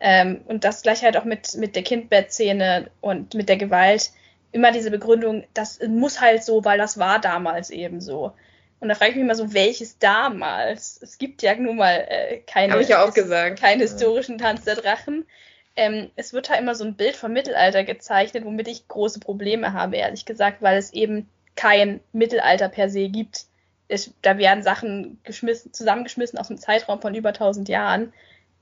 [0.00, 4.10] Ähm, und das gleich halt auch mit, mit der Kindbettszene und mit der Gewalt
[4.52, 8.32] immer diese Begründung, das muss halt so, weil das war damals eben so.
[8.80, 11.00] Und da frage ich mich mal so, welches damals?
[11.02, 13.60] Es gibt ja nun mal äh, keine, ich ja auch gesagt.
[13.60, 15.26] keinen historischen Tanz der Drachen.
[15.74, 19.72] Ähm, es wird halt immer so ein Bild vom Mittelalter gezeichnet, womit ich große Probleme
[19.72, 23.46] habe, ehrlich gesagt, weil es eben kein Mittelalter per se gibt.
[23.88, 28.12] Es, da werden Sachen geschmissen, zusammengeschmissen aus einem Zeitraum von über 1000 Jahren,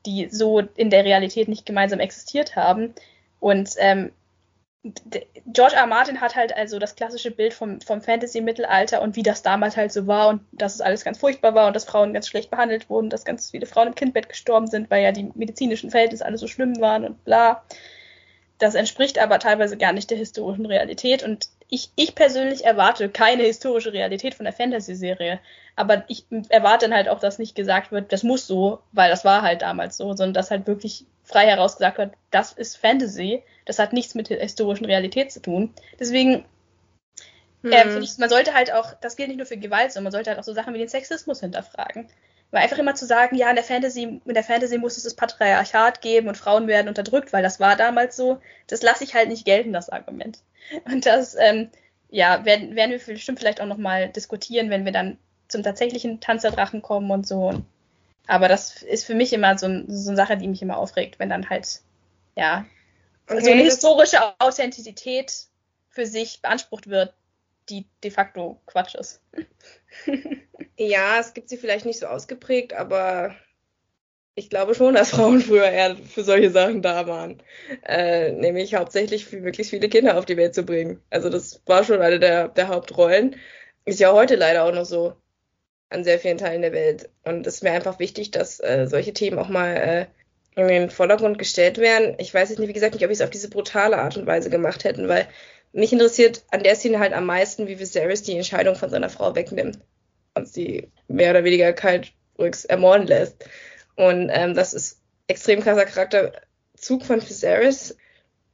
[0.06, 2.94] die so in der Realität nicht gemeinsam existiert haben.
[3.40, 4.12] Und ähm,
[5.46, 5.86] George R.
[5.86, 9.92] Martin hat halt also das klassische Bild vom, vom Fantasy-Mittelalter und wie das damals halt
[9.92, 12.88] so war und dass es alles ganz furchtbar war und dass Frauen ganz schlecht behandelt
[12.90, 16.38] wurden, dass ganz viele Frauen im Kindbett gestorben sind, weil ja die medizinischen Verhältnisse alle
[16.38, 17.62] so schlimm waren und bla.
[18.58, 23.42] Das entspricht aber teilweise gar nicht der historischen Realität und ich, ich persönlich erwarte keine
[23.42, 25.40] historische Realität von der Fantasy-Serie.
[25.74, 29.24] Aber ich erwarte dann halt auch, dass nicht gesagt wird, das muss so, weil das
[29.24, 33.42] war halt damals so, sondern dass halt wirklich frei heraus gesagt wird, das ist Fantasy,
[33.64, 35.74] das hat nichts mit der historischen Realität zu tun.
[35.98, 36.44] Deswegen
[37.62, 37.72] hm.
[37.72, 40.30] äh, ich, man sollte halt auch, das gilt nicht nur für Gewalt, sondern man sollte
[40.30, 42.08] halt auch so Sachen wie den Sexismus hinterfragen.
[42.52, 45.14] Weil einfach immer zu sagen, ja, in der Fantasy, in der Fantasy muss es das
[45.14, 48.38] Patriarchat geben und Frauen werden unterdrückt, weil das war damals so,
[48.68, 50.38] das lasse ich halt nicht gelten, das Argument.
[50.84, 51.70] Und das, ähm,
[52.08, 56.42] ja, werden, werden wir bestimmt vielleicht auch nochmal diskutieren, wenn wir dann zum tatsächlichen Tanz
[56.42, 57.62] der Drachen kommen und so.
[58.26, 61.30] Aber das ist für mich immer so, so eine Sache, die mich immer aufregt, wenn
[61.30, 61.80] dann halt,
[62.34, 62.66] ja,
[63.28, 65.32] okay, so eine historische Authentizität
[65.88, 67.14] für sich beansprucht wird,
[67.68, 69.20] die de facto Quatsch ist.
[70.76, 73.34] ja, es gibt sie vielleicht nicht so ausgeprägt, aber
[74.36, 77.42] ich glaube schon, dass Frauen früher eher für solche Sachen da waren.
[77.84, 81.02] Äh, nämlich hauptsächlich möglichst viele Kinder auf die Welt zu bringen.
[81.10, 83.36] Also das war schon eine der, der Hauptrollen.
[83.86, 85.14] Ist ja heute leider auch noch so
[85.88, 87.08] an sehr vielen Teilen der Welt.
[87.24, 90.06] Und es ist mir einfach wichtig, dass äh, solche Themen auch mal äh,
[90.60, 92.16] in den Vordergrund gestellt werden.
[92.18, 94.26] Ich weiß jetzt nicht, wie gesagt, nicht, ob ich es auf diese brutale Art und
[94.26, 95.26] Weise gemacht hätten, weil
[95.72, 99.34] mich interessiert an der Szene halt am meisten, wie Viserys die Entscheidung von seiner Frau
[99.34, 99.78] wegnimmt
[100.34, 102.12] und sie mehr oder weniger kalt
[102.68, 103.46] ermorden lässt.
[103.96, 107.96] Und ähm, das ist extrem krasser Charakterzug von Viserys.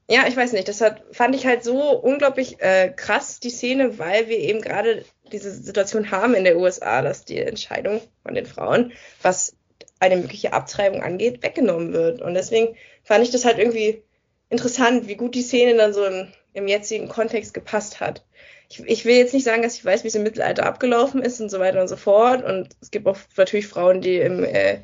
[0.09, 3.99] Ja, ich weiß nicht, das hat, fand ich halt so unglaublich äh, krass, die Szene,
[3.99, 8.47] weil wir eben gerade diese Situation haben in der USA, dass die Entscheidung von den
[8.47, 9.57] Frauen, was
[10.01, 12.21] eine mögliche Abtreibung angeht, weggenommen wird.
[12.21, 14.03] Und deswegen fand ich das halt irgendwie
[14.51, 18.25] interessant, wie gut die Szene dann so im, im jetzigen Kontext gepasst hat.
[18.69, 21.41] Ich, ich, will jetzt nicht sagen, dass ich weiß, wie es im Mittelalter abgelaufen ist
[21.41, 22.45] und so weiter und so fort.
[22.45, 24.81] Und es gibt auch natürlich Frauen, die im äh,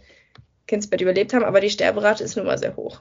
[0.68, 3.00] Kindsbett überlebt haben, aber die Sterberate ist nun mal sehr hoch.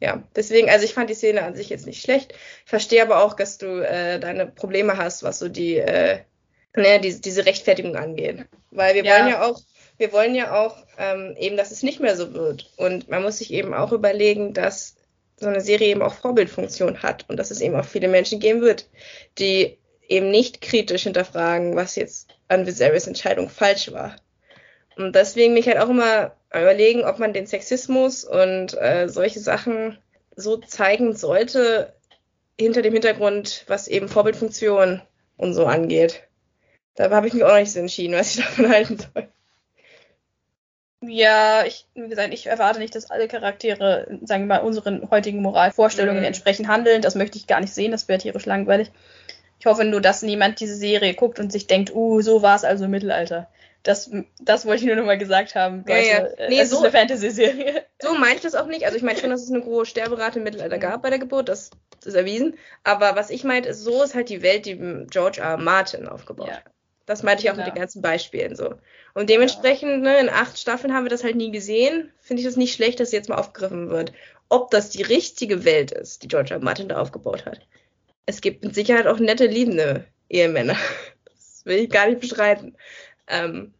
[0.00, 2.32] Ja, deswegen, also ich fand die Szene an sich jetzt nicht schlecht.
[2.64, 6.20] Ich verstehe aber auch, dass du äh, deine Probleme hast, was so die, äh,
[6.76, 8.46] ne, die, diese Rechtfertigung angeht.
[8.70, 9.16] Weil wir ja.
[9.16, 9.60] wollen ja auch,
[9.98, 12.70] wir wollen ja auch ähm, eben, dass es nicht mehr so wird.
[12.76, 14.94] Und man muss sich eben auch überlegen, dass
[15.36, 18.60] so eine Serie eben auch Vorbildfunktion hat und dass es eben auch viele Menschen geben
[18.60, 18.88] wird,
[19.38, 24.16] die eben nicht kritisch hinterfragen, was jetzt an Viserys Entscheidung falsch war.
[24.96, 29.98] Und deswegen mich halt auch immer überlegen, ob man den Sexismus und äh, solche Sachen
[30.34, 31.94] so zeigen sollte,
[32.58, 35.02] hinter dem Hintergrund, was eben Vorbildfunktion
[35.36, 36.24] und so angeht.
[36.94, 39.28] Da habe ich mich auch noch nicht so entschieden, was ich davon halten soll.
[41.00, 45.42] Ja, ich, wie gesagt, ich erwarte nicht, dass alle Charaktere, sagen wir mal, unseren heutigen
[45.42, 46.26] Moralvorstellungen mhm.
[46.26, 47.02] entsprechend handeln.
[47.02, 48.90] Das möchte ich gar nicht sehen, das wäre tierisch langweilig.
[49.60, 52.64] Ich hoffe nur, dass niemand diese Serie guckt und sich denkt, uh, so war es
[52.64, 53.48] also im Mittelalter.
[53.88, 55.78] Das, das wollte ich nur nochmal gesagt haben.
[55.78, 56.26] Leute, ja, ja.
[56.26, 57.86] Äh, nee, es so, ist eine Fantasy-Serie.
[58.02, 58.84] So meine ich das auch nicht.
[58.84, 61.48] Also ich meine schon, dass es eine große Sterberate im Mittelalter gab bei der Geburt,
[61.48, 61.70] das,
[62.04, 62.58] ist erwiesen.
[62.84, 64.76] Aber was ich meinte, ist, so ist halt die Welt, die
[65.08, 65.56] George R.
[65.56, 66.64] Martin aufgebaut hat.
[67.06, 67.64] Das meinte ich auch genau.
[67.64, 68.74] mit den ganzen Beispielen so.
[69.14, 72.12] Und dementsprechend, ne, in acht Staffeln haben wir das halt nie gesehen.
[72.20, 74.12] Finde ich das nicht schlecht, dass jetzt mal aufgegriffen wird.
[74.50, 76.60] Ob das die richtige Welt ist, die George R.
[76.60, 77.66] Martin da aufgebaut hat.
[78.26, 80.76] Es gibt mit Sicherheit auch nette, liebende Ehemänner.
[81.24, 82.76] Das will ich gar nicht bestreiten.
[83.26, 83.74] Ähm,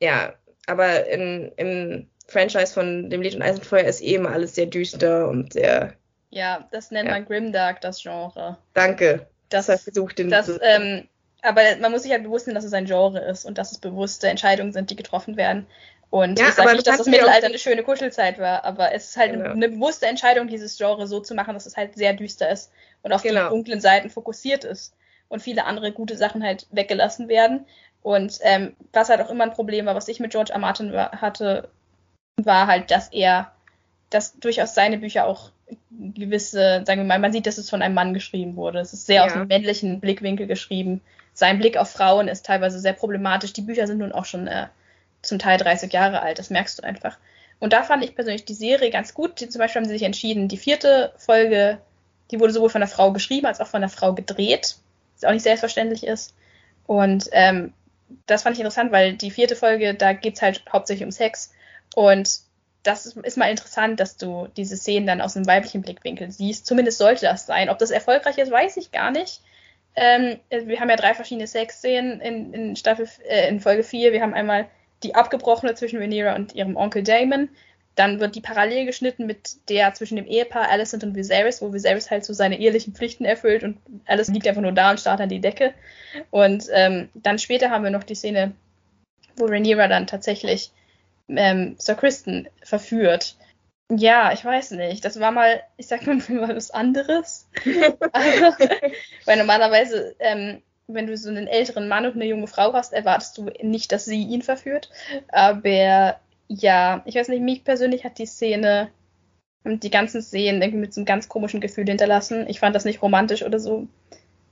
[0.00, 0.34] ja,
[0.66, 5.28] aber in, im Franchise von dem Lied und Eisenfeuer ist eben eh alles sehr düster
[5.28, 5.94] und sehr.
[6.30, 7.14] Ja, das nennt ja.
[7.14, 8.58] man Grimdark, das Genre.
[8.74, 9.26] Danke.
[9.48, 10.28] Das, das versucht den.
[10.30, 11.08] Das, ähm,
[11.42, 13.78] aber man muss sich halt bewusst sein, dass es ein Genre ist und dass es
[13.78, 15.66] bewusste Entscheidungen sind, die getroffen werden.
[16.10, 19.16] Und ja, ich sage nicht, dass das Mittelalter eine schöne Kuschelzeit war, aber es ist
[19.16, 19.50] halt genau.
[19.50, 22.72] eine bewusste Entscheidung, dieses Genre so zu machen, dass es halt sehr düster ist
[23.02, 23.44] und auf genau.
[23.44, 24.94] die dunklen Seiten fokussiert ist
[25.28, 27.66] und viele andere gute Sachen halt weggelassen werden.
[28.02, 30.58] Und ähm, was halt auch immer ein Problem war, was ich mit George R.
[30.58, 31.68] Martin war, hatte,
[32.36, 33.52] war halt, dass er,
[34.10, 35.50] dass durchaus seine Bücher auch
[35.90, 38.78] gewisse, sagen wir mal, man sieht, dass es von einem Mann geschrieben wurde.
[38.78, 39.26] Es ist sehr ja.
[39.26, 41.00] aus einem männlichen Blickwinkel geschrieben.
[41.34, 43.52] Sein Blick auf Frauen ist teilweise sehr problematisch.
[43.52, 44.68] Die Bücher sind nun auch schon äh,
[45.22, 47.18] zum Teil 30 Jahre alt, das merkst du einfach.
[47.60, 49.40] Und da fand ich persönlich die Serie ganz gut.
[49.40, 51.78] Die, zum Beispiel haben sie sich entschieden, die vierte Folge,
[52.30, 54.76] die wurde sowohl von der Frau geschrieben als auch von der Frau gedreht,
[55.14, 56.34] was auch nicht selbstverständlich ist.
[56.86, 57.72] Und ähm,
[58.26, 61.52] das fand ich interessant, weil die vierte Folge, da geht es halt hauptsächlich um Sex.
[61.94, 62.40] Und
[62.82, 66.66] das ist, mal interessant, dass du diese Szenen dann aus einem weiblichen Blickwinkel siehst.
[66.66, 67.68] Zumindest sollte das sein.
[67.68, 69.42] Ob das erfolgreich ist, weiß ich gar nicht.
[69.96, 74.12] Ähm, wir haben ja drei verschiedene Sexszenen in, in Staffel, äh, in Folge 4.
[74.12, 74.68] Wir haben einmal
[75.02, 77.50] die abgebrochene zwischen Rhaenyra und ihrem Onkel Damon.
[77.98, 82.12] Dann wird die parallel geschnitten mit der zwischen dem Ehepaar Alicent und Viserys, wo Viserys
[82.12, 85.28] halt so seine ehelichen Pflichten erfüllt und Alicent liegt einfach nur da und starrt an
[85.28, 85.74] die Decke.
[86.30, 88.52] Und ähm, dann später haben wir noch die Szene,
[89.34, 90.70] wo Rhaenyra dann tatsächlich
[91.26, 93.34] ähm, Sir Kristen verführt.
[93.90, 95.04] Ja, ich weiß nicht.
[95.04, 97.48] Das war mal, ich sag mal, was anderes.
[98.12, 98.56] Aber,
[99.24, 103.38] weil normalerweise, ähm, wenn du so einen älteren Mann und eine junge Frau hast, erwartest
[103.38, 104.88] du nicht, dass sie ihn verführt.
[105.32, 108.90] Aber ja, ich weiß nicht, mich persönlich hat die Szene
[109.64, 112.46] und die ganzen Szenen irgendwie mit so einem ganz komischen Gefühl hinterlassen.
[112.48, 113.86] Ich fand das nicht romantisch oder so.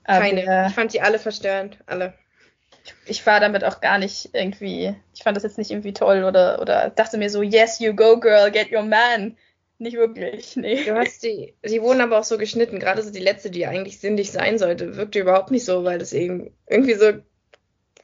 [0.05, 0.66] Keine.
[0.68, 2.14] Ich fand die alle verstörend, alle.
[2.84, 6.22] Ich, ich, war damit auch gar nicht irgendwie, ich fand das jetzt nicht irgendwie toll
[6.22, 9.36] oder, oder dachte mir so, yes, you go, girl, get your man.
[9.78, 10.84] Nicht wirklich, nee.
[10.84, 13.99] Du hast die, die wurden aber auch so geschnitten, gerade so die letzte, die eigentlich
[14.01, 17.12] sinnlich sein sollte, wirkte überhaupt nicht so, weil das eben irgendwie so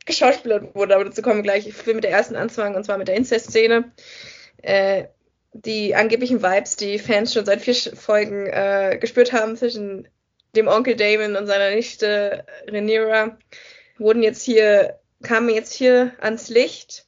[0.06, 1.66] geschauspielert wurde, aber dazu kommen wir gleich.
[1.66, 3.92] Ich will mit der ersten anfangen, und zwar mit der Incest-Szene.
[4.62, 5.04] Äh,
[5.52, 10.08] die angeblichen Vibes, die Fans schon seit vier Folgen äh, gespürt haben zwischen
[10.56, 13.38] dem Onkel Damon und seiner Nichte Rhaenyra,
[13.98, 17.06] wurden jetzt hier, kamen jetzt hier ans Licht.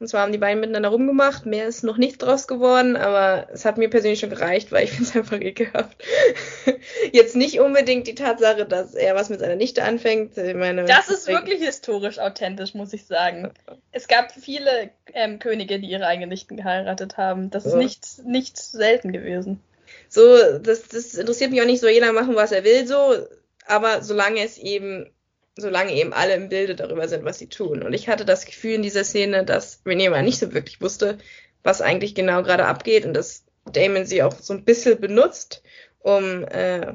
[0.00, 1.44] Und zwar haben die beiden miteinander rumgemacht.
[1.44, 4.90] Mehr ist noch nicht draus geworden, aber es hat mir persönlich schon gereicht, weil ich
[4.92, 6.02] finde es einfach ekelhaft.
[7.12, 10.38] Jetzt nicht unbedingt die Tatsache, dass er was mit seiner Nichte anfängt.
[10.38, 13.52] Ich meine, das ist wirklich historisch authentisch, muss ich sagen.
[13.92, 17.50] Es gab viele ähm, Könige, die ihre eigenen Nichten geheiratet haben.
[17.50, 19.60] Das ist nicht, nicht selten gewesen.
[20.08, 23.16] So, das, das interessiert mich auch nicht so, jeder machen, was er will, so.
[23.66, 25.10] Aber solange es eben
[25.56, 27.82] solange eben alle im Bilde darüber sind, was sie tun.
[27.82, 31.18] Und ich hatte das Gefühl in dieser Szene, dass Renee nicht so wirklich wusste,
[31.62, 35.62] was eigentlich genau gerade abgeht und dass Damon sie auch so ein bisschen benutzt,
[36.00, 36.94] um äh,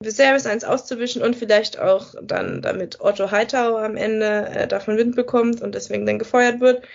[0.00, 5.16] Viserys eins auszuwischen und vielleicht auch dann, damit Otto Hightower am Ende äh, davon Wind
[5.16, 6.86] bekommt und deswegen dann gefeuert wird.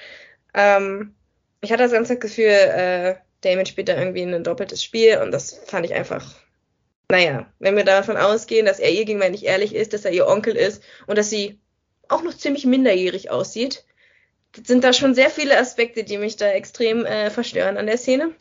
[0.53, 1.15] Ähm,
[1.61, 5.53] ich hatte das ganze Gefühl, äh, Damon spielt da irgendwie ein doppeltes Spiel und das
[5.65, 6.35] fand ich einfach
[7.11, 10.27] naja, wenn wir davon ausgehen, dass er ihr gegenüber nicht ehrlich ist, dass er ihr
[10.27, 11.59] Onkel ist und dass sie
[12.07, 13.83] auch noch ziemlich minderjährig aussieht,
[14.65, 18.31] sind da schon sehr viele Aspekte, die mich da extrem äh, verstören an der Szene.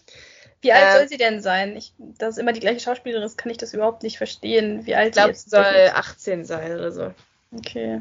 [0.60, 1.76] Wie alt äh, soll sie denn sein?
[1.76, 4.94] Ich, dass es immer die gleiche Schauspielerin ist, kann ich das überhaupt nicht verstehen, wie
[4.94, 7.14] alt ich glaube, sie soll 18 sein oder so.
[7.52, 8.00] Okay.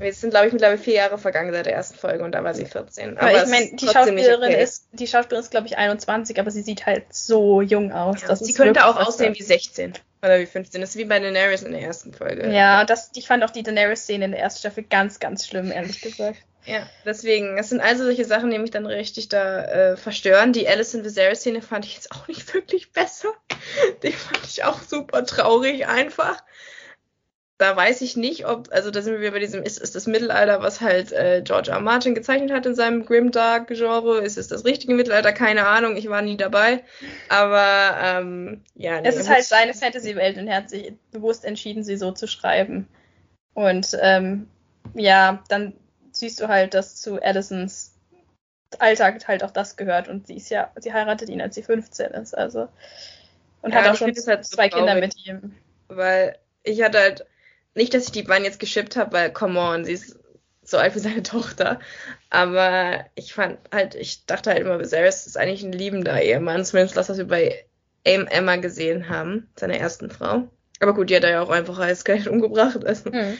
[0.00, 2.54] Jetzt sind, glaube ich, mittlerweile vier Jahre vergangen seit der ersten Folge und da war
[2.54, 3.18] sie 14.
[3.18, 4.62] Aber, aber ich meine, die Schauspielerin okay.
[4.62, 8.22] ist, die Schauspielerin ist, glaube ich, 21, aber sie sieht halt so jung aus.
[8.22, 10.80] Ja, sie könnte auch aussehen wie 16 oder wie 15.
[10.80, 12.50] Das ist wie bei Daenerys in der ersten Folge.
[12.50, 16.00] Ja, das, ich fand auch die Daenerys-Szene in der ersten Staffel ganz, ganz schlimm, ehrlich
[16.00, 16.38] gesagt.
[16.66, 20.52] Ja, deswegen, es sind also solche Sachen, die mich dann richtig da äh, verstören.
[20.52, 23.28] Die Alice in Viserys-Szene fand ich jetzt auch nicht wirklich besser.
[24.02, 26.42] Die fand ich auch super traurig einfach
[27.58, 30.60] da weiß ich nicht, ob, also da sind wir bei diesem, ist, ist das Mittelalter,
[30.60, 31.80] was halt äh, George R.
[31.80, 35.32] Martin gezeichnet hat in seinem Grimdark-Genre, ist es das richtige Mittelalter?
[35.32, 36.82] Keine Ahnung, ich war nie dabei.
[37.28, 39.00] Aber ähm, ja.
[39.00, 42.26] Nee, es ist halt seine Fantasy-Welt und er hat sich bewusst entschieden, sie so zu
[42.26, 42.88] schreiben.
[43.54, 44.48] Und ähm,
[44.94, 45.74] ja, dann
[46.10, 47.92] siehst du halt, dass zu Addisons
[48.80, 52.10] Alltag halt auch das gehört und sie ist ja, sie heiratet ihn, als sie 15
[52.10, 52.68] ist, also.
[53.62, 55.54] Und ja, hat auch schon halt zwei so Kinder mit ihm.
[55.86, 57.26] Weil ich hatte halt
[57.74, 60.18] nicht, dass ich die beiden jetzt geschippt habe, weil, come on, sie ist
[60.62, 61.80] so alt wie seine Tochter.
[62.30, 66.96] Aber ich fand halt, ich dachte halt immer, Viserys ist eigentlich ein liebender Ehemann, zumindest
[66.96, 67.64] das, was wir bei
[68.06, 70.48] Aim Emma gesehen haben, seiner ersten Frau.
[70.80, 72.84] Aber gut, die hat er ja auch einfach als Skelett umgebracht.
[72.84, 73.38] Also, mhm.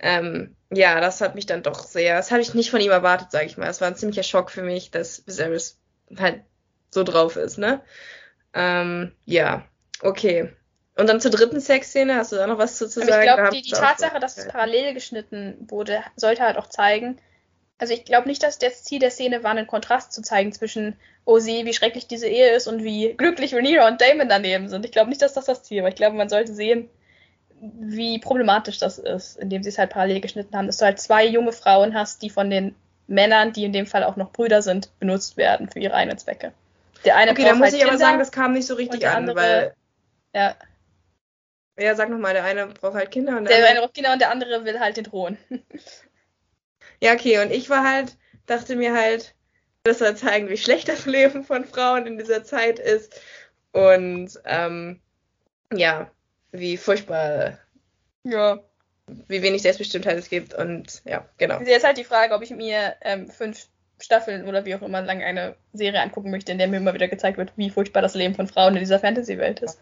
[0.00, 3.30] ähm, ja, das hat mich dann doch sehr, das habe ich nicht von ihm erwartet,
[3.30, 3.68] sage ich mal.
[3.68, 5.78] Es war ein ziemlicher Schock für mich, dass Viserys
[6.16, 6.42] halt
[6.90, 7.82] so drauf ist, ne?
[8.52, 9.64] Ähm, ja,
[10.00, 10.52] okay.
[10.96, 13.12] Und dann zur dritten Sexszene, hast du da noch was zu, zu sagen?
[13.12, 17.18] Ich glaube, die, die Tatsache, dass es parallel geschnitten wurde, sollte halt auch zeigen,
[17.78, 20.96] also ich glaube nicht, dass das Ziel der Szene war, einen Kontrast zu zeigen zwischen,
[21.24, 24.84] oh sie, wie schrecklich diese Ehe ist und wie glücklich Rhaenyra und Damon daneben sind.
[24.84, 25.88] Ich glaube nicht, dass das das Ziel war.
[25.88, 26.88] Ich glaube, man sollte sehen,
[27.60, 31.26] wie problematisch das ist, indem sie es halt parallel geschnitten haben, dass du halt zwei
[31.26, 32.74] junge Frauen hast, die von den
[33.06, 36.52] Männern, die in dem Fall auch noch Brüder sind, benutzt werden für ihre eigenen Zwecke.
[37.04, 39.06] Der eine okay, da muss halt ich Kinder, aber sagen, das kam nicht so richtig
[39.06, 39.74] an, andere, weil
[40.34, 40.54] ja.
[41.76, 44.20] Ja, sag nochmal, der eine braucht halt Kinder und der, der eine braucht Kinder und
[44.20, 45.36] der andere will halt den Thron.
[47.00, 48.16] ja, okay, und ich war halt,
[48.46, 49.34] dachte mir halt,
[49.82, 53.20] das soll zeigen, wie schlecht das Leben von Frauen in dieser Zeit ist
[53.72, 55.00] und ähm,
[55.72, 56.10] ja,
[56.52, 57.58] wie furchtbar,
[58.22, 58.60] ja,
[59.28, 61.60] wie wenig Selbstbestimmtheit es gibt und ja, genau.
[61.60, 63.66] Jetzt halt die Frage, ob ich mir ähm, fünf
[64.00, 67.08] Staffeln oder wie auch immer lang eine Serie angucken möchte, in der mir immer wieder
[67.08, 69.78] gezeigt wird, wie furchtbar das Leben von Frauen in dieser Fantasy-Welt ist.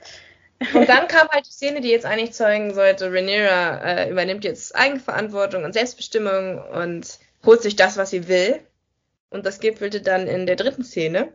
[0.75, 4.75] Und dann kam halt die Szene, die jetzt eigentlich zeugen sollte, Rhaenyra äh, übernimmt jetzt
[4.75, 8.61] Eigenverantwortung und Selbstbestimmung und holt sich das, was sie will.
[9.31, 11.33] Und das gipfelte dann in der dritten Szene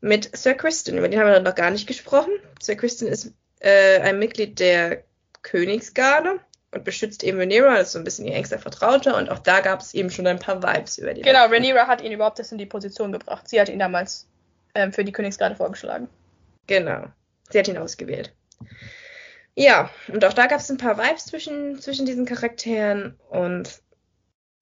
[0.00, 0.98] mit Sir Kristen.
[0.98, 2.32] Über den haben wir noch gar nicht gesprochen.
[2.60, 5.04] Sir Kristen ist äh, ein Mitglied der
[5.42, 6.40] Königsgarde
[6.72, 9.60] und beschützt eben Rhaenyra, das ist so ein bisschen ihr engster Vertrauter und auch da
[9.60, 11.22] gab es eben schon ein paar Vibes über die.
[11.22, 13.48] Genau, Rhaenyra hat ihn überhaupt erst in die Position gebracht.
[13.48, 14.26] Sie hat ihn damals
[14.74, 16.08] ähm, für die Königsgarde vorgeschlagen.
[16.66, 17.04] Genau.
[17.50, 18.32] Sie hat ihn ausgewählt.
[19.54, 23.82] Ja, und auch da gab es ein paar Vibes zwischen, zwischen diesen Charakteren und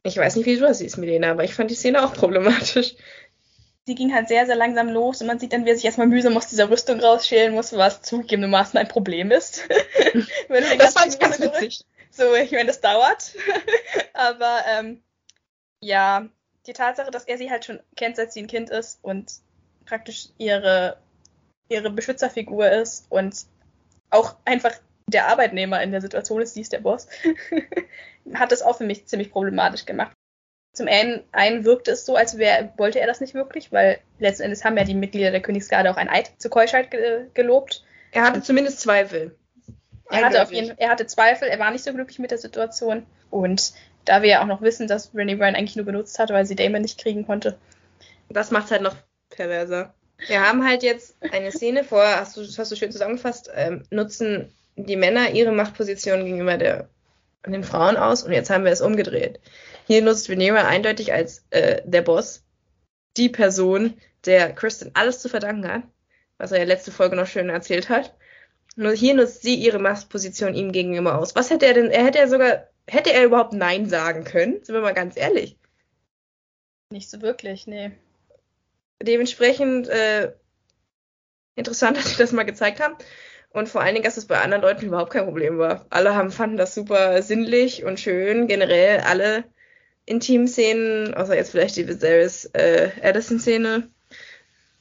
[0.02, 2.94] ich weiß nicht, wie du das siehst, Milena, aber ich fand die Szene auch problematisch.
[3.86, 6.06] Sie ging halt sehr, sehr langsam los und man sieht dann, wie er sich erstmal
[6.06, 9.68] mühsam aus dieser Rüstung rausschälen muss, was zugegebenermaßen ein Problem ist.
[10.48, 11.85] das fand ich ganz witzig.
[12.10, 13.35] So, ich meine, das dauert.
[14.14, 15.02] aber ähm,
[15.81, 16.28] ja,
[16.66, 19.32] die Tatsache, dass er sie halt schon kennt, seit sie ein Kind ist und
[19.86, 20.98] praktisch ihre,
[21.68, 23.35] ihre Beschützerfigur ist und
[24.10, 24.72] auch einfach
[25.06, 27.08] der Arbeitnehmer in der Situation ist, sie ist der Boss,
[28.34, 30.12] hat das auch für mich ziemlich problematisch gemacht.
[30.72, 34.44] Zum einen, einen wirkte es so, als wär, wollte er das nicht wirklich, weil letzten
[34.44, 37.84] Endes haben ja die Mitglieder der Königsgarde auch ein Eid zur Keuschheit ge gelobt.
[38.12, 39.36] Er hatte zumindest Zweifel.
[40.08, 43.06] Er hatte, auf jeden, er hatte Zweifel, er war nicht so glücklich mit der Situation.
[43.30, 43.72] Und
[44.04, 46.56] da wir ja auch noch wissen, dass Rennie Bryan eigentlich nur benutzt hatte, weil sie
[46.56, 47.58] Damon nicht kriegen konnte.
[48.28, 48.96] Das macht es halt noch
[49.28, 49.94] perverser.
[50.26, 54.52] Wir haben halt jetzt eine Szene vor, hast du, hast du schön zusammengefasst, ähm, nutzen
[54.76, 56.88] die Männer ihre Machtposition gegenüber der,
[57.47, 59.40] den Frauen aus und jetzt haben wir es umgedreht.
[59.86, 62.44] Hier nutzt Venera eindeutig als äh, der Boss
[63.16, 63.94] die Person,
[64.24, 65.82] der Kristen alles zu verdanken hat,
[66.38, 68.14] was er ja letzte Folge noch schön erzählt hat.
[68.76, 71.34] Nur hier nutzt sie ihre Machtposition ihm gegenüber aus.
[71.34, 74.62] Was hätte er denn, er hätte ja sogar, hätte er überhaupt Nein sagen können?
[74.62, 75.56] Sind wir mal ganz ehrlich.
[76.92, 77.92] Nicht so wirklich, nee.
[79.02, 80.32] Dementsprechend äh,
[81.55, 82.94] interessant, dass sie das mal gezeigt haben.
[83.52, 85.86] Und vor allen Dingen, dass es bei anderen Leuten überhaupt kein Problem war.
[85.90, 88.47] Alle haben, fanden das super sinnlich und schön.
[88.47, 89.44] Generell alle
[90.06, 93.90] Intim-Szenen, außer jetzt vielleicht die Viserys äh, Addison-Szene.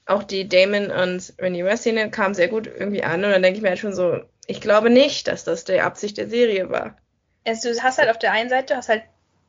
[0.05, 3.23] Auch die Damon und Rhaenyra-Szene kam sehr gut irgendwie an.
[3.25, 6.17] Und dann denke ich mir halt schon so, ich glaube nicht, dass das die Absicht
[6.17, 6.97] der Serie war.
[7.45, 9.03] Also du hast halt auf der einen Seite, hast halt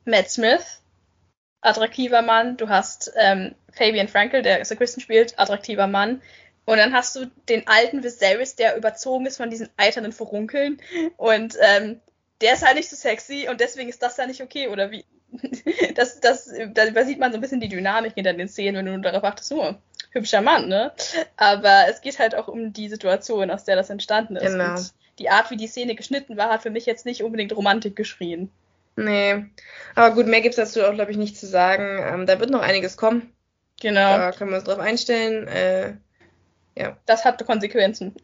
[0.05, 0.80] Matt Smith,
[1.61, 2.57] attraktiver Mann.
[2.57, 6.21] Du hast ähm, Fabian Frankel, der Sir Kristen spielt, attraktiver Mann.
[6.65, 10.79] Und dann hast du den alten Viserys, der überzogen ist von diesen eiternen Furunkeln.
[11.17, 11.99] Und ähm,
[12.41, 15.05] der ist halt nicht so sexy und deswegen ist das ja nicht okay, oder wie?
[15.95, 18.91] Das, das, da sieht man so ein bisschen die Dynamik hinter den Szenen, wenn du
[18.93, 19.75] nur darauf achtest, oh,
[20.11, 20.93] hübscher Mann, ne?
[21.35, 24.53] Aber es geht halt auch um die Situation, aus der das entstanden ist.
[24.53, 24.75] Genau.
[24.75, 27.95] Und die Art, wie die Szene geschnitten war, hat für mich jetzt nicht unbedingt Romantik
[27.95, 28.51] geschrien.
[29.05, 29.45] Nee.
[29.95, 31.99] Aber gut, mehr gibt es dazu auch, glaube ich, nicht zu sagen.
[32.01, 33.33] Ähm, da wird noch einiges kommen.
[33.81, 34.17] Genau.
[34.17, 35.47] Da können wir uns drauf einstellen.
[35.47, 35.95] Äh,
[36.75, 36.97] ja.
[37.05, 38.15] Das hatte Konsequenzen.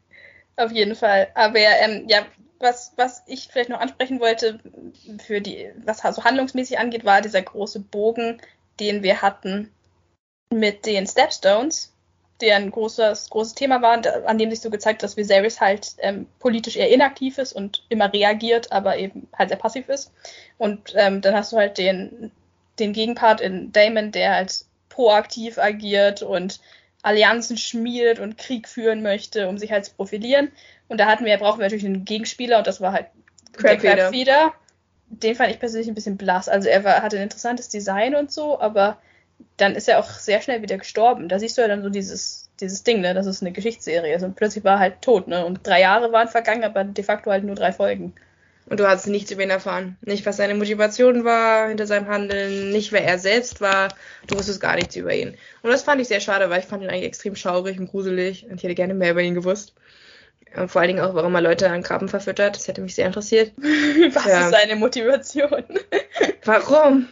[0.56, 1.28] Auf jeden Fall.
[1.34, 2.26] Aber ähm, ja,
[2.58, 4.60] was, was ich vielleicht noch ansprechen wollte,
[5.24, 8.40] für die, was so handlungsmäßig angeht, war dieser große Bogen,
[8.80, 9.72] den wir hatten
[10.50, 11.94] mit den Stepstones,
[12.40, 16.26] der ein großes, großes Thema war, an dem sich so gezeigt, dass Viserys halt ähm,
[16.38, 20.12] politisch eher inaktiv ist und immer reagiert, aber eben halt sehr passiv ist.
[20.56, 22.30] Und ähm, dann hast du halt den,
[22.78, 26.60] den Gegenpart in Damon, der halt proaktiv agiert und
[27.02, 30.50] Allianzen schmiedet und Krieg führen möchte, um sich halt zu profilieren.
[30.88, 33.06] Und da hatten wir, brauchen wir natürlich einen Gegenspieler und das war halt
[33.52, 33.96] Crabfeeder.
[33.96, 34.52] Crabfeeder.
[35.10, 36.48] Den fand ich persönlich ein bisschen blass.
[36.48, 38.98] Also er war, hatte ein interessantes Design und so, aber
[39.56, 41.28] dann ist er auch sehr schnell wieder gestorben.
[41.28, 44.14] Da siehst du ja dann so dieses, dieses Ding, ne, das ist eine Geschichtsserie.
[44.14, 45.44] Also plötzlich war er halt tot, ne?
[45.44, 48.14] Und drei Jahre waren vergangen, aber de facto halt nur drei Folgen.
[48.66, 49.96] Und du hast nichts über ihn erfahren.
[50.02, 53.88] Nicht, was seine Motivation war hinter seinem Handeln, nicht, wer er selbst war.
[54.26, 55.36] Du wusstest gar nichts über ihn.
[55.62, 58.44] Und das fand ich sehr schade, weil ich fand ihn eigentlich extrem schaurig und gruselig
[58.44, 59.74] und ich hätte gerne mehr über ihn gewusst.
[60.54, 62.56] Und vor allen Dingen auch, warum er Leute an Graben verfüttert.
[62.56, 63.52] Das hätte mich sehr interessiert.
[64.12, 64.44] Was ja.
[64.44, 65.64] ist seine Motivation?
[66.44, 67.08] Warum?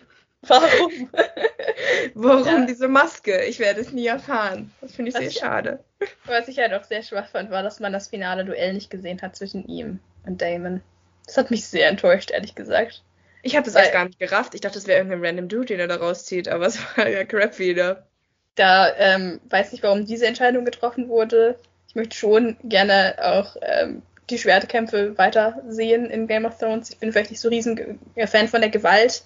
[0.49, 1.11] Warum?
[2.15, 2.67] Warum ja.
[2.67, 3.45] diese Maske?
[3.45, 4.73] Ich werde es nie erfahren.
[4.81, 5.85] Das finde ich was sehr ich, schade.
[6.25, 9.21] Was ich halt auch sehr schwach fand, war, dass man das finale Duell nicht gesehen
[9.23, 10.83] hat zwischen ihm und Damon.
[11.27, 13.03] Das hat mich sehr enttäuscht, ehrlich gesagt.
[13.43, 14.55] Ich habe das erst gar nicht gerafft.
[14.55, 17.25] Ich dachte, das wäre irgendein random Dude, den er da rauszieht, aber es war ja
[17.25, 18.07] Crap wieder.
[18.55, 21.59] Da ähm, weiß nicht, warum diese Entscheidung getroffen wurde.
[21.89, 26.91] Ich möchte schon gerne auch ähm, die Schwertkämpfe weiter sehen in Game of Thrones.
[26.91, 29.23] Ich bin vielleicht nicht so riesen Fan von der Gewalt,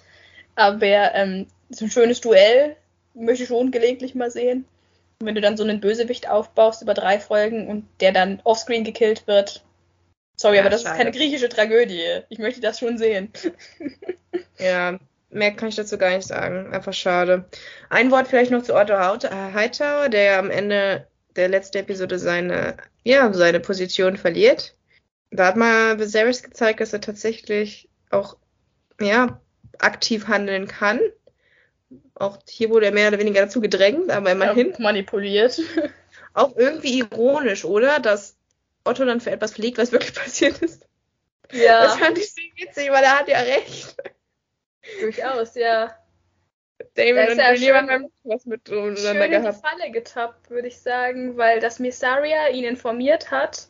[0.55, 2.75] aber ähm, so ein schönes Duell
[3.13, 4.65] möchte ich schon gelegentlich mal sehen.
[5.19, 8.83] Und wenn du dann so einen Bösewicht aufbaust über drei Folgen und der dann offscreen
[8.83, 9.63] gekillt wird,
[10.41, 10.93] Sorry, ja, aber das schade.
[10.93, 12.21] ist keine griechische Tragödie.
[12.29, 13.31] Ich möchte das schon sehen.
[14.57, 14.97] ja,
[15.29, 16.73] mehr kann ich dazu gar nicht sagen.
[16.73, 17.45] Einfach schade.
[17.91, 22.75] Ein Wort vielleicht noch zu Otto Hightower, der ja am Ende der letzten Episode seine,
[23.03, 24.75] ja, seine Position verliert.
[25.29, 28.35] Da hat mal Viserys gezeigt, dass er tatsächlich auch,
[28.99, 29.39] ja,
[29.81, 30.99] aktiv handeln kann.
[32.15, 34.71] Auch hier wurde er mehr oder weniger dazu gedrängt, aber immerhin.
[34.71, 35.59] Ja, manipuliert.
[36.33, 37.99] Auch irgendwie ironisch, oder?
[37.99, 38.37] Dass
[38.85, 40.87] Otto dann für etwas fliegt, was wirklich passiert ist.
[41.51, 41.83] Ja.
[41.83, 43.95] Das fand ich sehr witzig, weil er hat ja recht.
[45.01, 45.95] Durchaus, ja.
[46.95, 49.65] Damon und Julian schon haben was miteinander Schön in die gehabt.
[49.65, 53.67] Falle getappt, würde ich sagen, weil das Missaria ihn informiert hat.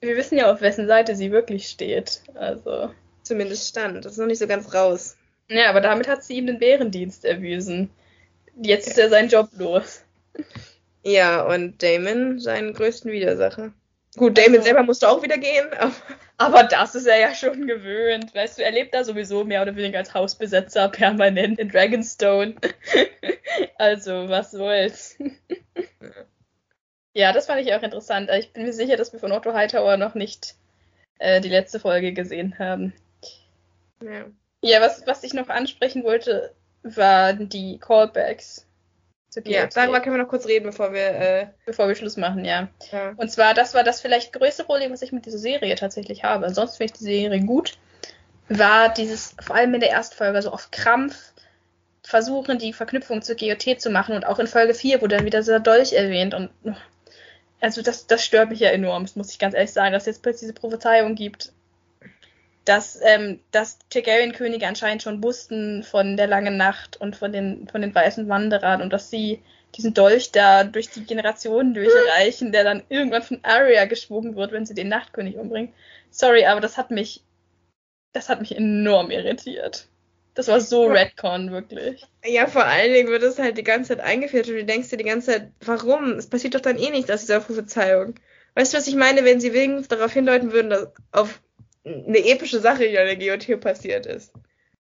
[0.00, 2.22] Wir wissen ja, auf wessen Seite sie wirklich steht.
[2.34, 2.92] Also.
[3.22, 4.04] Zumindest stand.
[4.04, 5.16] Das ist noch nicht so ganz raus.
[5.48, 7.90] Ja, aber damit hat sie ihm den Bärendienst erwiesen.
[8.56, 10.04] Jetzt ist er seinen Job los.
[11.02, 13.72] Ja, und Damon seinen größten Widersacher.
[14.16, 15.92] Gut, Damon Also- selber musste auch wieder gehen, aber
[16.36, 18.34] Aber das ist er ja schon gewöhnt.
[18.34, 22.54] Weißt du, er lebt da sowieso mehr oder weniger als Hausbesetzer permanent in Dragonstone.
[23.78, 25.18] also, was soll's.
[27.12, 28.30] ja, das fand ich auch interessant.
[28.38, 30.54] Ich bin mir sicher, dass wir von Otto Hightower noch nicht
[31.18, 32.92] äh, die letzte Folge gesehen haben.
[34.02, 34.26] ja.
[34.64, 38.66] Ja, was, was ich noch ansprechen wollte, waren die Callbacks.
[39.28, 42.44] zu ja, darüber können wir noch kurz reden, bevor wir äh, bevor wir Schluss machen,
[42.44, 42.68] ja.
[42.90, 43.12] ja.
[43.16, 46.52] Und zwar, das war das vielleicht größte Problem, was ich mit dieser Serie tatsächlich habe.
[46.52, 47.76] Sonst finde ich die Serie gut.
[48.48, 51.32] War dieses, vor allem in der Erstfolge, so auf Krampf
[52.02, 54.14] versuchen, die Verknüpfung zur GOT zu machen.
[54.14, 56.34] Und auch in Folge 4 wurde dann wieder dieser Dolch erwähnt.
[56.34, 56.50] Und
[57.60, 60.06] also das, das stört mich ja enorm, das muss ich ganz ehrlich sagen, dass es
[60.06, 61.52] jetzt plötzlich diese Prophezeiung gibt,
[62.64, 67.82] dass, ähm, dass Targaryen-Könige anscheinend schon wussten von der langen Nacht und von den, von
[67.82, 69.42] den weißen Wanderern und dass sie
[69.76, 74.66] diesen Dolch da durch die Generationen durchreichen, der dann irgendwann von Arya geschwungen wird, wenn
[74.66, 75.74] sie den Nachtkönig umbringt.
[76.10, 77.22] Sorry, aber das hat mich,
[78.12, 79.88] das hat mich enorm irritiert.
[80.34, 82.04] Das war so Redcon, wirklich.
[82.24, 84.96] Ja, vor allen Dingen wird es halt die ganze Zeit eingeführt und du denkst dir
[84.96, 86.12] die ganze Zeit, warum?
[86.12, 88.14] Es passiert doch dann eh nichts aus dieser Prophezeiung.
[88.54, 91.40] Weißt du, was ich meine, wenn sie wenigstens darauf hindeuten würden, dass auf
[91.84, 94.32] eine epische Sache die an der GOT passiert ist.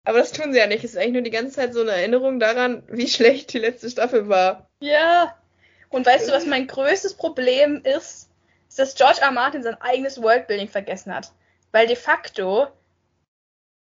[0.04, 0.84] Aber das tun sie ja nicht.
[0.84, 3.88] Es ist eigentlich nur die ganze Zeit so eine Erinnerung daran, wie schlecht die letzte
[3.88, 4.68] Staffel war.
[4.80, 5.36] Ja.
[5.90, 8.28] Und weißt du, was mein größtes Problem ist?
[8.68, 9.30] Ist, dass George R.
[9.30, 11.30] Martin sein eigenes Worldbuilding vergessen hat.
[11.72, 12.68] Weil de facto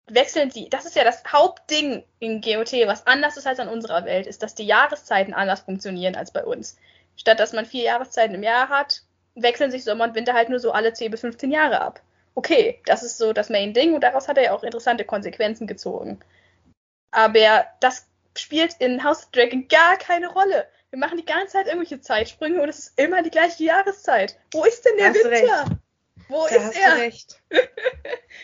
[0.08, 4.04] wechseln sie, das ist ja das Hauptding in GOT, was anders ist als an unserer
[4.04, 6.76] Welt, ist, dass die Jahreszeiten anders funktionieren als bei uns.
[7.16, 9.02] Statt dass man vier Jahreszeiten im Jahr hat,
[9.34, 12.00] wechseln sich Sommer und Winter halt nur so alle 10 bis 15 Jahre ab.
[12.40, 16.20] Okay, das ist so das Main-Ding und daraus hat er ja auch interessante Konsequenzen gezogen.
[17.10, 20.66] Aber das spielt in House of Dragon gar keine Rolle.
[20.88, 24.38] Wir machen die ganze Zeit irgendwelche Zeitsprünge und es ist immer die gleiche Jahreszeit.
[24.52, 25.78] Wo ist denn der Winter?
[26.28, 26.94] Wo Da ist hast er?
[26.94, 27.42] du recht.
[27.50, 27.60] Das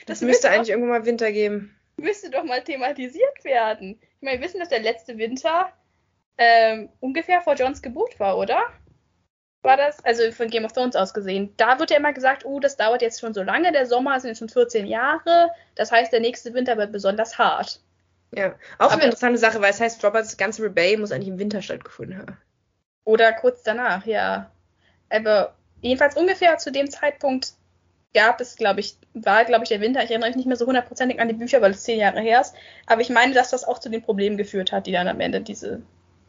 [0.07, 1.75] Das müsste müsste eigentlich irgendwann mal Winter geben.
[1.97, 3.99] müsste doch mal thematisiert werden.
[4.03, 5.73] Ich meine, wir wissen, dass der letzte Winter
[6.37, 8.63] ähm, ungefähr vor Johns Geburt war, oder?
[9.67, 10.03] War das?
[10.05, 11.53] Also von Game of Thrones aus gesehen.
[11.57, 14.29] Da wird ja immer gesagt, oh, das dauert jetzt schon so lange, der Sommer sind
[14.29, 15.51] jetzt schon 14 Jahre.
[15.75, 17.81] Das heißt, der nächste Winter wird besonders hart.
[18.33, 18.55] Ja.
[18.79, 21.63] Auch Aber- eine interessante Sache, weil es heißt, Roberts ganze Rebellion muss eigentlich im Winter
[21.63, 22.37] stattgefunden haben.
[23.05, 24.51] Oder kurz danach, ja.
[25.11, 27.53] Aber jedenfalls ungefähr zu dem Zeitpunkt
[28.15, 30.03] gab es, glaube ich, war, glaube ich, der Winter.
[30.03, 32.41] Ich erinnere mich nicht mehr so hundertprozentig an die Bücher, weil es zehn Jahre her
[32.41, 32.55] ist.
[32.87, 35.41] Aber ich meine, dass das auch zu den Problemen geführt hat, die dann am Ende
[35.41, 35.83] diese,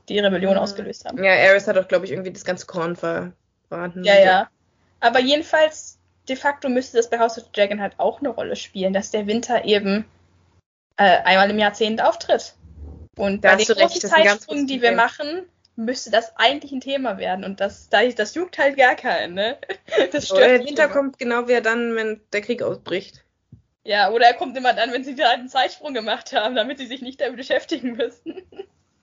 [0.09, 0.59] die Rebellion Mhm.
[0.59, 1.23] ausgelöst haben.
[1.23, 4.03] Ja, Aerys hat doch, glaube ich, irgendwie das ganze Korn verbraten.
[4.03, 4.49] Ja, ja.
[4.99, 5.97] Aber jedenfalls,
[6.27, 9.27] de facto müsste das bei House of Dragon halt auch eine Rolle spielen, dass der
[9.27, 10.05] Winter eben
[10.97, 12.55] äh, einmal im Jahrzehnt auftritt.
[13.17, 15.43] Und Da bei den recht, großen Zeitsprüngen, großes die wir machen,
[15.75, 17.43] müsste das eigentlich ein Thema werden.
[17.45, 19.57] Und das, da- das juckt halt gar keinen, ne?
[20.11, 23.23] Das Oder der Winter kommt genau wieder dann, wenn der Krieg ausbricht.
[23.83, 26.87] Ja, oder er kommt immer dann, wenn sie wieder einen Zeitsprung gemacht haben, damit sie
[26.87, 28.41] sich nicht damit beschäftigen müssen.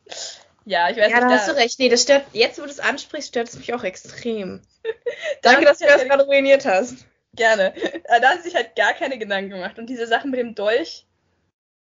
[0.64, 1.30] ja, ich weiß Ja, nicht.
[1.30, 1.78] da hast du recht.
[1.78, 4.60] Nee, das stört, jetzt wo du es ansprichst, stört es mich auch extrem.
[5.42, 7.06] Da Danke, dass du das gerade ruiniert hast.
[7.34, 7.72] Gerne.
[8.08, 9.78] Aber Da hat sich halt gar keine Gedanken gemacht.
[9.78, 11.06] Und diese Sache mit dem Dolch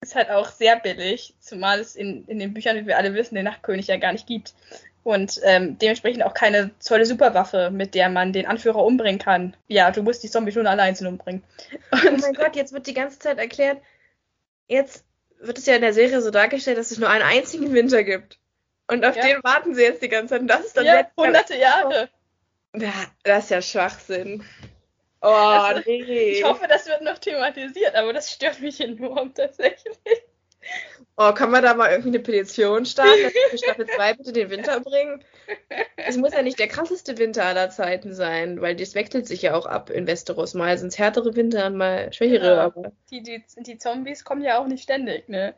[0.01, 3.35] ist halt auch sehr billig, zumal es in, in den Büchern, wie wir alle wissen,
[3.35, 4.53] den Nachtkönig ja gar nicht gibt.
[5.03, 9.55] Und ähm, dementsprechend auch keine tolle Superwaffe, mit der man den Anführer umbringen kann.
[9.67, 11.43] Ja, du musst die Zombies schon allein umbringen.
[11.91, 13.81] Oh Und mein Gott, jetzt wird die ganze Zeit erklärt,
[14.67, 15.03] jetzt
[15.39, 18.39] wird es ja in der Serie so dargestellt, dass es nur einen einzigen Winter gibt.
[18.93, 19.23] Und auf Ja.
[19.23, 20.41] den warten sie jetzt die ganze Zeit.
[20.41, 22.09] Und das ist dann ja, hunderte Jahre.
[22.75, 22.93] Ja,
[23.23, 24.43] das ist ja Schwachsinn.
[25.21, 26.31] Oh, Also, nee.
[26.31, 29.97] Ich hoffe, das wird noch thematisiert, aber das stört mich enorm tatsächlich.
[31.17, 34.33] Oh, kann man da mal irgendwie eine Petition starten, dass wir für Staffel 2 bitte
[34.33, 35.23] den Winter bringen?
[35.97, 39.53] Es muss ja nicht der krasseste Winter aller Zeiten sein, weil das wechselt sich ja
[39.55, 40.53] auch ab in Westeros.
[40.55, 42.63] Mal sind es härtere Winter mal schwächere, Ja.
[42.63, 45.53] aber Die, die, die Zombies kommen ja auch nicht ständig, ne?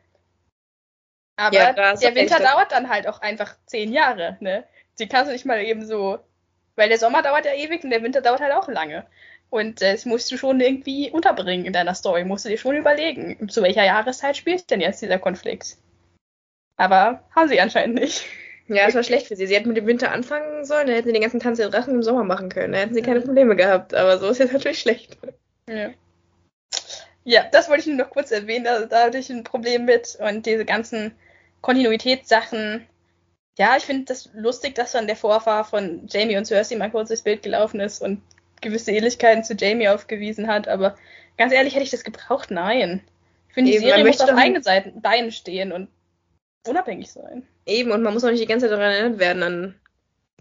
[1.38, 4.64] Aber Ja, der Winter dauert dann halt auch einfach zehn Jahre, ne?
[4.99, 6.20] Die kannst du nicht mal eben so.
[6.76, 9.06] Weil der Sommer dauert ja ewig und der Winter dauert halt auch lange.
[9.49, 12.26] Und äh, das musst du schon irgendwie unterbringen in deiner Story.
[12.26, 15.78] Musst du dir schon überlegen, zu welcher Jahreszeit spielt denn jetzt dieser Konflikt?
[16.78, 18.26] Aber haben sie anscheinend nicht.
[18.68, 19.48] ja, es war schlecht für sie.
[19.48, 21.94] Sie hätten mit dem Winter anfangen sollen, dann hätten sie den ganzen Tanz der Drachen
[21.94, 22.74] im Sommer machen können.
[22.74, 25.18] Da hätten sie keine Probleme gehabt, aber so ist jetzt natürlich schlecht.
[25.70, 25.91] Ja.
[27.24, 30.18] Ja, das wollte ich nur noch kurz erwähnen, da, da hatte ich ein Problem mit.
[30.20, 31.16] Und diese ganzen
[31.66, 32.86] Kontinuitätssachen.
[33.58, 37.08] Ja, ich finde das lustig, dass dann der Vorfahr von Jamie und Cersei mal kurz
[37.08, 38.22] durchs Bild gelaufen ist und
[38.62, 40.96] gewisse Ähnlichkeiten zu Jamie aufgewiesen hat, aber
[41.38, 42.52] ganz ehrlich, hätte ich das gebraucht?
[42.52, 43.02] Nein.
[43.48, 45.88] Ich finde, die Serie muss möchte auf eigenen Seiten, Beinen stehen und
[46.68, 47.48] unabhängig sein.
[47.66, 49.76] Eben, und man muss auch nicht die ganze Zeit daran erinnert werden, an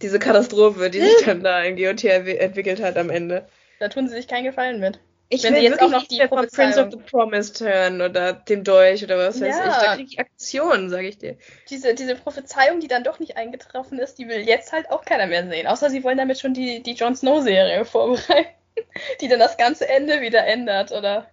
[0.03, 3.49] diese Katastrophe, die sich dann da in GOT entwi- entwickelt hat am Ende.
[3.81, 4.99] Da tun sie sich keinen Gefallen mit.
[5.35, 8.33] Ich Wenn will sie jetzt auch noch die von Prince of the Promised hören oder
[8.33, 9.67] dem Dolch oder was weiß Ja.
[9.69, 9.77] ich.
[9.77, 11.37] Da krieg ich Aktion, sag ich dir.
[11.69, 15.27] Diese, diese Prophezeiung, die dann doch nicht eingetroffen ist, die will jetzt halt auch keiner
[15.27, 15.67] mehr sehen.
[15.67, 18.49] Außer sie wollen damit schon die, die Jon Snow-Serie vorbereiten,
[19.21, 21.29] die dann das ganze Ende wieder ändert oder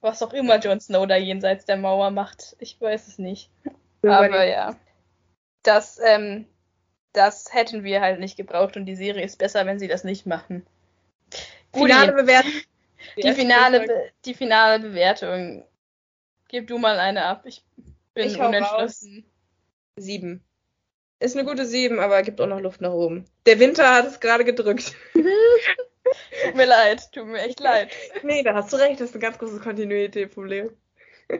[0.00, 2.56] was auch immer Jon Snow da jenseits der Mauer macht.
[2.58, 3.50] Ich weiß es nicht.
[4.02, 4.76] Aber ja.
[5.62, 6.46] Das, ähm,
[7.12, 10.26] das hätten wir halt nicht gebraucht und die Serie ist besser, wenn sie das nicht
[10.26, 10.66] machen.
[11.72, 12.52] Finale Bewertung.
[13.16, 15.64] Die, finale, Be die finale Bewertung.
[16.48, 17.42] Gib du mal eine ab.
[17.44, 17.64] Ich
[18.14, 19.24] bin Ich unentschlossen.
[19.96, 20.44] Sieben.
[21.20, 23.24] Ist eine gute sieben, aber gibt auch noch Luft nach oben.
[23.46, 24.94] Der Winter hat es gerade gedrückt.
[25.14, 27.90] Tut mir leid, tut mir echt leid.
[28.22, 30.70] Nee, da hast du recht, das ist ein ganz großes Kontinuitätsproblem.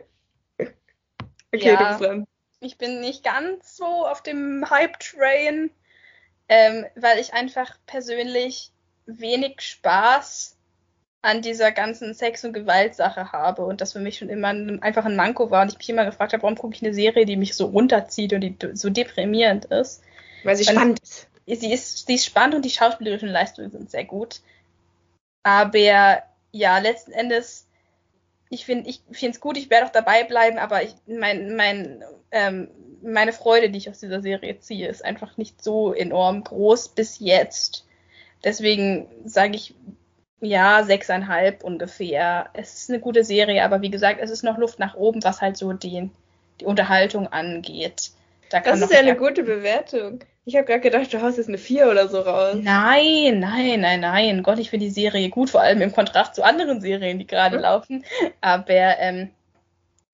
[1.50, 1.76] Okay, Ja.
[1.76, 2.26] du bist dran.
[2.60, 5.70] Ich bin nicht ganz so auf dem Hype-Train,
[6.50, 8.72] ähm, weil ich einfach persönlich
[9.06, 10.57] wenig Spaß
[11.22, 15.04] an dieser ganzen Sex- und Gewaltsache habe und das für mich schon immer ein, einfach
[15.04, 17.36] ein Manko war und ich mich immer gefragt habe, warum gucke ich eine Serie, die
[17.36, 20.02] mich so runterzieht und die so deprimierend ist.
[20.44, 21.26] Weil sie spannend ist.
[21.46, 24.42] Sie ist, sie ist spannend und die schauspielerischen Leistungen sind sehr gut.
[25.42, 26.22] Aber
[26.52, 27.66] ja, letzten Endes,
[28.50, 32.04] ich finde ich finde es gut, ich werde auch dabei bleiben, aber ich, mein, mein,
[32.30, 32.68] ähm,
[33.02, 37.18] meine Freude, die ich aus dieser Serie ziehe, ist einfach nicht so enorm groß bis
[37.18, 37.86] jetzt.
[38.44, 39.74] Deswegen sage ich
[40.40, 42.50] ja, sechseinhalb ungefähr.
[42.52, 45.40] Es ist eine gute Serie, aber wie gesagt, es ist noch Luft nach oben, was
[45.40, 46.10] halt so die,
[46.60, 48.10] die Unterhaltung angeht.
[48.50, 50.20] Da Das ist ja eine gute Bewertung.
[50.44, 52.56] Ich habe gerade gedacht, du haust jetzt eine 4 oder so raus.
[52.62, 54.42] Nein, nein, nein, nein.
[54.42, 57.56] Gott, ich finde die Serie gut, vor allem im Kontrast zu anderen Serien, die gerade
[57.56, 57.62] Hm.
[57.62, 58.04] laufen.
[58.40, 58.64] Aber
[58.98, 59.30] ähm,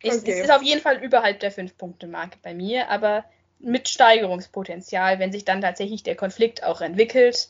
[0.02, 0.32] es, Okay.
[0.32, 3.24] es ist auf jeden Fall überhalb der 5-Punkte-Marke bei mir, aber
[3.60, 7.48] mit Steigerungspotenzial, wenn sich dann tatsächlich der Konflikt auch entwickelt,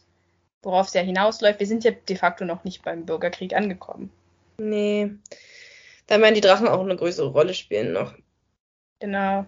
[0.64, 1.60] worauf es ja hinausläuft.
[1.60, 4.10] Wir sind ja de facto noch nicht beim Bürgerkrieg angekommen.
[4.58, 5.10] Nee.
[6.06, 8.14] Da werden die Drachen auch eine größere Rolle spielen noch.
[9.00, 9.46] Genau.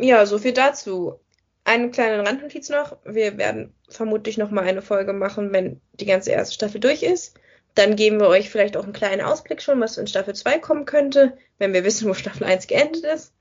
[0.00, 1.18] Ja, so viel dazu.
[1.64, 2.96] Eine kleine Randnotiz noch.
[3.04, 7.38] Wir werden vermutlich noch mal eine Folge machen, wenn die ganze erste Staffel durch ist.
[7.74, 10.84] Dann geben wir euch vielleicht auch einen kleinen Ausblick schon, was in Staffel 2 kommen
[10.84, 13.32] könnte, wenn wir wissen, wo Staffel 1 geendet ist.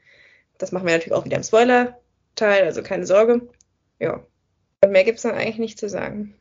[0.57, 3.49] Das machen wir natürlich auch wieder im Spoiler-Teil, also keine Sorge.
[3.99, 4.25] Ja.
[4.83, 6.35] Und mehr gibt's dann eigentlich nicht zu sagen.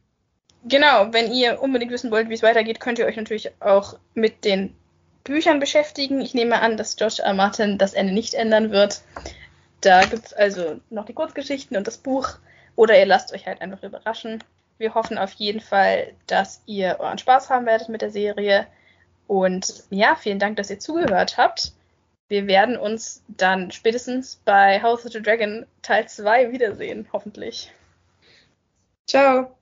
[0.64, 4.44] Genau, wenn ihr unbedingt wissen wollt, wie es weitergeht, könnt ihr euch natürlich auch mit
[4.44, 4.74] den
[5.24, 6.20] Büchern beschäftigen.
[6.20, 7.34] Ich nehme an, dass Josh R.
[7.34, 9.02] Martin das Ende nicht ändern wird.
[9.80, 12.30] Da gibt es also noch die Kurzgeschichten und das Buch.
[12.76, 14.42] Oder ihr lasst euch halt einfach überraschen.
[14.78, 18.66] Wir hoffen auf jeden Fall, dass ihr euren Spaß haben werdet mit der Serie.
[19.26, 21.72] Und ja, vielen Dank, dass ihr zugehört habt.
[22.28, 27.72] Wir werden uns dann spätestens bei House of the Dragon Teil 2 wiedersehen, hoffentlich.
[29.06, 29.61] Ciao!